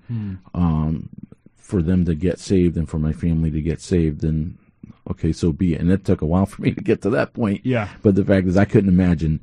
um, 0.54 1.08
for 1.66 1.82
them 1.82 2.04
to 2.04 2.14
get 2.14 2.38
saved 2.38 2.76
and 2.76 2.88
for 2.88 3.00
my 3.00 3.12
family 3.12 3.50
to 3.50 3.60
get 3.60 3.80
saved, 3.80 4.20
then 4.20 4.56
okay, 5.10 5.32
so 5.32 5.50
be 5.50 5.74
it. 5.74 5.80
And 5.80 5.90
it 5.90 6.04
took 6.04 6.22
a 6.22 6.26
while 6.26 6.46
for 6.52 6.62
me 6.62 6.72
to 6.72 6.80
get 6.80 7.02
to 7.02 7.10
that 7.10 7.34
point. 7.34 7.66
Yeah. 7.66 7.88
But 8.02 8.14
the 8.14 8.24
fact 8.24 8.46
is, 8.46 8.56
I 8.56 8.64
couldn't 8.64 8.88
imagine 8.88 9.42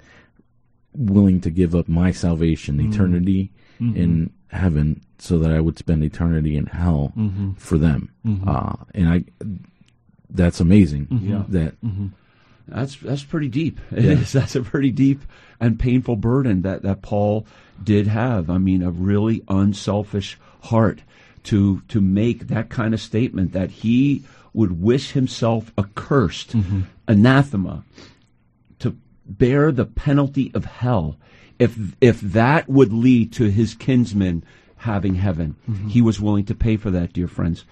willing 0.96 1.42
to 1.42 1.50
give 1.50 1.76
up 1.76 1.90
my 1.90 2.12
salvation, 2.12 2.78
mm-hmm. 2.78 2.94
eternity 2.94 3.52
mm-hmm. 3.80 3.98
in 3.98 4.34
heaven, 4.52 5.02
so 5.18 5.38
that 5.40 5.52
I 5.52 5.60
would 5.60 5.78
spend 5.78 6.04
eternity 6.04 6.56
in 6.56 6.68
hell 6.68 7.12
mm-hmm. 7.18 7.54
for 7.54 7.78
them. 7.78 8.14
Uh, 8.48 8.76
and 8.94 9.10
I, 9.10 9.24
that's 10.30 10.62
amazing. 10.62 11.08
Yeah. 11.22 11.44
That 11.50 11.76
That's 12.70 12.96
that's 12.96 13.24
pretty 13.26 13.50
deep. 13.50 13.82
It 13.92 14.06
is. 14.06 14.32
That's 14.32 14.56
a 14.56 14.62
pretty 14.62 14.92
deep 14.92 15.22
and 15.60 15.78
painful 15.78 16.16
burden 16.16 16.62
that, 16.62 16.84
that 16.84 17.02
Paul 17.02 17.46
did 17.84 18.08
have. 18.08 18.50
I 18.50 18.60
mean, 18.60 18.82
a 18.82 18.92
really 18.92 19.44
unselfish 19.50 20.40
heart 20.62 21.02
to 21.44 21.82
to 21.90 22.02
make 22.02 22.48
that 22.48 22.70
kind 22.70 22.94
of 22.94 23.02
statement 23.02 23.54
that 23.54 23.70
he 23.70 24.24
would 24.54 24.82
wish 24.82 25.12
himself 25.12 25.72
accursed, 25.78 26.56
mm-hmm. 26.56 26.82
anathema, 27.08 27.84
to 28.80 28.96
bear 29.26 29.72
the 29.72 29.86
penalty 29.86 30.52
of 30.54 30.66
hell 30.66 31.18
if 31.60 31.78
if 32.02 32.22
that 32.22 32.70
would 32.70 32.94
lead 32.94 33.34
to 33.34 33.50
his 33.50 33.74
kinsmen 33.74 34.44
having 34.78 35.16
heaven. 35.16 35.56
Mm-hmm. 35.70 35.88
He 35.90 36.02
was 36.02 36.20
willing 36.20 36.46
to 36.46 36.56
pay 36.56 36.78
for 36.78 36.92
that, 36.92 37.14
dear 37.14 37.28
friends. 37.28 37.66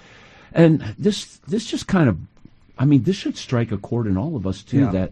And 0.53 0.95
this 0.97 1.37
this 1.47 1.65
just 1.65 1.87
kind 1.87 2.09
of 2.09 2.17
I 2.77 2.85
mean, 2.85 3.03
this 3.03 3.15
should 3.15 3.37
strike 3.37 3.71
a 3.71 3.77
chord 3.77 4.07
in 4.07 4.17
all 4.17 4.35
of 4.35 4.47
us 4.47 4.63
too 4.63 4.81
Yeah. 4.81 4.91
that 4.91 5.11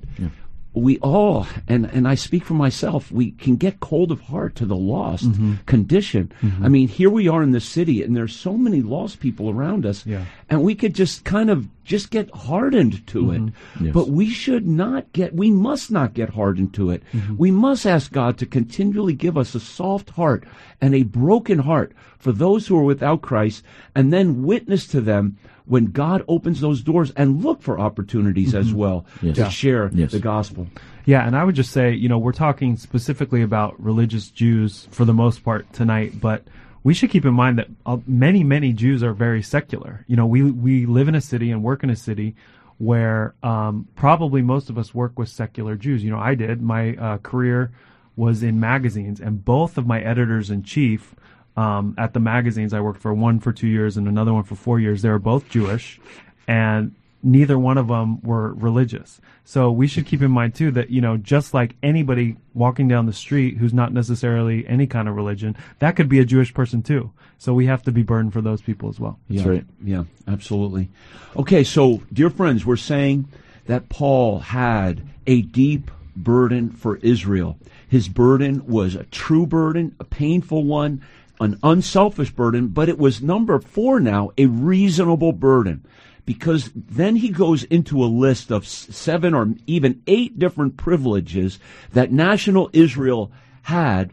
we 0.73 0.99
all 0.99 1.47
and 1.67 1.85
and 1.87 2.07
I 2.07 2.15
speak 2.15 2.45
for 2.45 2.53
myself, 2.53 3.11
we 3.11 3.31
can 3.31 3.55
get 3.55 3.79
cold 3.79 4.11
of 4.11 4.21
heart 4.21 4.55
to 4.55 4.65
the 4.65 4.75
lost 4.75 5.25
Mm-hmm. 5.25 5.55
condition. 5.65 6.31
Mm-hmm. 6.41 6.65
I 6.65 6.69
mean, 6.69 6.87
here 6.87 7.09
we 7.09 7.27
are 7.27 7.41
in 7.41 7.51
the 7.51 7.59
city 7.59 8.03
and 8.03 8.15
there's 8.15 8.35
so 8.35 8.53
many 8.57 8.81
lost 8.81 9.19
people 9.19 9.49
around 9.49 9.85
us 9.85 10.05
Yeah. 10.05 10.25
and 10.49 10.61
we 10.63 10.75
could 10.75 10.93
just 10.93 11.25
kind 11.25 11.49
of 11.49 11.67
just 11.83 12.11
get 12.11 12.29
hardened 12.33 13.05
to 13.07 13.23
mm-hmm. 13.23 13.47
it. 13.47 13.53
Yes. 13.81 13.93
But 13.93 14.09
we 14.09 14.29
should 14.29 14.67
not 14.67 15.11
get 15.11 15.33
we 15.33 15.49
must 15.49 15.91
not 15.91 16.13
get 16.13 16.29
hardened 16.29 16.73
to 16.75 16.91
it. 16.91 17.03
Mm-hmm. 17.13 17.37
We 17.37 17.51
must 17.51 17.85
ask 17.85 18.11
God 18.11 18.37
to 18.37 18.45
continually 18.45 19.13
give 19.13 19.37
us 19.37 19.55
a 19.55 19.59
soft 19.59 20.11
heart 20.11 20.43
and 20.79 20.93
a 20.93 21.03
broken 21.03 21.59
heart 21.59 21.93
for 22.19 22.31
those 22.31 22.67
who 22.67 22.77
are 22.77 22.83
without 22.83 23.21
Christ 23.21 23.63
and 23.95 24.13
then 24.13 24.43
witness 24.43 24.85
to 24.87 25.01
them 25.01 25.37
when 25.69 25.85
God 25.85 26.23
opens 26.27 26.59
those 26.59 26.81
doors 26.81 27.11
and 27.15 27.43
look 27.43 27.61
for 27.61 27.79
opportunities 27.79 28.53
as 28.53 28.73
well 28.73 29.05
Yes. 29.21 29.35
to 29.35 29.41
Yeah. 29.43 29.49
share 29.49 29.91
Yes. 29.93 30.11
the 30.11 30.19
gospel. 30.19 30.67
Yeah, 31.05 31.25
and 31.25 31.35
I 31.35 31.43
would 31.43 31.55
just 31.55 31.71
say, 31.71 31.93
you 31.93 32.09
know, 32.09 32.17
we're 32.19 32.33
talking 32.33 32.75
specifically 32.75 33.41
about 33.41 33.81
religious 33.81 34.29
Jews 34.29 34.87
for 34.91 35.05
the 35.05 35.13
most 35.13 35.43
part 35.43 35.71
tonight, 35.71 36.19
but 36.19 36.43
we 36.83 36.93
should 36.93 37.09
keep 37.11 37.23
in 37.25 37.33
mind 37.33 37.59
that 37.59 37.67
uh, 37.85 37.97
many, 38.07 38.43
many 38.43 38.73
Jews 38.73 39.03
are 39.03 39.13
very 39.13 39.41
secular. 39.41 40.03
You 40.07 40.15
know, 40.15 40.25
we 40.25 40.43
we 40.43 40.85
live 40.85 41.07
in 41.07 41.15
a 41.15 41.21
city 41.21 41.51
and 41.51 41.63
work 41.63 41.83
in 41.83 41.89
a 41.89 41.95
city 41.95 42.35
where 42.79 43.35
um, 43.43 43.87
probably 43.95 44.41
most 44.41 44.69
of 44.69 44.77
us 44.77 44.93
work 44.93 45.17
with 45.19 45.29
secular 45.29 45.75
Jews. 45.75 46.03
You 46.03 46.11
know, 46.11 46.19
I 46.19 46.33
did. 46.35 46.61
My 46.61 46.95
uh, 46.95 47.17
career 47.19 47.71
was 48.15 48.41
in 48.43 48.59
magazines, 48.59 49.19
and 49.19 49.43
both 49.45 49.77
of 49.77 49.85
my 49.85 49.99
editors 50.01 50.49
in 50.49 50.63
chief 50.63 51.13
um, 51.59 51.93
at 51.97 52.13
the 52.13 52.21
magazines 52.21 52.73
I 52.73 52.79
worked 52.79 53.01
for, 53.01 53.13
one 53.13 53.41
for 53.41 53.51
two 53.51 53.67
years 53.67 53.97
and 53.97 54.07
another 54.07 54.33
one 54.33 54.43
for 54.43 54.55
four 54.55 54.79
years, 54.79 55.01
they 55.01 55.09
were 55.09 55.19
both 55.19 55.49
Jewish, 55.49 55.99
and 56.47 56.95
neither 57.21 57.59
one 57.59 57.77
of 57.77 57.89
them 57.89 58.21
were 58.21 58.53
religious. 58.53 59.19
So 59.43 59.69
we 59.69 59.85
should 59.85 60.05
keep 60.05 60.21
in 60.21 60.31
mind 60.31 60.55
too 60.55 60.71
that 60.71 60.89
you 60.89 61.01
know 61.01 61.17
just 61.17 61.53
like 61.53 61.75
anybody 61.83 62.37
walking 62.53 62.87
down 62.87 63.07
the 63.07 63.13
street 63.13 63.57
who's 63.57 63.73
not 63.73 63.91
necessarily 63.91 64.65
any 64.69 64.87
kind 64.87 65.09
of 65.09 65.17
religion, 65.17 65.57
that 65.79 65.97
could 65.97 66.07
be 66.07 66.19
a 66.19 66.25
Jewish 66.25 66.53
person 66.53 66.81
too. 66.81 67.11
So 67.37 67.53
we 67.53 67.65
have 67.65 67.83
to 67.83 67.91
be 67.91 68.03
burdened 68.03 68.31
for 68.31 68.41
those 68.41 68.61
people 68.61 68.87
as 68.87 68.97
well. 68.97 69.19
That's 69.29 69.43
yeah. 69.43 69.51
right. 69.51 69.65
Yeah, 69.83 70.03
absolutely. 70.29 70.87
Okay, 71.35 71.65
so 71.65 72.01
dear 72.13 72.29
friends, 72.29 72.65
we're 72.65 72.77
saying 72.77 73.27
that 73.65 73.89
Paul 73.89 74.39
had 74.39 75.01
a 75.27 75.41
deep 75.41 75.91
burden 76.15 76.69
for 76.69 76.97
Israel. 76.97 77.57
His 77.89 78.07
burden 78.07 78.65
was 78.67 78.95
a 78.95 79.03
true 79.05 79.45
burden, 79.45 79.95
a 79.99 80.03
painful 80.03 80.63
one, 80.63 81.01
an 81.39 81.59
unselfish 81.63 82.31
burden, 82.31 82.67
but 82.67 82.89
it 82.89 82.97
was 82.97 83.21
number 83.21 83.59
four 83.59 83.99
now, 83.99 84.31
a 84.37 84.45
reasonable 84.45 85.31
burden. 85.31 85.85
Because 86.25 86.69
then 86.75 87.15
he 87.15 87.29
goes 87.29 87.63
into 87.63 88.03
a 88.03 88.05
list 88.05 88.51
of 88.51 88.67
seven 88.67 89.33
or 89.33 89.53
even 89.65 90.03
eight 90.05 90.37
different 90.37 90.77
privileges 90.77 91.57
that 91.93 92.11
national 92.11 92.69
Israel 92.71 93.31
had. 93.63 94.11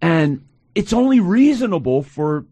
And 0.00 0.46
it's 0.74 0.92
only 0.92 1.20
reasonable 1.20 2.02
for 2.02 2.46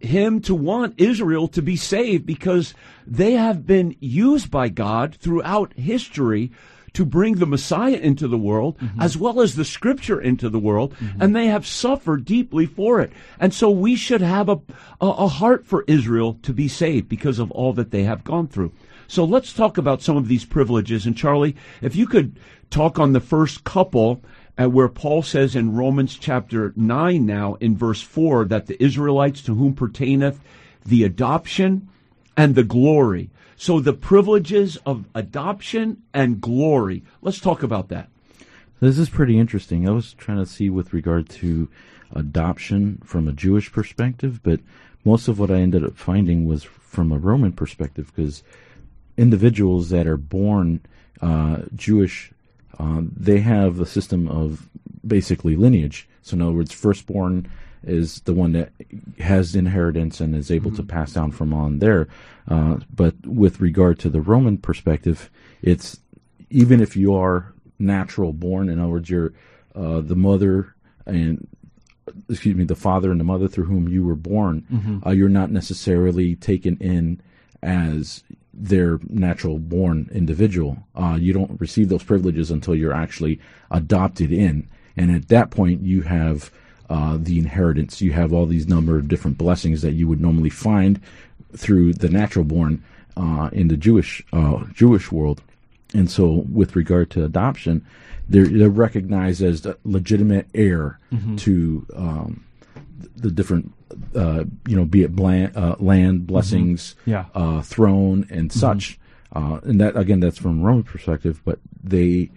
him 0.00 0.40
to 0.42 0.54
want 0.54 0.94
Israel 0.98 1.48
to 1.48 1.60
be 1.60 1.76
saved 1.76 2.24
because 2.24 2.72
they 3.06 3.32
have 3.32 3.66
been 3.66 3.96
used 4.00 4.50
by 4.50 4.68
God 4.68 5.14
throughout 5.16 5.72
history 5.74 6.52
to 6.94 7.04
bring 7.04 7.36
the 7.36 7.46
Messiah 7.46 7.96
into 7.96 8.28
the 8.28 8.38
world 8.38 8.76
as 8.98 9.16
well 9.16 9.40
as 9.40 9.54
the 9.54 9.64
scripture 9.64 10.20
into 10.20 10.48
the 10.48 10.58
world, 10.58 10.94
and 11.20 11.34
they 11.34 11.46
have 11.46 11.66
suffered 11.66 12.24
deeply 12.24 12.66
for 12.66 13.00
it. 13.00 13.12
And 13.38 13.52
so 13.52 13.70
we 13.70 13.96
should 13.96 14.20
have 14.20 14.48
a, 14.48 14.60
a, 15.00 15.06
a 15.06 15.28
heart 15.28 15.66
for 15.66 15.84
Israel 15.86 16.38
to 16.42 16.52
be 16.52 16.68
saved 16.68 17.08
because 17.08 17.38
of 17.38 17.50
all 17.50 17.72
that 17.74 17.90
they 17.90 18.04
have 18.04 18.24
gone 18.24 18.48
through. 18.48 18.72
So 19.06 19.24
let's 19.24 19.52
talk 19.52 19.78
about 19.78 20.02
some 20.02 20.16
of 20.16 20.28
these 20.28 20.44
privileges. 20.44 21.06
And 21.06 21.16
Charlie, 21.16 21.56
if 21.80 21.96
you 21.96 22.06
could 22.06 22.38
talk 22.70 22.98
on 22.98 23.12
the 23.12 23.20
first 23.20 23.64
couple, 23.64 24.22
uh, 24.58 24.68
where 24.68 24.88
Paul 24.88 25.22
says 25.22 25.56
in 25.56 25.74
Romans 25.74 26.16
chapter 26.16 26.72
9 26.76 27.24
now 27.24 27.54
in 27.54 27.76
verse 27.76 28.02
4 28.02 28.44
that 28.46 28.66
the 28.66 28.82
Israelites 28.82 29.42
to 29.42 29.54
whom 29.54 29.74
pertaineth 29.74 30.40
the 30.84 31.04
adoption 31.04 31.88
and 32.38 32.54
the 32.54 32.62
glory. 32.62 33.28
So 33.56 33.80
the 33.80 33.92
privileges 33.92 34.78
of 34.86 35.04
adoption 35.14 36.02
and 36.14 36.40
glory. 36.40 37.02
Let's 37.20 37.40
talk 37.40 37.64
about 37.64 37.88
that. 37.88 38.08
This 38.80 38.96
is 38.96 39.10
pretty 39.10 39.36
interesting. 39.36 39.88
I 39.88 39.90
was 39.90 40.14
trying 40.14 40.38
to 40.38 40.46
see 40.46 40.70
with 40.70 40.92
regard 40.92 41.28
to 41.30 41.68
adoption 42.12 43.02
from 43.04 43.26
a 43.26 43.32
Jewish 43.32 43.72
perspective, 43.72 44.40
but 44.44 44.60
most 45.04 45.26
of 45.26 45.40
what 45.40 45.50
I 45.50 45.56
ended 45.56 45.84
up 45.84 45.96
finding 45.96 46.46
was 46.46 46.62
from 46.62 47.10
a 47.10 47.18
Roman 47.18 47.52
perspective 47.52 48.12
because 48.14 48.44
individuals 49.16 49.90
that 49.90 50.06
are 50.06 50.16
born 50.16 50.80
uh, 51.20 51.62
Jewish, 51.74 52.30
um, 52.78 53.10
they 53.16 53.40
have 53.40 53.80
a 53.80 53.86
system 53.86 54.28
of 54.28 54.68
basically 55.04 55.56
lineage. 55.56 56.08
So, 56.22 56.34
in 56.34 56.42
other 56.42 56.52
words, 56.52 56.72
firstborn 56.72 57.50
is 57.82 58.20
the 58.20 58.34
one 58.34 58.52
that 58.52 58.72
has 59.18 59.54
inheritance 59.54 60.20
and 60.20 60.34
is 60.34 60.50
able 60.50 60.70
to 60.72 60.82
pass 60.82 61.12
down 61.12 61.30
from 61.30 61.54
on 61.54 61.78
there. 61.78 62.08
Uh, 62.48 62.78
but 62.94 63.14
with 63.26 63.60
regard 63.60 63.98
to 64.00 64.08
the 64.08 64.20
Roman 64.20 64.58
perspective, 64.58 65.30
it's 65.62 65.98
even 66.50 66.80
if 66.80 66.96
you 66.96 67.14
are 67.14 67.52
natural 67.78 68.32
born, 68.32 68.68
in 68.68 68.78
other 68.78 68.90
words, 68.90 69.10
you're 69.10 69.32
uh, 69.74 70.00
the 70.00 70.16
mother 70.16 70.74
and 71.06 71.46
excuse 72.28 72.56
me, 72.56 72.64
the 72.64 72.74
father 72.74 73.10
and 73.10 73.20
the 73.20 73.24
mother 73.24 73.48
through 73.48 73.64
whom 73.64 73.88
you 73.88 74.04
were 74.04 74.16
born, 74.16 74.64
uh, 75.06 75.10
you're 75.10 75.28
not 75.28 75.50
necessarily 75.50 76.36
taken 76.36 76.76
in 76.78 77.20
as 77.62 78.24
their 78.52 78.98
natural 79.08 79.58
born 79.58 80.08
individual. 80.12 80.78
Uh, 80.94 81.16
you 81.20 81.32
don't 81.32 81.60
receive 81.60 81.88
those 81.88 82.02
privileges 82.02 82.50
until 82.50 82.74
you're 82.74 82.94
actually 82.94 83.40
adopted 83.70 84.32
in. 84.32 84.68
And 84.96 85.10
at 85.14 85.28
that 85.28 85.50
point, 85.50 85.82
you 85.82 86.02
have 86.02 86.50
uh, 86.90 87.18
the 87.20 87.38
inheritance. 87.38 88.00
You 88.00 88.12
have 88.12 88.32
all 88.32 88.46
these 88.46 88.66
number 88.68 88.96
of 88.96 89.08
different 89.08 89.38
blessings 89.38 89.82
that 89.82 89.92
you 89.92 90.08
would 90.08 90.20
normally 90.20 90.50
find 90.50 91.00
through 91.56 91.94
the 91.94 92.08
natural 92.08 92.44
born 92.44 92.82
uh, 93.16 93.50
in 93.52 93.68
the 93.68 93.76
Jewish 93.76 94.22
uh, 94.32 94.64
Jewish 94.74 95.10
world. 95.12 95.42
And 95.94 96.10
so, 96.10 96.44
with 96.52 96.76
regard 96.76 97.10
to 97.12 97.24
adoption, 97.24 97.84
they're, 98.28 98.44
they're 98.46 98.68
recognized 98.68 99.42
as 99.42 99.62
the 99.62 99.78
legitimate 99.84 100.46
heir 100.54 100.98
to 101.38 101.86
um, 101.96 102.44
the 103.16 103.30
different, 103.30 103.72
uh, 104.14 104.44
you 104.66 104.76
know, 104.76 104.84
be 104.84 105.02
it 105.02 105.16
bland, 105.16 105.56
uh, 105.56 105.76
land, 105.78 106.26
blessings, 106.26 106.94
Yeah. 107.06 107.24
uh, 107.34 107.62
throne, 107.62 108.26
and 108.30 108.52
such. 108.52 108.98
Uh, 109.32 109.60
and 109.64 109.80
that 109.80 109.96
again, 109.96 110.20
that's 110.20 110.38
from 110.38 110.60
a 110.60 110.62
Roman 110.64 110.82
perspective, 110.84 111.40
but 111.44 111.58
they 111.82 112.30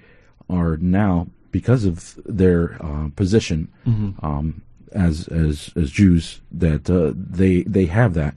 are 0.49 0.77
now 0.77 1.27
because 1.51 1.85
of 1.85 2.19
their 2.25 2.77
uh, 2.83 3.09
position 3.15 3.67
um, 4.21 4.61
as 4.91 5.27
as 5.27 5.71
as 5.75 5.91
Jews 5.91 6.41
that 6.51 6.89
uh, 6.89 7.13
they 7.15 7.63
they 7.63 7.85
have 7.85 8.13
that, 8.15 8.35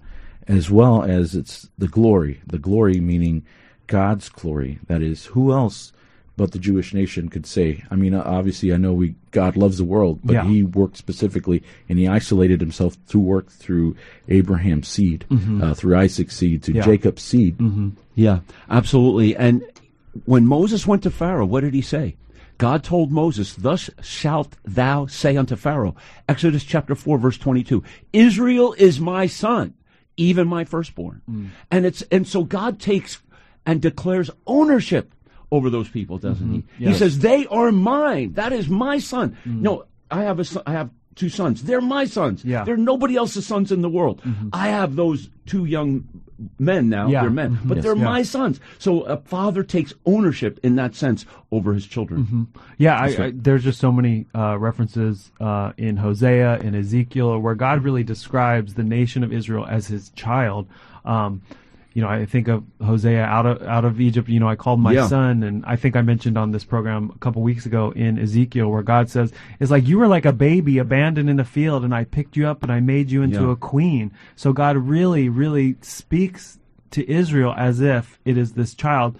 as 0.48 0.70
well 0.70 1.02
as 1.02 1.34
it's 1.34 1.68
the 1.78 1.88
glory, 1.88 2.40
the 2.46 2.58
glory 2.58 3.00
meaning 3.00 3.44
God's 3.86 4.28
glory. 4.28 4.78
That 4.86 5.02
is, 5.02 5.26
who 5.26 5.52
else 5.52 5.92
but 6.36 6.50
the 6.50 6.58
Jewish 6.58 6.92
nation 6.92 7.28
could 7.28 7.46
say? 7.46 7.84
I 7.92 7.94
mean, 7.96 8.12
obviously, 8.14 8.72
I 8.72 8.76
know 8.76 8.92
we 8.92 9.14
God 9.30 9.56
loves 9.56 9.78
the 9.78 9.84
world, 9.84 10.18
but 10.24 10.32
Yeah. 10.34 10.44
He 10.44 10.62
worked 10.62 10.96
specifically 10.96 11.62
and 11.88 11.98
He 11.98 12.08
isolated 12.08 12.60
Himself 12.60 12.96
to 13.08 13.18
work 13.18 13.48
through 13.50 13.94
Abraham's 14.28 14.88
seed, 14.88 15.24
uh, 15.62 15.74
through 15.74 15.96
Isaac's 15.96 16.36
seed, 16.36 16.62
to 16.64 16.72
Yeah. 16.72 16.82
Jacob's 16.84 17.22
seed. 17.22 17.56
Yeah, 18.16 18.40
absolutely. 18.68 19.36
And 19.36 19.62
when 20.24 20.46
Moses 20.46 20.86
went 20.86 21.02
to 21.04 21.10
Pharaoh, 21.10 21.46
what 21.46 21.60
did 21.62 21.74
he 21.74 21.82
say? 21.82 22.16
God 22.58 22.84
told 22.84 23.10
Moses, 23.10 23.54
Thus 23.54 23.90
shalt 24.02 24.56
thou 24.64 25.06
say 25.06 25.36
unto 25.36 25.56
Pharaoh, 25.56 25.96
Exodus 26.28 26.64
chapter 26.64 26.94
4, 26.94 27.18
verse 27.18 27.38
22, 27.38 27.82
Israel 28.12 28.74
is 28.78 29.00
my 29.00 29.26
son, 29.26 29.74
even 30.16 30.46
my 30.46 30.64
firstborn. 30.64 31.22
Mm. 31.28 31.48
And 31.70 31.86
it's 31.86 32.02
and 32.10 32.26
so 32.26 32.44
God 32.44 32.78
takes 32.78 33.20
and 33.66 33.80
declares 33.80 34.30
ownership 34.46 35.14
over 35.50 35.70
those 35.70 35.88
people, 35.88 36.18
doesn't 36.18 36.46
mm-hmm. 36.46 36.54
he? 36.78 36.84
He 36.84 36.90
Yes. 36.90 36.98
says, 36.98 37.18
They 37.20 37.46
are 37.46 37.72
mine. 37.72 38.34
That 38.34 38.52
is 38.52 38.68
my 38.68 38.98
son. 38.98 39.36
Mm. 39.46 39.60
No, 39.60 39.84
I 40.10 40.22
have 40.24 40.38
a 40.38 40.44
son, 40.44 40.62
I 40.66 40.72
have 40.72 40.90
two 41.14 41.28
sons. 41.28 41.62
They're 41.64 41.80
my 41.80 42.04
sons. 42.04 42.44
Yeah. 42.44 42.64
They're 42.64 42.76
nobody 42.76 43.16
else's 43.16 43.46
sons 43.46 43.70
in 43.72 43.82
the 43.82 43.88
world. 43.88 44.22
I 44.52 44.68
have 44.68 44.96
those 44.96 45.28
two 45.46 45.64
young 45.64 46.08
men 46.58 46.88
now. 46.88 47.08
Yeah. 47.08 47.20
They're 47.22 47.30
men. 47.30 47.58
But 47.64 47.82
they're 47.82 47.96
Yeah. 47.96 48.04
my 48.04 48.22
sons. 48.22 48.58
So 48.78 49.02
a 49.02 49.16
father 49.18 49.62
takes 49.62 49.94
ownership 50.04 50.58
in 50.62 50.76
that 50.76 50.94
sense 50.94 51.24
over 51.52 51.72
his 51.72 51.86
children. 51.86 52.48
Yeah, 52.78 52.96
I, 52.98 53.06
I, 53.26 53.32
there's 53.34 53.62
just 53.64 53.78
so 53.78 53.92
many 53.92 54.26
uh, 54.34 54.58
references 54.58 55.30
uh, 55.40 55.72
in 55.76 55.96
Hosea 55.96 56.58
and 56.60 56.74
Ezekiel 56.74 57.38
where 57.38 57.54
God 57.54 57.84
really 57.84 58.02
describes 58.02 58.74
the 58.74 58.82
nation 58.82 59.22
of 59.22 59.32
Israel 59.32 59.66
as 59.68 59.86
His 59.86 60.10
child. 60.10 60.66
Um, 61.04 61.42
you 61.94 62.02
know, 62.02 62.08
I 62.08 62.26
think 62.26 62.48
of 62.48 62.64
Hosea 62.84 63.22
out 63.22 63.46
of 63.46 63.62
out 63.62 63.84
of 63.84 64.00
Egypt. 64.00 64.28
You 64.28 64.40
know, 64.40 64.48
I 64.48 64.56
called 64.56 64.80
my 64.80 64.92
Yeah. 64.92 65.06
son, 65.06 65.42
and 65.44 65.64
I 65.64 65.76
think 65.76 65.94
I 65.96 66.02
mentioned 66.02 66.36
on 66.36 66.50
this 66.50 66.64
program 66.64 67.12
a 67.14 67.18
couple 67.18 67.40
weeks 67.42 67.66
ago 67.66 67.92
in 67.94 68.18
Ezekiel 68.18 68.68
where 68.70 68.82
God 68.82 69.08
says, 69.08 69.32
"It's 69.60 69.70
like 69.70 69.86
you 69.88 69.98
were 69.98 70.08
like 70.08 70.26
a 70.26 70.32
baby 70.32 70.78
abandoned 70.78 71.30
in 71.30 71.38
a 71.40 71.44
field, 71.44 71.84
and 71.84 71.94
I 71.94 72.04
picked 72.04 72.36
you 72.36 72.46
up 72.48 72.62
and 72.64 72.70
I 72.72 72.80
made 72.80 73.10
you 73.12 73.22
into 73.22 73.44
Yeah. 73.46 73.52
a 73.52 73.56
queen." 73.56 74.10
So 74.34 74.52
God 74.52 74.76
really, 74.76 75.28
really 75.28 75.76
speaks 75.80 76.58
to 76.90 77.08
Israel 77.10 77.54
as 77.56 77.80
if 77.80 78.18
it 78.24 78.36
is 78.36 78.52
this 78.52 78.74
child 78.74 79.16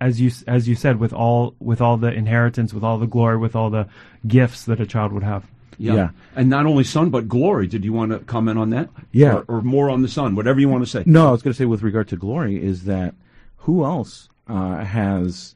as 0.00 0.20
you 0.20 0.30
as 0.48 0.68
you 0.68 0.74
said 0.74 0.98
with 0.98 1.12
all 1.12 1.54
with 1.60 1.80
all 1.80 1.96
the 1.96 2.12
inheritance 2.12 2.74
with 2.74 2.82
all 2.82 2.98
the 2.98 3.06
glory 3.06 3.36
with 3.36 3.54
all 3.54 3.70
the 3.70 3.86
gifts 4.26 4.64
that 4.64 4.80
a 4.80 4.86
child 4.86 5.12
would 5.12 5.22
have 5.22 5.44
Yeah. 5.78 5.94
Yeah. 5.94 6.08
And 6.36 6.48
not 6.50 6.66
only 6.66 6.84
son, 6.84 7.10
but 7.10 7.28
glory. 7.28 7.66
Did 7.66 7.84
you 7.84 7.92
want 7.92 8.12
to 8.12 8.18
comment 8.20 8.58
on 8.58 8.70
that? 8.70 8.88
Yeah. 9.12 9.36
Or, 9.48 9.58
or 9.58 9.62
more 9.62 9.90
on 9.90 10.02
the 10.02 10.08
son, 10.08 10.34
whatever 10.34 10.60
you 10.60 10.68
want 10.68 10.84
to 10.84 10.90
say. 10.90 11.02
No, 11.06 11.28
I 11.28 11.30
was 11.32 11.42
going 11.42 11.52
to 11.52 11.58
say 11.58 11.64
with 11.64 11.82
regard 11.82 12.08
to 12.08 12.16
glory 12.16 12.62
is 12.62 12.84
that 12.84 13.14
who 13.58 13.84
else 13.84 14.28
uh, 14.48 14.84
has 14.84 15.54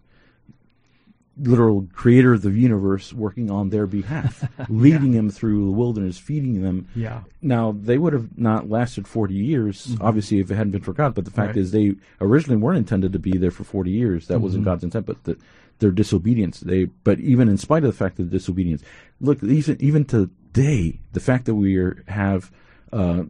literal 1.39 1.87
creator 1.93 2.33
of 2.33 2.41
the 2.41 2.51
universe 2.51 3.13
working 3.13 3.51
on 3.51 3.69
their 3.69 3.87
behalf, 3.87 4.49
leading 4.71 5.13
them 5.13 5.29
through 5.29 5.67
the 5.67 5.71
wilderness, 5.71 6.17
feeding 6.19 6.63
them. 6.63 6.89
Yeah. 6.95 7.21
Now 7.43 7.77
they 7.79 7.99
would 7.99 8.15
have 8.15 8.39
not 8.39 8.71
lasted 8.71 9.07
forty 9.07 9.35
years, 9.35 9.97
obviously, 10.01 10.39
if 10.41 10.51
it 10.51 10.55
hadn't 10.55 10.71
been 10.73 10.81
for 10.83 10.95
God. 10.95 11.15
But 11.15 11.25
the 11.27 11.31
fact 11.31 11.49
Right. 11.49 11.57
is, 11.59 11.73
they 11.73 11.95
originally 12.21 12.57
weren't 12.57 12.79
intended 12.79 13.13
to 13.13 13.19
be 13.19 13.37
there 13.37 13.51
for 13.51 13.65
forty 13.65 13.91
years. 13.91 14.29
That 14.29 14.41
wasn't 14.41 14.65
God's 14.65 14.85
intent. 14.85 15.05
But 15.05 15.25
the, 15.25 15.37
their 15.79 15.91
disobedience, 15.91 16.61
they. 16.61 16.85
But 16.85 17.21
even 17.21 17.49
in 17.49 17.57
spite 17.59 17.85
of 17.85 17.91
the 17.93 17.97
fact 17.97 18.19
of 18.19 18.31
the 18.31 18.37
disobedience, 18.39 18.83
look, 19.21 19.43
even 19.43 19.77
even 19.81 20.05
today, 20.05 21.01
the 21.13 21.21
fact 21.21 21.45
that 21.47 21.55
we 21.55 21.77
are, 21.77 22.03
have. 22.09 22.51
Uh, 22.93 23.25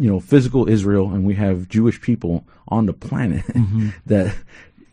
you 0.00 0.08
know, 0.10 0.18
physical 0.18 0.68
Israel, 0.68 1.10
and 1.12 1.24
we 1.24 1.34
have 1.34 1.68
Jewish 1.68 2.00
people 2.00 2.44
on 2.68 2.86
the 2.86 2.92
planet 2.92 3.44
that 4.06 4.34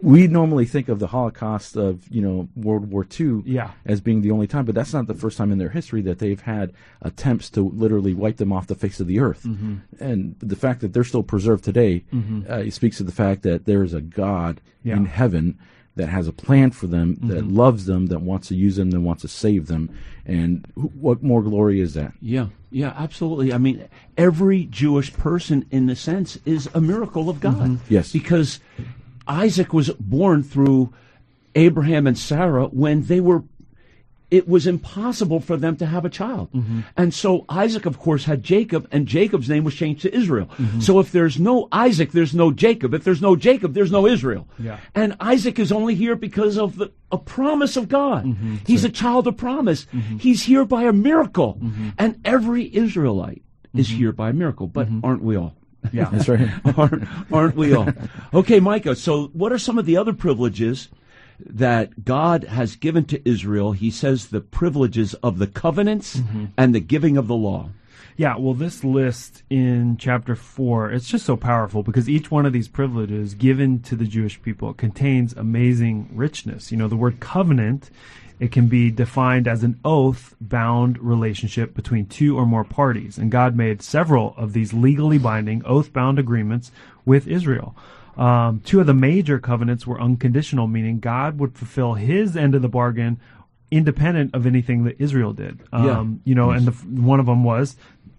we 0.01 0.27
normally 0.27 0.65
think 0.65 0.89
of 0.89 0.99
the 0.99 1.07
Holocaust 1.07 1.75
of 1.75 2.07
you 2.11 2.21
know 2.21 2.47
World 2.55 2.91
War 2.91 3.07
II 3.19 3.41
Yeah. 3.45 3.71
as 3.85 4.01
being 4.01 4.21
the 4.21 4.29
only 4.31 4.47
time, 4.47 4.65
but 4.65 4.75
that's 4.75 4.93
not 4.93 5.07
the 5.07 5.15
first 5.15 5.37
time 5.37 5.51
in 5.51 5.57
their 5.59 5.69
history 5.69 6.01
that 6.03 6.19
they've 6.19 6.41
had 6.41 6.73
attempts 7.01 7.49
to 7.51 7.69
literally 7.69 8.13
wipe 8.13 8.37
them 8.37 8.51
off 8.51 8.67
the 8.67 8.75
face 8.75 8.99
of 8.99 9.07
the 9.07 9.19
earth. 9.19 9.43
Mm-hmm. 9.43 9.75
And 10.03 10.35
the 10.39 10.55
fact 10.57 10.81
that 10.81 10.93
they're 10.93 11.03
still 11.05 11.23
preserved 11.23 11.63
today 11.63 12.03
uh, 12.47 12.69
speaks 12.69 12.97
to 12.97 13.03
the 13.03 13.11
fact 13.13 13.43
that 13.43 13.65
there 13.65 13.81
is 13.83 13.93
a 13.93 14.01
God 14.01 14.61
Yeah. 14.83 14.95
Mm-hmm. 14.95 15.05
in 15.05 15.09
heaven 15.09 15.59
that 15.95 16.07
has 16.07 16.27
a 16.27 16.31
plan 16.31 16.71
for 16.71 16.87
them, 16.87 17.15
that 17.21 17.43
mm-hmm. 17.43 17.55
loves 17.55 17.85
them, 17.85 18.07
that 18.07 18.21
wants 18.21 18.47
to 18.47 18.55
use 18.55 18.77
them, 18.77 18.91
that 18.91 19.01
wants 19.01 19.21
to 19.23 19.27
save 19.27 19.67
them. 19.67 19.89
And 20.25 20.65
wh- 20.75 20.95
what 20.95 21.21
more 21.21 21.41
glory 21.41 21.81
is 21.81 21.93
that? 21.95 22.13
Yeah, 22.21 22.47
yeah, 22.69 22.93
absolutely. 22.95 23.51
I 23.53 23.57
mean, 23.57 23.87
every 24.17 24.65
Jewish 24.65 25.11
person, 25.13 25.65
in 25.71 25.87
the 25.87 25.95
sense, 25.95 26.37
is 26.45 26.69
a 26.73 26.81
miracle 26.81 27.29
of 27.29 27.39
God. 27.39 27.55
Mm-hmm. 27.55 27.93
Yes. 27.93 28.11
Because 28.11 28.59
Isaac 29.27 29.73
was 29.73 29.89
born 29.99 30.43
through 30.43 30.93
Abraham 31.55 32.07
and 32.07 32.17
Sarah 32.17 32.67
when 32.67 33.03
they 33.03 33.19
were. 33.19 33.43
It 34.31 34.47
was 34.47 34.65
impossible 34.65 35.41
for 35.41 35.57
them 35.57 35.75
to 35.77 35.85
have 35.85 36.05
a 36.05 36.09
child. 36.09 36.51
Mm-hmm. 36.53 36.79
And 36.95 37.13
so 37.13 37.45
Isaac, 37.49 37.85
of 37.85 37.99
course, 37.99 38.23
had 38.23 38.41
Jacob, 38.41 38.87
and 38.91 39.05
Jacob's 39.05 39.49
name 39.49 39.63
was 39.65 39.75
changed 39.75 40.01
to 40.03 40.15
Israel. 40.15 40.47
Mm-hmm. 40.57 40.79
So 40.79 40.99
if 40.99 41.11
there's 41.11 41.39
no 41.39 41.67
Isaac, 41.71 42.13
there's 42.13 42.33
no 42.33 42.51
Jacob. 42.51 42.93
If 42.93 43.03
there's 43.03 43.21
no 43.21 43.35
Jacob, 43.35 43.73
there's 43.73 43.91
no 43.91 44.07
Israel. 44.07 44.47
Yeah. 44.57 44.79
And 44.95 45.15
Isaac 45.19 45.59
is 45.59 45.71
only 45.71 45.95
here 45.95 46.15
because 46.15 46.57
of 46.57 46.77
the, 46.77 46.91
a 47.11 47.17
promise 47.17 47.75
of 47.75 47.89
God. 47.89 48.25
Mm-hmm. 48.25 48.55
He's 48.65 48.85
a 48.85 48.89
child 48.89 49.27
of 49.27 49.35
promise. 49.37 49.85
He's 50.17 50.43
here 50.43 50.65
by 50.65 50.83
a 50.83 50.93
miracle. 50.93 51.59
And 51.97 52.19
every 52.25 52.73
Israelite 52.73 53.43
is 53.75 53.89
here 53.89 54.11
by 54.11 54.29
a 54.29 54.33
miracle. 54.33 54.67
But 54.67 54.87
aren't 55.03 55.23
we 55.23 55.35
all? 55.35 55.55
yeah 55.91 56.09
That's 56.11 56.29
right. 56.29 56.49
aren't, 56.77 57.07
aren't 57.31 57.55
we 57.55 57.73
all? 57.73 57.87
Okay, 58.33 58.59
Micah, 58.61 58.95
so 58.95 59.27
what 59.33 59.51
are 59.51 59.57
some 59.57 59.77
of 59.77 59.85
the 59.85 59.97
other 59.97 60.13
privileges 60.13 60.87
that 61.49 62.03
God 62.05 62.43
has 62.45 62.75
given 62.75 63.05
to 63.05 63.27
Israel, 63.29 63.71
he 63.73 63.91
says 63.91 64.27
the 64.27 64.41
privileges 64.41 65.13
of 65.15 65.37
the 65.39 65.47
covenants 65.47 66.17
Mm-hmm. 66.17 66.45
and 66.57 66.73
the 66.75 66.79
giving 66.79 67.17
of 67.17 67.27
the 67.27 67.35
law. 67.35 67.69
Yeah, 68.17 68.35
well, 68.37 68.53
this 68.53 68.83
list 68.83 69.41
in 69.49 69.97
chapter 69.97 70.35
4, 70.35 70.91
it's 70.91 71.07
just 71.07 71.25
so 71.25 71.37
powerful 71.37 71.81
because 71.81 72.09
each 72.09 72.29
one 72.29 72.45
of 72.45 72.53
these 72.53 72.67
privileges 72.67 73.33
given 73.33 73.79
to 73.83 73.95
the 73.95 74.05
Jewish 74.05 74.39
people 74.41 74.73
contains 74.73 75.33
amazing 75.33 76.09
richness. 76.13 76.71
You 76.71 76.77
know, 76.77 76.87
the 76.87 76.97
word 76.97 77.19
covenant, 77.19 77.89
it 78.39 78.51
can 78.51 78.67
be 78.67 78.91
defined 78.91 79.47
as 79.47 79.63
an 79.63 79.79
oath 79.85 80.35
bound 80.41 80.99
relationship 80.99 81.73
between 81.73 82.05
two 82.05 82.37
or 82.37 82.45
more 82.45 82.65
parties. 82.65 83.17
And 83.17 83.31
God 83.31 83.55
made 83.55 83.81
several 83.81 84.35
of 84.37 84.53
these 84.53 84.73
legally 84.73 85.17
binding 85.17 85.63
oath 85.65 85.91
bound 85.93 86.19
agreements 86.19 86.71
with 87.05 87.27
Israel. 87.27 87.75
Um, 88.21 88.61
two 88.63 88.79
of 88.79 88.85
the 88.85 88.93
major 88.93 89.39
covenants 89.39 89.87
were 89.87 89.99
unconditional, 89.99 90.67
meaning 90.67 90.99
God 90.99 91.39
would 91.39 91.57
fulfill 91.57 91.95
his 91.95 92.37
end 92.37 92.53
of 92.53 92.61
the 92.61 92.69
bargain 92.69 93.19
independent 93.71 94.35
of 94.35 94.45
anything 94.45 94.83
that 94.83 95.01
Israel 95.01 95.33
did. 95.33 95.59
Um, 95.71 95.85
Yeah. 95.85 96.05
You 96.29 96.35
know, 96.35 96.51
and 96.51 96.67
the, 96.67 96.71
one 97.01 97.19
of 97.19 97.25
them 97.25 97.43
was 97.43 97.77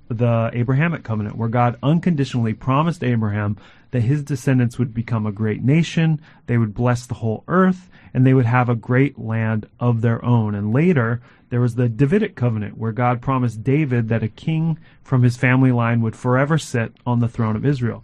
the 0.09 0.51
Abrahamic 0.53 1.05
covenant, 1.05 1.37
where 1.37 1.49
God 1.49 1.79
unconditionally 1.83 2.53
promised 2.53 3.05
Abraham 3.05 3.57
that 3.93 4.01
his 4.01 4.23
descendants 4.25 4.79
would 4.79 4.93
become 4.93 5.27
a 5.27 5.33
great 5.33 5.63
nation, 5.63 6.21
they 6.47 6.59
would 6.59 6.75
bless 6.75 7.07
the 7.07 7.15
whole 7.15 7.45
earth, 7.47 7.89
and 8.13 8.27
they 8.27 8.35
would 8.35 8.47
have 8.47 8.69
a 8.69 8.75
great 8.75 9.19
land 9.19 9.67
of 9.79 10.01
their 10.01 10.25
own. 10.25 10.55
And 10.55 10.73
later, 10.73 11.21
there 11.51 11.61
was 11.61 11.75
the 11.77 11.89
Davidic 11.89 12.35
covenant, 12.35 12.77
where 12.77 12.93
God 12.93 13.23
promised 13.23 13.63
David 13.63 14.09
that 14.09 14.23
a 14.23 14.29
king 14.29 14.79
from 15.03 15.23
his 15.23 15.37
family 15.37 15.71
line 15.71 16.01
would 16.01 16.17
forever 16.17 16.59
sit 16.59 16.93
on 17.07 17.21
the 17.21 17.29
throne 17.29 17.57
of 17.57 17.65
Israel. 17.67 18.03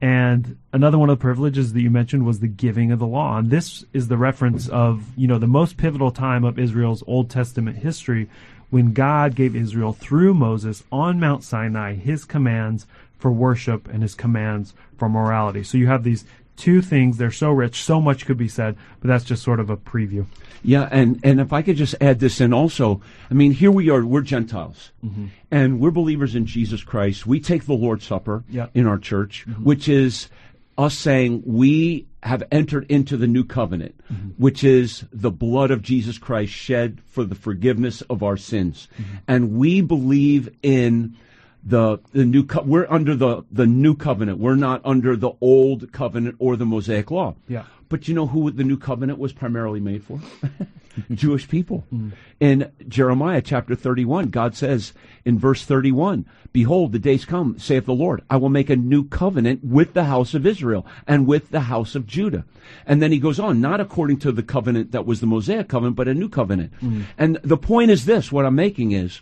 And 0.00 0.56
another 0.72 0.96
one 0.96 1.10
of 1.10 1.18
the 1.18 1.22
privileges 1.22 1.72
that 1.74 1.82
you 1.82 1.90
mentioned 1.90 2.24
was 2.24 2.40
the 2.40 2.48
giving 2.48 2.90
of 2.90 2.98
the 2.98 3.06
law. 3.06 3.38
And 3.38 3.50
this 3.50 3.84
is 3.92 4.08
the 4.08 4.16
reference 4.16 4.68
of, 4.68 5.04
you 5.16 5.26
know, 5.26 5.38
the 5.38 5.46
most 5.46 5.76
pivotal 5.76 6.10
time 6.10 6.44
of 6.44 6.58
Israel's 6.58 7.04
Old 7.06 7.28
Testament 7.28 7.78
history 7.78 8.28
when 8.70 8.92
God 8.92 9.34
gave 9.34 9.54
Israel 9.54 9.92
through 9.92 10.32
Moses 10.32 10.84
on 10.90 11.20
Mount 11.20 11.44
Sinai 11.44 11.94
his 11.94 12.24
commands 12.24 12.86
for 13.18 13.30
worship 13.30 13.88
and 13.88 14.02
his 14.02 14.14
commands 14.14 14.72
for 14.96 15.08
morality. 15.08 15.62
So 15.62 15.76
you 15.76 15.88
have 15.88 16.04
these 16.04 16.24
two 16.60 16.82
things. 16.82 17.16
They're 17.16 17.30
so 17.32 17.50
rich. 17.50 17.82
So 17.82 18.00
much 18.00 18.26
could 18.26 18.36
be 18.36 18.48
said, 18.48 18.76
but 19.00 19.08
that's 19.08 19.24
just 19.24 19.42
sort 19.42 19.58
of 19.58 19.70
a 19.70 19.76
preview. 19.76 20.26
Yeah, 20.62 20.88
and, 20.92 21.18
and 21.24 21.40
if 21.40 21.52
I 21.52 21.62
could 21.62 21.76
just 21.76 21.94
add 22.00 22.20
this 22.20 22.40
in 22.40 22.52
also, 22.52 23.00
I 23.30 23.34
mean, 23.34 23.52
here 23.52 23.70
we 23.70 23.88
are, 23.88 24.04
we're 24.04 24.20
Gentiles, 24.20 24.92
mm-hmm. 25.02 25.28
and 25.50 25.80
we're 25.80 25.90
believers 25.90 26.34
in 26.34 26.44
Jesus 26.44 26.84
Christ. 26.84 27.26
We 27.26 27.40
take 27.40 27.64
the 27.64 27.72
Lord's 27.72 28.06
Supper 28.06 28.44
Yeah. 28.48 28.66
in 28.74 28.86
our 28.86 28.98
church, 28.98 29.46
mm-hmm. 29.48 29.64
which 29.64 29.88
is 29.88 30.28
us 30.76 30.96
saying 30.96 31.42
we 31.46 32.06
have 32.22 32.42
entered 32.52 32.90
into 32.90 33.16
the 33.16 33.26
new 33.26 33.42
covenant, 33.44 33.94
mm-hmm. 34.12 34.28
which 34.36 34.62
is 34.62 35.04
the 35.12 35.30
blood 35.30 35.70
of 35.70 35.80
Jesus 35.80 36.18
Christ 36.18 36.52
shed 36.52 37.00
for 37.06 37.24
the 37.24 37.34
forgiveness 37.34 38.02
of 38.02 38.22
our 38.22 38.36
sins. 38.36 38.86
And 39.26 39.52
we 39.52 39.80
believe 39.80 40.54
in 40.62 41.16
the 41.62 41.98
the 42.12 42.24
new 42.24 42.44
co- 42.44 42.62
we're 42.62 42.86
under 42.90 43.14
the 43.14 43.44
the 43.50 43.66
new 43.66 43.94
covenant. 43.94 44.38
We're 44.38 44.54
not 44.54 44.80
under 44.84 45.16
the 45.16 45.32
old 45.40 45.92
covenant 45.92 46.36
or 46.38 46.56
the 46.56 46.66
Mosaic 46.66 47.10
law. 47.10 47.34
Yeah. 47.48 47.64
But 47.88 48.06
you 48.06 48.14
know 48.14 48.28
who 48.28 48.50
the 48.50 48.64
new 48.64 48.76
covenant 48.76 49.18
was 49.18 49.32
primarily 49.32 49.80
made 49.80 50.04
for? 50.04 50.20
Jewish 51.12 51.48
people. 51.48 51.84
Mm. 51.92 52.12
In 52.38 52.72
Jeremiah 52.88 53.42
chapter 53.42 53.74
31, 53.74 54.28
God 54.28 54.54
says 54.54 54.92
in 55.24 55.38
verse 55.38 55.64
31, 55.64 56.24
Behold, 56.52 56.92
the 56.92 56.98
days 56.98 57.24
come, 57.24 57.58
saith 57.58 57.86
the 57.86 57.92
Lord, 57.92 58.22
I 58.30 58.36
will 58.36 58.48
make 58.48 58.70
a 58.70 58.76
new 58.76 59.04
covenant 59.04 59.64
with 59.64 59.92
the 59.94 60.04
house 60.04 60.34
of 60.34 60.46
Israel 60.46 60.86
and 61.06 61.26
with 61.26 61.50
the 61.50 61.60
house 61.60 61.94
of 61.94 62.06
Judah. 62.06 62.44
And 62.86 63.02
then 63.02 63.12
he 63.12 63.18
goes 63.18 63.40
on, 63.40 63.60
not 63.60 63.80
according 63.80 64.18
to 64.20 64.32
the 64.32 64.42
covenant 64.42 64.92
that 64.92 65.06
was 65.06 65.20
the 65.20 65.26
Mosaic 65.26 65.68
covenant, 65.68 65.96
but 65.96 66.08
a 66.08 66.14
new 66.14 66.28
covenant. 66.28 66.72
Mm. 66.80 67.04
And 67.18 67.40
the 67.42 67.56
point 67.56 67.90
is 67.90 68.04
this, 68.04 68.30
what 68.30 68.46
I'm 68.46 68.54
making 68.54 68.92
is, 68.92 69.20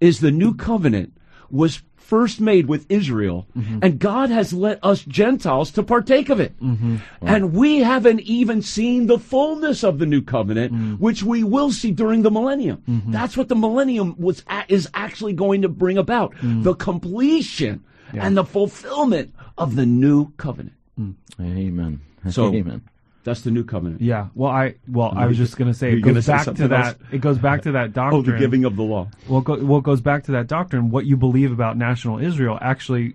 is 0.00 0.20
the 0.20 0.30
new 0.30 0.54
covenant 0.54 1.12
was 1.50 1.82
first 1.96 2.40
made 2.40 2.66
with 2.66 2.86
Israel, 2.88 3.46
mm-hmm. 3.54 3.80
and 3.82 3.98
God 3.98 4.30
has 4.30 4.54
let 4.54 4.82
us 4.82 5.02
Gentiles 5.02 5.70
to 5.72 5.82
partake 5.82 6.30
of 6.30 6.40
it. 6.40 6.58
Mm-hmm. 6.58 6.96
And 7.20 7.52
we 7.52 7.80
haven't 7.80 8.20
even 8.20 8.62
seen 8.62 9.06
the 9.08 9.18
fullness 9.18 9.84
of 9.84 9.98
the 9.98 10.06
new 10.06 10.22
covenant, 10.22 10.72
mm. 10.72 10.98
which 10.98 11.22
we 11.22 11.44
will 11.44 11.70
see 11.70 11.90
during 11.90 12.22
the 12.22 12.30
millennium. 12.30 12.82
Mm-hmm. 12.88 13.12
That's 13.12 13.36
what 13.36 13.48
the 13.48 13.56
millennium 13.56 14.14
was 14.18 14.42
is 14.68 14.88
actually 14.94 15.34
going 15.34 15.62
to 15.62 15.68
bring 15.68 15.98
about 15.98 16.34
mm. 16.36 16.62
the 16.62 16.74
completion 16.74 17.84
and 18.14 18.36
the 18.38 18.44
fulfillment 18.44 19.34
of 19.58 19.76
the 19.76 19.84
new 19.84 20.32
covenant. 20.38 20.76
Mm. 20.98 21.14
Amen. 21.38 22.00
So- 22.30 22.54
Amen. 22.54 22.82
That's 23.28 23.42
the 23.42 23.50
new 23.50 23.64
covenant. 23.64 24.00
Yeah. 24.00 24.28
Well, 24.34 24.50
I 24.50 24.74
well, 24.88 25.12
I 25.16 25.26
was 25.26 25.36
just 25.36 25.56
going 25.56 25.70
to 25.70 25.78
say 25.78 25.90
You're 25.90 25.98
it 25.98 26.02
gonna 26.02 26.14
goes 26.14 26.24
say 26.26 26.32
back 26.32 26.40
to 26.40 26.44
something 26.46 26.68
that. 26.68 26.86
else? 26.86 26.96
It 27.12 27.20
goes 27.20 27.38
back 27.38 27.62
to 27.62 27.72
that 27.72 27.92
doctrine. 27.92 28.20
Oh, 28.26 28.32
the 28.32 28.38
giving 28.38 28.64
of 28.64 28.76
the 28.76 28.82
law. 28.82 29.08
Well, 29.28 29.40
go, 29.42 29.62
well, 29.64 29.78
it 29.80 29.84
goes 29.84 30.00
back 30.00 30.24
to 30.24 30.32
that 30.32 30.46
doctrine. 30.46 30.90
What 30.90 31.04
you 31.06 31.16
believe 31.16 31.52
about 31.52 31.76
national 31.76 32.18
Israel 32.18 32.58
actually 32.60 33.14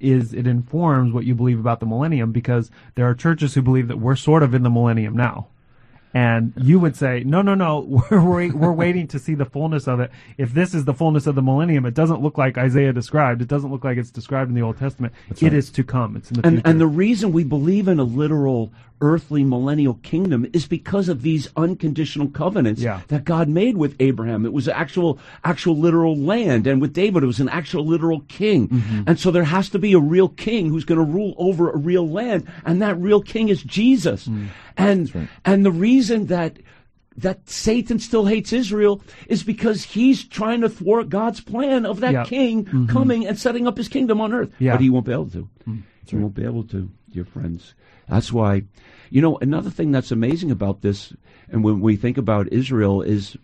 is 0.00 0.32
it 0.32 0.46
informs 0.46 1.12
what 1.12 1.24
you 1.24 1.34
believe 1.34 1.58
about 1.58 1.80
the 1.80 1.86
millennium 1.86 2.30
because 2.32 2.70
there 2.94 3.08
are 3.08 3.14
churches 3.14 3.54
who 3.54 3.62
believe 3.62 3.88
that 3.88 3.98
we're 3.98 4.16
sort 4.16 4.42
of 4.42 4.54
in 4.54 4.62
the 4.62 4.70
millennium 4.70 5.16
now. 5.16 5.48
And 6.14 6.54
you 6.56 6.80
would 6.80 6.96
say, 6.96 7.22
no, 7.24 7.42
no, 7.42 7.54
no, 7.54 7.80
we're, 8.10 8.24
we're, 8.24 8.56
we're 8.56 8.72
waiting 8.72 9.06
to 9.08 9.18
see 9.18 9.34
the 9.34 9.44
fullness 9.44 9.86
of 9.86 10.00
it. 10.00 10.10
If 10.38 10.54
this 10.54 10.72
is 10.72 10.84
the 10.86 10.94
fullness 10.94 11.26
of 11.26 11.34
the 11.34 11.42
millennium, 11.42 11.84
it 11.84 11.94
doesn't 11.94 12.22
look 12.22 12.38
like 12.38 12.56
Isaiah 12.56 12.92
described. 12.92 13.42
It 13.42 13.48
doesn't 13.48 13.70
look 13.70 13.84
like 13.84 13.98
it's 13.98 14.10
described 14.10 14.48
in 14.48 14.54
the 14.54 14.62
Old 14.62 14.78
Testament. 14.78 15.12
It 15.40 15.52
is 15.52 15.70
to 15.72 15.84
come. 15.84 16.16
It's 16.16 16.30
in 16.30 16.40
the 16.40 16.46
And, 16.46 16.56
future. 16.56 16.68
and 16.70 16.80
the 16.80 16.86
reason 16.86 17.32
we 17.32 17.44
believe 17.44 17.88
in 17.88 17.98
a 17.98 18.04
literal 18.04 18.72
earthly 19.00 19.44
millennial 19.44 19.94
kingdom 20.02 20.46
is 20.52 20.66
because 20.66 21.08
of 21.08 21.22
these 21.22 21.48
unconditional 21.56 22.28
covenants 22.28 22.80
Yeah. 22.82 23.00
that 23.08 23.24
God 23.24 23.48
made 23.48 23.76
with 23.76 23.94
Abraham. 24.00 24.44
It 24.44 24.52
was 24.52 24.68
actual, 24.68 25.18
actual 25.44 25.76
literal 25.76 26.16
land. 26.16 26.66
And 26.66 26.80
with 26.80 26.92
David, 26.92 27.22
it 27.22 27.26
was 27.26 27.40
an 27.40 27.48
actual 27.48 27.86
literal 27.86 28.20
king. 28.22 28.68
Mm-hmm. 28.68 29.02
And 29.06 29.18
so 29.18 29.30
there 29.30 29.44
has 29.44 29.68
to 29.70 29.78
be 29.78 29.92
a 29.92 29.98
real 30.00 30.28
king 30.28 30.68
who's 30.70 30.84
going 30.84 30.98
to 30.98 31.12
rule 31.12 31.34
over 31.38 31.70
a 31.70 31.76
real 31.76 32.08
land. 32.08 32.46
And 32.64 32.82
that 32.82 32.98
real 32.98 33.20
king 33.22 33.48
is 33.48 33.62
Jesus. 33.62 34.26
Mm. 34.26 34.48
And, 34.76 35.14
right. 35.14 35.28
and 35.44 35.64
the 35.64 35.72
reason 35.72 36.26
that 36.26 36.58
that 37.16 37.50
Satan 37.50 37.98
still 37.98 38.26
hates 38.26 38.52
Israel 38.52 39.02
is 39.26 39.42
because 39.42 39.82
he's 39.82 40.22
trying 40.22 40.60
to 40.60 40.68
thwart 40.68 41.08
God's 41.08 41.40
plan 41.40 41.84
of 41.84 41.98
that 41.98 42.12
Yeah. 42.12 42.24
king 42.24 42.86
coming 42.86 43.26
and 43.26 43.36
setting 43.36 43.66
up 43.66 43.76
his 43.76 43.88
kingdom 43.88 44.20
on 44.20 44.32
earth. 44.32 44.52
Yeah. 44.60 44.74
But 44.74 44.82
he 44.82 44.88
won't 44.90 45.04
be 45.06 45.10
able 45.12 45.30
to. 45.30 45.48
He 46.06 46.14
won't 46.16 46.34
be 46.34 46.44
able 46.44 46.62
to, 46.64 46.88
dear 47.12 47.24
friends. 47.24 47.74
That's 48.08 48.32
why, 48.32 48.62
you 49.10 49.20
know, 49.20 49.38
another 49.38 49.70
thing 49.70 49.92
that's 49.92 50.10
amazing 50.10 50.50
about 50.50 50.82
this, 50.82 51.12
and 51.50 51.62
when 51.62 51.80
we 51.80 51.96
think 51.96 52.18
about 52.18 52.52
Israel, 52.52 53.02
is 53.02 53.36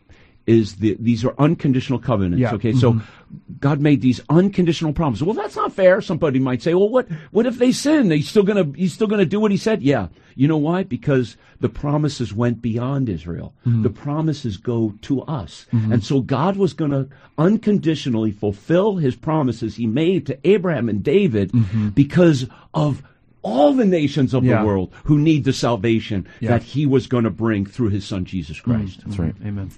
is 0.47 0.77
the, 0.77 0.97
these 1.01 1.25
are 1.25 1.35
unconditional 1.39 1.99
covenants. 1.99 2.39
Yeah. 2.39 2.55
Okay, 2.55 2.73
so 2.73 2.95
mm-hmm. 2.95 3.55
God 3.61 3.81
made 3.81 4.03
these 4.03 4.21
unconditional 4.29 4.93
promises. 4.93 5.25
Well, 5.25 5.35
that's 5.35 5.57
not 5.57 5.73
fair. 5.73 6.01
Somebody 6.01 6.39
might 6.39 6.62
say, 6.62 6.75
well, 6.75 6.89
what 6.89 7.09
what 7.31 7.47
if 7.47 7.59
they 7.59 7.73
sin? 7.73 8.11
He's 8.11 8.29
still 8.29 8.43
gonna 8.43 8.71
he's 8.77 8.93
still 8.93 9.07
gonna 9.07 9.25
do 9.25 9.41
what 9.41 9.51
he 9.51 9.57
said. 9.57 9.83
Yeah. 9.83 10.09
You 10.35 10.49
know 10.49 10.57
why? 10.57 10.83
Because 10.83 11.37
the 11.61 11.69
promises 11.69 12.35
went 12.35 12.61
beyond 12.61 13.09
Israel. 13.09 13.55
Mm-hmm. 13.67 13.83
The 13.83 13.91
promises 13.91 14.57
go 14.57 14.95
to 15.03 15.23
us, 15.23 15.67
mm-hmm. 15.73 15.93
and 15.93 16.05
so 16.05 16.21
God 16.21 16.57
was 16.57 16.73
gonna 16.73 17.09
unconditionally 17.39 18.33
fulfill 18.33 18.97
His 18.97 19.15
promises 19.17 19.77
He 19.77 19.87
made 19.87 20.27
to 20.27 20.39
Abraham 20.47 20.89
and 20.89 21.03
David 21.03 21.53
because 21.95 22.47
of 22.75 23.03
all 23.45 23.72
the 23.74 23.84
nations 23.84 24.34
of 24.34 24.42
Yeah. 24.42 24.61
the 24.61 24.66
world 24.66 24.90
who 25.05 25.18
need 25.18 25.45
the 25.45 25.53
salvation 25.53 26.26
Yeah. 26.40 26.51
that 26.51 26.62
He 26.64 26.86
was 26.86 27.07
going 27.07 27.24
to 27.24 27.30
bring 27.30 27.64
through 27.66 27.90
His 27.90 28.05
Son 28.05 28.24
Jesus 28.24 28.59
mm, 28.59 28.64
Christ. 28.64 29.03
That's 29.05 29.18
right. 29.18 29.34
Amen. 29.45 29.70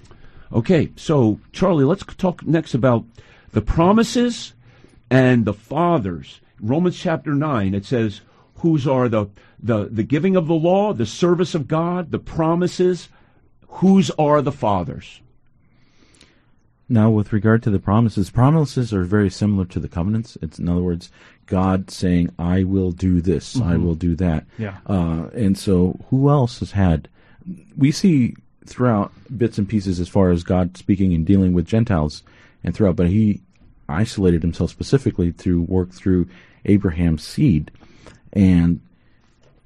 Okay, 0.51 0.89
so 0.95 1.39
Charlie, 1.51 1.83
let's 1.85 2.03
talk 2.15 2.45
next 2.47 2.73
about 2.73 3.05
the 3.51 3.61
promises 3.61 4.53
and 5.11 5.45
the 5.45 5.53
fathers. 5.53 6.39
Romans 6.59 6.97
chapter 6.97 7.35
nine, 7.35 7.73
it 7.75 7.85
says, 7.85 8.21
"Whose 8.55 8.87
are 8.87 9.09
the 9.09 9.27
the 9.61 9.85
the 9.91 10.03
giving 10.03 10.35
of 10.35 10.47
the 10.47 10.55
law, 10.55 10.93
the 10.93 11.05
service 11.05 11.53
of 11.53 11.67
God, 11.67 12.11
the 12.11 12.19
promises? 12.19 13.09
Whose 13.67 14.09
are 14.11 14.41
the 14.41 14.51
fathers?" 14.51 15.21
Now, 16.89 17.09
with 17.09 17.33
regard 17.33 17.63
to 17.63 17.69
the 17.69 17.79
promises, 17.79 18.29
promises 18.29 18.93
are 18.93 19.03
very 19.03 19.29
similar 19.29 19.65
to 19.65 19.79
the 19.79 19.89
covenants. 19.89 20.37
It's 20.41 20.57
in 20.57 20.69
other 20.69 20.81
words, 20.81 21.11
God 21.45 21.91
saying, 21.91 22.29
"I 22.39 22.63
will 22.63 22.91
do 22.91 23.19
this, 23.19 23.59
I 23.59 23.75
will 23.75 23.95
do 23.95 24.15
that." 24.15 24.45
Yeah. 24.57 24.77
Uh, 24.85 25.27
and 25.33 25.57
so, 25.57 25.99
who 26.09 26.29
else 26.29 26.59
has 26.59 26.71
had? 26.71 27.09
We 27.77 27.91
see 27.91 28.35
throughout 28.65 29.11
bits 29.37 29.57
and 29.57 29.67
pieces 29.67 29.99
as 29.99 30.07
far 30.07 30.29
as 30.29 30.43
God 30.43 30.77
speaking 30.77 31.13
and 31.13 31.25
dealing 31.25 31.53
with 31.53 31.65
Gentiles, 31.65 32.23
and 32.63 32.73
throughout, 32.73 32.95
but 32.95 33.07
He 33.07 33.41
isolated 33.89 34.41
Himself 34.41 34.71
specifically 34.71 35.31
through 35.31 35.61
work 35.63 35.91
through 35.91 36.27
Abraham's 36.65 37.23
seed, 37.23 37.69
and 38.31 38.79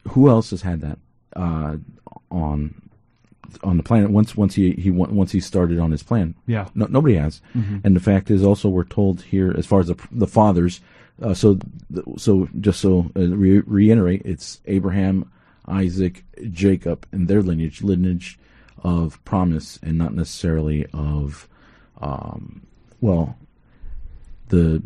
who 0.10 0.28
else 0.28 0.50
has 0.50 0.64
had 0.64 0.82
that 0.82 0.98
uh, 1.36 1.78
on 2.32 2.81
on 3.64 3.78
the 3.78 3.84
planet 3.84 4.10
once 4.12 4.36
once 4.36 4.56
he 4.56 4.72
he 4.74 4.89
once 4.91 5.32
he 5.32 5.39
started 5.39 5.80
on 5.80 5.91
his 5.91 6.04
plan. 6.04 6.36
Yeah. 6.47 6.68
no, 6.76 6.86
nobody 6.88 7.16
has. 7.16 7.41
And 7.54 7.95
the 7.95 7.99
fact 7.99 8.30
is, 8.32 8.43
also 8.43 8.70
we're 8.70 8.84
told 8.84 9.22
here 9.22 9.54
as 9.58 9.66
far 9.66 9.80
as 9.80 9.88
the 9.88 9.95
the 10.12 10.28
fathers. 10.28 10.82
Uh, 11.22 11.34
so 11.34 11.58
so 12.18 12.49
just 12.60 12.80
so 12.82 13.12
uh, 13.16 13.28
re- 13.28 13.60
reiterate, 13.66 14.24
it's 14.26 14.60
Abraham, 14.66 15.32
Isaac, 15.68 16.24
Jacob, 16.52 17.06
and 17.12 17.28
their 17.28 17.41
lineage, 17.43 17.82
lineage 17.84 18.39
of 18.84 19.24
promise, 19.26 19.78
and 19.84 19.97
not 19.97 20.14
necessarily 20.16 20.88
of, 20.93 21.47
um, 22.02 22.66
well, 23.02 23.36
the 24.49 24.82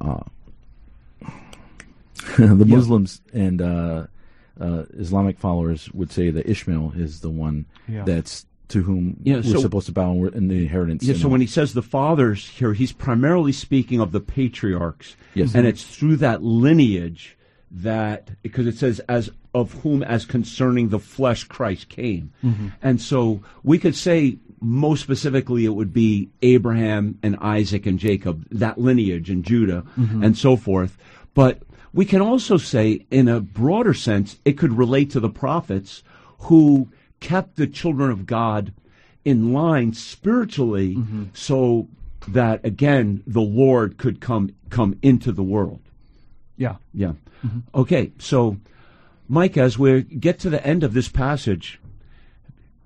uh, 0.00 0.24
the 2.36 2.64
Yeah. 2.66 2.76
Muslims 2.76 3.20
and 3.32 3.60
uh, 4.60 4.84
Islamic 4.98 5.38
followers 5.38 5.90
would 5.92 6.10
say 6.12 6.30
that 6.30 6.48
Ishmael 6.48 6.92
is 6.96 7.20
the 7.20 7.30
one 7.30 7.66
Yeah. 7.88 8.04
that's 8.04 8.46
to 8.68 8.82
whom 8.82 9.16
Yeah, 9.22 9.36
we're 9.36 9.42
so- 9.44 9.60
supposed 9.60 9.86
to 9.86 9.92
bow 9.92 10.10
and 10.12 10.20
we're 10.20 10.28
in 10.28 10.48
the 10.48 10.58
inheritance. 10.62 11.02
Yeah, 11.04 11.14
so 11.14 11.24
all. 11.24 11.30
when 11.32 11.40
he 11.40 11.46
says 11.46 11.72
the 11.72 11.82
fathers 11.82 12.46
here, 12.48 12.74
he's 12.74 12.92
primarily 12.92 13.52
speaking 13.52 13.98
of 14.00 14.12
the 14.12 14.20
patriarchs. 14.20 15.16
Yes. 15.34 15.54
And 15.54 15.66
it's 15.66 15.82
through 15.84 16.16
that 16.16 16.42
lineage 16.42 17.36
that, 17.70 18.30
because 18.42 18.66
it 18.66 18.76
says, 18.76 19.00
as 19.08 19.30
of 19.54 19.72
whom, 19.82 20.02
as 20.02 20.24
concerning 20.26 20.88
the 20.90 20.98
flesh, 20.98 21.44
Christ 21.44 21.88
came. 21.88 22.32
And 22.82 23.00
so 23.00 23.40
we 23.62 23.78
could 23.78 23.96
say, 23.96 24.38
most 24.60 25.02
specifically, 25.02 25.64
it 25.64 25.70
would 25.74 25.92
be 25.92 26.28
Abraham 26.42 27.18
and 27.22 27.36
Isaac 27.40 27.86
and 27.86 27.98
Jacob, 27.98 28.46
that 28.50 28.78
lineage 28.78 29.30
and 29.30 29.44
Judah 29.44 29.84
and 29.96 30.36
so 30.36 30.56
forth. 30.56 30.98
But 31.34 31.60
we 31.92 32.04
can 32.04 32.20
also 32.20 32.56
say, 32.56 33.06
in 33.10 33.28
a 33.28 33.40
broader 33.40 33.94
sense, 33.94 34.38
it 34.44 34.58
could 34.58 34.76
relate 34.76 35.10
to 35.10 35.20
the 35.20 35.30
prophets 35.30 36.02
who 36.40 36.88
kept 37.20 37.56
the 37.56 37.66
children 37.66 38.10
of 38.10 38.26
God 38.26 38.72
in 39.24 39.52
line 39.52 39.92
spiritually 39.92 40.96
mm-hmm. 40.96 41.24
so 41.32 41.88
that 42.28 42.64
again 42.64 43.22
the 43.26 43.40
Lord 43.40 43.98
could 43.98 44.20
come 44.20 44.50
come 44.70 44.98
into 45.02 45.32
the 45.32 45.42
world. 45.42 45.80
Yeah. 46.56 46.76
Yeah. 46.92 47.12
Mm-hmm. 47.44 47.60
Okay, 47.74 48.12
so 48.18 48.58
Mike, 49.28 49.56
as 49.56 49.78
we 49.78 50.02
get 50.02 50.38
to 50.40 50.50
the 50.50 50.64
end 50.66 50.82
of 50.82 50.94
this 50.94 51.08
passage, 51.08 51.80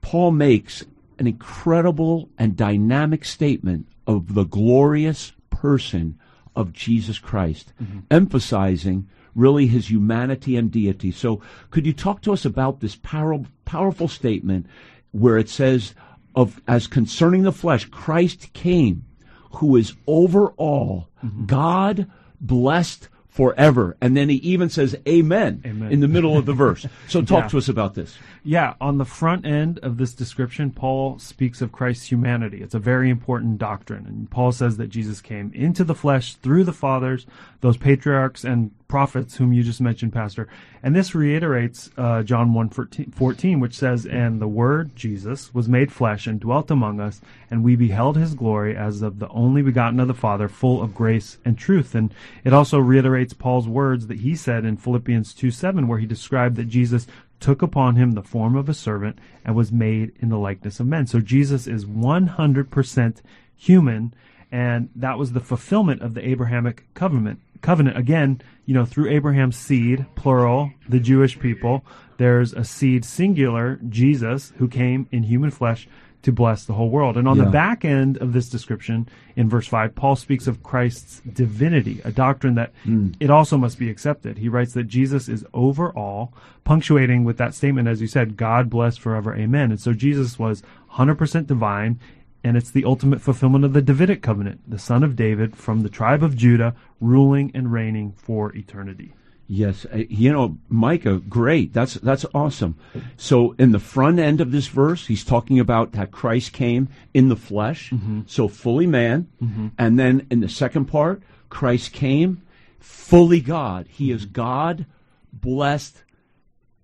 Paul 0.01 0.33
makes 0.33 0.85
an 1.19 1.27
incredible 1.27 2.29
and 2.37 2.57
dynamic 2.57 3.25
statement 3.25 3.87
of 4.07 4.35
the 4.35 4.45
glorious 4.45 5.33
person 5.51 6.19
of 6.55 6.73
Jesus 6.73 7.19
Christ, 7.19 7.73
mm-hmm. 7.83 8.01
emphasizing 8.11 9.09
really 9.35 9.67
his 9.67 9.91
humanity 9.91 10.57
and 10.57 10.71
deity. 10.71 11.11
So, 11.11 11.41
could 11.71 11.87
you 11.87 11.93
talk 11.93 12.21
to 12.23 12.33
us 12.33 12.45
about 12.45 12.81
this 12.81 12.97
power, 12.97 13.39
powerful 13.65 14.09
statement 14.09 14.67
where 15.13 15.39
it 15.39 15.49
says, 15.49 15.95
"Of 16.35 16.61
as 16.69 16.87
concerning 16.87 17.43
the 17.43 17.53
flesh, 17.53 17.87
Christ 17.87 18.53
came, 18.53 19.05
who 19.53 19.77
is 19.77 19.95
over 20.07 20.49
all, 20.53 21.09
mm-hmm. 21.25 21.47
God 21.47 22.11
blessed 22.41 23.09
forever," 23.33 23.97
and 24.01 24.17
then 24.17 24.29
he 24.29 24.37
even 24.37 24.69
says, 24.69 24.95
"Amen,", 25.09 25.63
Amen. 25.67 25.91
in 25.91 26.01
the 26.01 26.07
middle 26.07 26.37
of 26.37 26.47
the 26.47 26.53
verse. 26.53 26.87
So, 27.09 27.23
talk 27.23 27.45
Yeah. 27.45 27.49
to 27.49 27.59
us 27.59 27.69
about 27.69 27.95
this. 27.95 28.17
Yeah, 28.45 28.75
on 28.81 28.99
the 28.99 29.05
front 29.05 29.47
end 29.47 29.79
of 29.81 29.97
this 29.97 30.13
description, 30.13 30.71
Paul 30.71 31.19
speaks 31.19 31.63
of 31.63 31.73
Christ's 31.73 32.11
humanity. 32.11 32.61
It's 32.63 32.75
a 32.75 32.79
very 32.79 33.09
important 33.09 33.59
doctrine. 33.59 34.05
And 34.07 34.31
Paul 34.31 34.53
says 34.53 34.77
that 34.77 34.91
Jesus 34.91 35.21
came 35.21 35.51
into 35.55 35.83
the 35.83 35.95
flesh 35.95 36.35
through 36.35 36.65
the 36.65 36.73
fathers, 36.73 37.27
those 37.61 37.77
patriarchs 37.77 38.45
and 38.45 38.71
prophets 38.93 39.37
whom 39.37 39.55
you 39.55 39.63
just 39.63 39.81
mentioned, 39.81 40.13
Pastor. 40.13 40.47
And 40.83 40.95
this 40.95 41.15
reiterates 41.15 41.89
uh, 41.97 42.23
John 42.23 42.53
1 42.53 42.69
14, 43.11 43.59
which 43.59 43.75
says, 43.75 44.05
And 44.05 44.39
the 44.39 44.47
Word, 44.47 44.95
Jesus, 44.95 45.55
was 45.55 45.67
made 45.67 45.91
flesh 45.91 46.27
and 46.27 46.39
dwelt 46.39 46.71
among 46.71 47.01
us, 47.01 47.23
and 47.51 47.65
we 47.65 47.75
beheld 47.75 48.19
his 48.19 48.35
glory 48.35 48.77
as 48.77 49.01
of 49.01 49.19
the 49.19 49.31
only 49.31 49.63
begotten 49.63 49.99
of 49.99 50.09
the 50.09 50.13
Father, 50.13 50.47
full 50.47 50.83
of 50.83 50.95
grace 50.95 51.39
and 51.43 51.57
truth. 51.57 51.95
And 51.95 52.13
it 52.45 52.53
also 52.53 52.79
reiterates 52.79 53.33
Paul's 53.33 53.67
words 53.67 54.09
that 54.09 54.19
he 54.19 54.37
said 54.37 54.67
in 54.67 54.77
Philippians 54.77 55.33
2 55.33 55.51
7, 55.51 55.89
where 55.89 55.99
he 55.99 56.05
described 56.05 56.57
that 56.57 56.69
Jesus 56.69 57.07
took 57.41 57.63
upon 57.63 57.97
him 57.97 58.13
the 58.13 58.23
form 58.23 58.55
of 58.55 58.69
a 58.69 58.75
servant 58.75 59.19
and 59.43 59.57
was 59.57 59.73
made 59.73 60.13
in 60.21 60.29
the 60.29 60.37
likeness 60.37 60.81
of 60.81 60.87
men. 60.87 61.07
So 61.07 61.19
Jesus 61.19 61.67
is 61.67 61.87
100% 61.87 63.23
human, 63.57 64.13
and 64.51 64.91
that 64.95 65.17
was 65.17 65.33
the 65.33 65.41
fulfillment 65.41 66.03
of 66.03 66.13
the 66.13 66.29
Abrahamic 66.29 66.85
covenant. 66.93 67.41
Covenant 67.63 67.97
again, 67.97 68.43
you 68.67 68.75
know, 68.75 68.85
through 68.85 69.11
Abraham's 69.11 69.57
seed, 69.57 70.05
plural, 70.15 70.73
the 70.89 71.01
Jewish 71.01 71.39
people. 71.39 71.85
There's 72.19 72.53
a 72.53 72.65
seed 72.65 73.05
singular, 73.05 73.81
Jesus, 73.89 74.53
who 74.59 74.69
came 74.69 75.09
in 75.11 75.23
human 75.23 75.51
flesh 75.51 75.89
to 76.23 76.33
bless 76.33 76.65
the 76.65 76.75
whole 76.75 76.89
world. 76.89 77.17
And 77.17 77.27
on 77.27 77.37
Yeah. 77.37 77.45
the 77.45 77.51
back 77.51 77.85
end 77.85 78.17
of 78.19 78.33
this 78.33 78.49
description, 78.49 79.09
in 79.35 79.49
verse 79.49 79.67
5, 79.67 79.95
Paul 79.95 80.15
speaks 80.15 80.47
of 80.47 80.63
Christ's 80.63 81.21
divinity, 81.21 82.01
a 82.05 82.13
doctrine 82.13 82.55
that 82.55 82.73
hmm. 82.85 83.09
it 83.19 83.31
also 83.31 83.59
must 83.59 83.79
be 83.79 83.91
accepted. 83.91 84.39
He 84.39 84.49
writes 84.49 84.73
that 84.75 84.85
Jesus 84.85 85.29
is 85.29 85.45
over 85.53 85.91
all, 85.91 86.33
punctuating 86.65 87.25
with 87.25 87.39
that 87.39 87.55
statement, 87.55 87.89
as 87.89 88.01
you 88.01 88.07
said, 88.07 88.37
God 88.37 88.71
bless 88.71 88.97
forever, 88.97 89.35
amen. 89.35 89.73
And 89.73 89.81
so 89.81 89.93
Jesus 89.93 90.39
was 90.39 90.63
100% 90.93 91.47
divine, 91.49 91.99
and 92.45 92.57
it's 92.57 92.71
the 92.71 92.85
ultimate 92.85 93.21
fulfillment 93.21 93.65
of 93.65 93.73
the 93.73 93.83
Davidic 93.83 94.23
covenant, 94.23 94.61
the 94.69 94.79
son 94.79 95.03
of 95.03 95.17
David 95.17 95.57
from 95.57 95.83
the 95.83 95.89
tribe 95.89 96.23
of 96.23 96.37
Judah, 96.37 96.75
ruling 97.01 97.51
and 97.55 97.73
reigning 97.73 98.13
for 98.13 98.55
eternity. 98.55 99.15
Yes, 99.49 99.85
uh, 99.93 99.99
you 100.09 100.33
know, 100.33 100.57
Micah, 100.69 101.19
great. 101.19 101.73
That's 101.75 101.95
that's 101.95 102.25
awesome. 102.33 102.77
So 103.17 103.55
in 103.59 103.73
the 103.73 103.79
front 103.79 104.19
end 104.19 104.41
of 104.41 104.51
this 104.51 104.69
verse, 104.69 105.07
he's 105.07 105.25
talking 105.25 105.61
about 105.61 105.93
that 105.93 106.11
Christ 106.11 106.53
came 106.53 106.89
in 107.13 107.29
the 107.29 107.37
flesh, 107.37 107.91
mm-hmm. 107.91 108.23
so 108.27 108.49
fully 108.49 108.87
man, 108.87 109.29
mm-hmm. 109.43 109.69
and 109.77 109.99
then 109.99 110.27
in 110.31 110.41
the 110.41 110.49
second 110.49 110.87
part, 110.87 111.23
Christ 111.51 111.93
came 111.93 112.41
fully 112.79 113.41
God. 113.41 113.89
He 113.91 114.07
mm-hmm. 114.07 114.17
is 114.17 114.27
God, 114.27 114.87
blessed, 115.33 116.03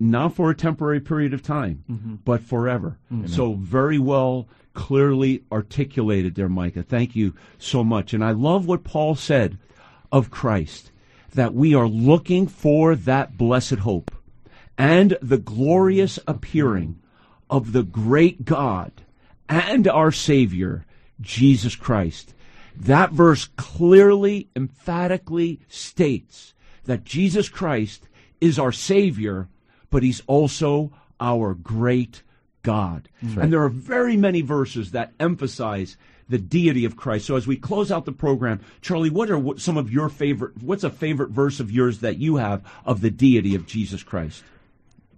not 0.01 0.35
for 0.35 0.51
a 0.51 0.57
temporary 0.57 1.01
period 1.01 1.35
of 1.35 1.43
time, 1.43 1.85
mm-hmm. 1.91 2.15
but 2.25 2.41
forever. 2.41 2.99
Mm-hmm. 3.13 3.27
So 3.27 3.55
very 3.55 3.99
well, 3.99 4.49
clearly 4.75 5.43
articulated 5.51 6.35
there, 6.35 6.49
Micah. 6.49 6.83
Thank 6.83 7.17
you 7.17 7.35
so 7.59 7.83
much. 7.83 8.15
And 8.15 8.25
I 8.25 8.31
love 8.31 8.67
what 8.67 8.85
Paul 8.85 9.17
said 9.17 9.59
of 10.13 10.31
Christ 10.31 10.93
that 11.35 11.55
we 11.55 11.75
are 11.75 11.89
looking 11.89 12.47
for 12.47 12.95
that 12.95 13.37
blessed 13.37 13.81
hope 13.81 14.11
and 14.77 15.19
the 15.21 15.39
glorious 15.39 16.19
appearing 16.27 17.01
of 17.51 17.73
the 17.73 17.83
great 17.83 18.45
God 18.45 18.93
and 19.49 19.89
our 19.89 20.13
Savior, 20.13 20.87
Jesus 21.21 21.75
Christ. 21.75 22.35
That 22.77 23.11
verse 23.11 23.49
clearly, 23.57 24.49
emphatically 24.55 25.61
states 25.69 26.55
that 26.85 27.05
Jesus 27.05 27.49
Christ 27.49 28.09
is 28.41 28.59
our 28.59 28.73
Savior, 28.73 29.49
but 29.91 30.03
He's 30.03 30.23
also 30.27 30.93
our 31.21 31.55
great 31.55 32.23
God. 32.63 33.09
And 33.23 33.53
there 33.53 33.63
are 33.63 33.69
very 33.69 34.17
many 34.17 34.41
verses 34.43 34.91
that 34.93 35.13
emphasize 35.19 35.97
the 36.29 36.39
deity 36.39 36.85
of 36.85 36.97
Christ. 36.97 37.27
So 37.27 37.37
as 37.37 37.47
we 37.47 37.57
close 37.57 37.91
out 37.91 38.05
the 38.05 38.13
program, 38.13 38.61
Charlie, 38.83 39.09
what 39.11 39.31
are 39.31 39.59
some 39.59 39.79
of 39.79 39.91
your 39.91 40.09
favorite, 40.11 40.63
what's 40.63 40.85
a 40.85 40.91
favorite 40.91 41.31
verse 41.31 41.59
of 41.61 41.71
yours 41.73 42.01
that 42.01 42.19
you 42.19 42.37
have 42.37 42.63
of 42.85 43.01
the 43.01 43.11
deity 43.11 43.55
of 43.55 43.67
Jesus 43.67 44.03
Christ? 44.03 44.43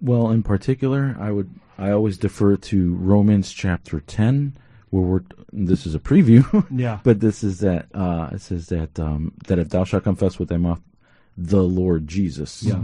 Well, 0.00 0.30
in 0.30 0.42
particular, 0.42 1.16
I 1.18 1.30
would 1.32 1.50
I 1.76 1.90
always 1.90 2.16
defer 2.18 2.56
to 2.56 2.94
Romans 2.94 3.52
chapter 3.52 4.00
ten, 4.00 4.54
where 4.90 5.02
we're 5.02 5.22
this 5.52 5.84
is 5.86 5.94
a 5.94 5.98
preview. 5.98 6.44
Yeah. 6.70 7.00
but 7.02 7.20
this 7.20 7.42
is 7.42 7.58
that 7.60 7.86
uh, 7.92 8.30
it 8.32 8.40
says 8.40 8.68
that 8.68 8.98
um, 9.00 9.32
that 9.48 9.58
if 9.58 9.68
thou 9.70 9.84
shalt 9.84 10.04
confess 10.04 10.38
with 10.38 10.48
thy 10.48 10.56
mouth 10.58 10.80
the 11.36 11.62
Lord 11.62 12.06
Jesus, 12.06 12.62
Yeah. 12.62 12.80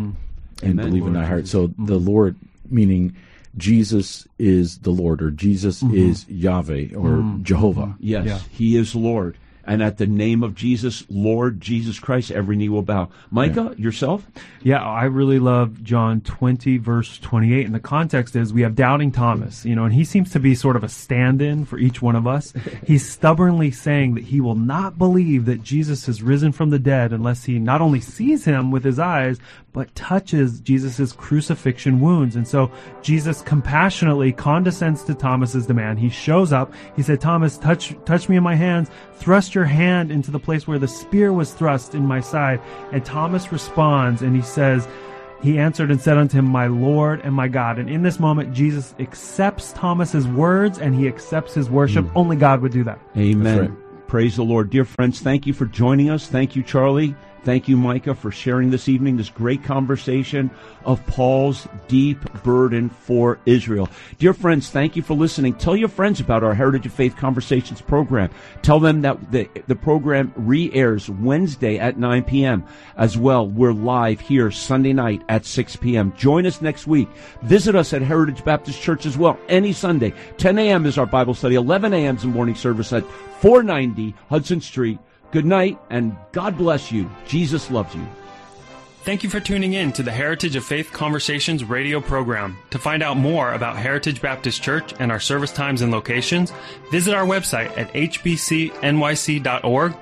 And 0.63 0.73
Amen. 0.73 0.87
believe 0.87 1.07
in 1.07 1.13
Lord 1.13 1.25
thy 1.25 1.29
heart. 1.29 1.43
Jesus. 1.45 1.53
So 1.53 1.75
the 1.79 1.99
Lord 1.99 2.37
meaning 2.69 3.17
Jesus 3.57 4.27
is 4.39 4.79
the 4.79 4.91
Lord, 4.91 5.23
or 5.23 5.31
Jesus 5.31 5.83
mm-hmm. 5.83 5.97
is 5.97 6.29
Yahweh, 6.29 6.95
or 6.95 7.09
mm-hmm. 7.09 7.43
Jehovah. 7.43 7.97
Yes, 7.99 8.27
Yeah. 8.27 8.39
He 8.51 8.77
is 8.77 8.95
Lord. 8.95 9.37
And 9.67 9.83
at 9.83 9.99
the 9.99 10.07
name 10.07 10.43
of 10.43 10.55
Jesus, 10.55 11.05
Lord 11.11 11.61
Jesus 11.61 11.99
Christ, 11.99 12.31
every 12.31 12.57
knee 12.57 12.69
will 12.69 12.83
bow. 12.83 13.09
Micah, 13.31 13.75
yourself? 13.77 14.25
Yeah, 14.63 14.83
I 14.83 15.05
really 15.05 15.41
love 15.41 15.83
John 15.83 16.21
20, 16.21 16.79
verse 16.79 17.19
28. 17.19 17.67
And 17.67 17.75
the 17.75 17.81
context 17.81 18.37
is 18.37 18.53
we 18.53 18.63
have 18.63 18.77
doubting 18.77 19.11
Thomas, 19.11 19.65
you 19.65 19.75
know, 19.75 19.85
and 19.85 19.93
he 19.93 20.05
seems 20.05 20.31
to 20.33 20.41
be 20.41 20.55
sort 20.55 20.77
of 20.77 20.85
a 20.85 20.89
stand 20.89 21.43
in 21.43 21.65
for 21.65 21.79
each 21.79 22.01
one 22.01 22.15
of 22.15 22.27
us. 22.27 22.53
He's 22.87 23.09
stubbornly 23.09 23.73
saying 23.73 24.15
that 24.15 24.25
he 24.25 24.41
will 24.41 24.55
not 24.55 24.99
believe 24.99 25.47
that 25.47 25.63
Jesus 25.63 26.07
has 26.07 26.23
risen 26.23 26.53
from 26.53 26.71
the 26.71 26.79
dead 26.79 27.13
unless 27.13 27.45
he 27.45 27.59
not 27.59 27.81
only 27.81 28.01
sees 28.01 28.45
him 28.45 28.71
with 28.71 28.85
his 28.85 29.01
eyes, 29.01 29.39
but 29.73 29.95
touches 29.95 30.61
Jesus' 30.61 31.13
crucifixion 31.13 32.01
wounds. 32.01 32.37
And 32.37 32.47
so 32.47 32.71
Jesus 33.03 33.43
compassionately 33.43 34.33
condescends 34.33 35.03
to 35.05 35.15
Thomas's 35.15 35.67
demand. 35.67 35.99
He 35.99 36.09
shows 36.09 36.53
up. 36.53 36.73
He 36.95 37.03
said, 37.03 37.21
Thomas, 37.21 37.59
touch, 37.59 37.95
touch 38.07 38.29
me 38.29 38.37
in 38.37 38.43
my 38.43 38.55
hands. 38.55 38.91
Thrust 39.17 39.56
your 39.57 39.65
hand 39.65 40.13
into 40.13 40.31
the 40.31 40.39
place 40.39 40.69
where 40.69 40.79
the 40.79 40.87
spear 40.87 41.33
was 41.33 41.53
thrust 41.53 41.97
in 41.97 42.07
my 42.07 42.21
side. 42.21 42.61
And 42.93 43.05
Thomas 43.05 43.51
responds 43.51 44.23
and 44.23 44.37
he 44.37 44.43
says, 44.43 44.87
he 45.43 45.59
answered 45.59 45.91
and 45.91 46.01
said 46.01 46.17
unto 46.17 46.39
him, 46.39 46.47
My 46.47 46.67
Lord 46.67 47.21
and 47.23 47.35
my 47.35 47.49
God. 47.49 47.79
And 47.79 47.91
in 47.91 48.03
this 48.03 48.19
moment, 48.19 48.55
Jesus 48.55 48.95
accepts 48.99 49.73
Thomas's 49.73 50.27
words 50.27 50.79
and 50.79 50.95
he 50.95 51.09
accepts 51.09 51.55
his 51.55 51.69
worship. 51.69 52.07
Hmm. 52.07 52.19
Only 52.19 52.37
God 52.37 52.63
would 52.63 52.73
do 52.73 52.85
that. 52.85 52.99
Amen. 53.17 53.59
That's 53.59 53.87
Praise 54.07 54.37
the 54.37 54.45
Lord. 54.45 54.71
Dear 54.71 54.85
friends, 54.85 55.21
thank 55.21 55.47
you 55.47 55.53
for 55.53 55.67
joining 55.67 56.11
us. 56.11 56.29
Thank 56.29 56.55
you, 56.55 56.63
Charlie. 56.63 57.15
Thank 57.47 57.69
you, 57.69 57.77
Micah, 57.77 58.17
for 58.17 58.33
sharing 58.33 58.71
this 58.71 58.89
evening 58.89 59.17
this 59.17 59.31
great 59.31 59.63
conversation 59.63 60.51
of 60.85 61.07
Paul's 61.07 61.69
deep 61.87 62.19
burden 62.43 62.89
for 62.89 63.39
Israel. 63.47 63.89
Dear 64.19 64.35
friends, 64.35 64.69
thank 64.69 64.97
you 64.97 65.03
for 65.03 65.15
listening. 65.15 65.55
Tell 65.55 65.77
your 65.77 65.89
friends 65.89 66.19
about 66.19 66.43
our 66.43 66.55
Heritage 66.55 66.87
of 66.87 66.93
Faith 66.93 67.15
Conversations 67.17 67.81
program. 67.81 68.31
Tell 68.63 68.81
them 68.81 69.03
that 69.03 69.31
the, 69.31 69.49
the 69.69 69.77
program 69.77 70.33
re-airs 70.35 71.09
Wednesday 71.09 71.79
at 71.79 71.97
9 71.97 72.25
p.m. 72.25 72.67
as 72.97 73.17
well. 73.17 73.47
We're 73.47 73.73
live 73.73 74.19
here 74.19 74.51
Sunday 74.51 74.93
night 74.93 75.23
at 75.29 75.47
6 75.47 75.77
p.m. 75.77 76.13
Join 76.17 76.47
us 76.47 76.61
next 76.61 76.89
week. 76.89 77.09
Visit 77.43 77.77
us 77.77 77.93
at 77.93 78.03
Heritage 78.03 78.45
Baptist 78.45 78.83
Church 78.83 79.07
as 79.07 79.17
well 79.17 79.39
any 79.49 79.73
Sunday. 79.73 80.13
10 80.39 80.59
a.m. 80.59 80.85
is 80.85 80.99
our 80.99 81.07
Bible 81.07 81.35
study. 81.35 81.55
11 81.55 81.95
a.m. 81.95 82.17
is 82.17 82.23
the 82.23 82.29
morning 82.29 82.57
service 82.57 82.93
at 82.93 83.07
490 83.41 84.17
Hudson 84.29 84.61
Street. 84.61 84.99
Good 85.31 85.47
night 85.47 85.79
and 85.91 86.17
God 86.33 86.57
bless 86.57 86.91
you. 86.93 87.11
Jesus 87.27 87.71
loves 87.71 87.95
you. 87.95 88.07
Thank 89.07 89.23
you 89.23 89.31
for 89.31 89.39
tuning 89.39 89.75
in 89.75 89.93
to 89.93 90.03
the 90.03 90.11
Heritage 90.11 90.57
of 90.57 90.65
Faith 90.65 90.91
Conversations 90.93 91.63
radio 91.63 92.01
program. 92.01 92.59
To 92.71 92.79
find 92.81 93.05
out 93.05 93.17
more 93.17 93.53
about 93.53 93.77
Heritage 93.77 94.21
Baptist 94.21 94.61
Church 94.65 94.95
and 94.99 95.13
our 95.13 95.21
service 95.21 95.53
times 95.53 95.81
and 95.81 95.93
locations, 95.93 96.53
visit 96.91 97.15
our 97.15 97.25
website 97.25 97.71
at 97.79 97.93
hbcnyc.org. 97.93 98.75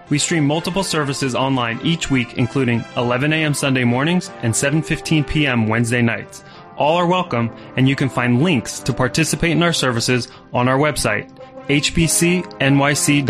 We 0.09 0.19
stream 0.19 0.47
multiple 0.47 0.83
services 0.83 1.35
online 1.35 1.81
each 1.83 2.11
week, 2.11 2.39
including 2.39 2.83
11 2.97 3.35
a.m. 3.35 3.53
Sunday 3.53 3.85
mornings 3.85 4.31
and 4.41 4.55
7.15 4.55 5.29
p.m. 5.29 5.69
Wednesday 5.69 6.01
nights. 6.01 6.43
All 6.79 6.97
are 6.97 7.07
welcome, 7.07 7.55
and 7.77 7.87
you 7.87 7.97
can 7.97 8.09
find 8.09 8.43
links 8.43 8.81
to 8.81 8.95
participate 8.95 9.51
in 9.51 9.63
our 9.63 9.75
services 9.75 10.29
on 10.55 10.67
our 10.67 10.79
website 10.79 11.31
hbcnyc.org. 11.69 13.25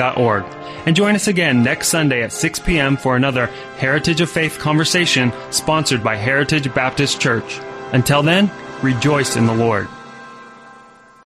And 0.87 0.95
join 0.95 1.14
us 1.14 1.28
again 1.28 1.62
next 1.62 1.89
Sunday 1.89 2.22
at 2.22 2.32
6 2.32 2.59
p.m. 2.61 2.97
for 2.97 3.16
another 3.16 3.47
Heritage 3.78 4.20
of 4.20 4.30
Faith 4.30 4.59
conversation 4.59 5.32
sponsored 5.51 6.05
by 6.05 6.16
Heritage 6.16 6.72
Baptist 6.74 7.20
Church. 7.20 7.59
Until 7.93 8.22
then, 8.22 8.51
rejoice 8.82 9.37
in 9.37 9.47
the 9.47 9.55
Lord. 9.55 9.89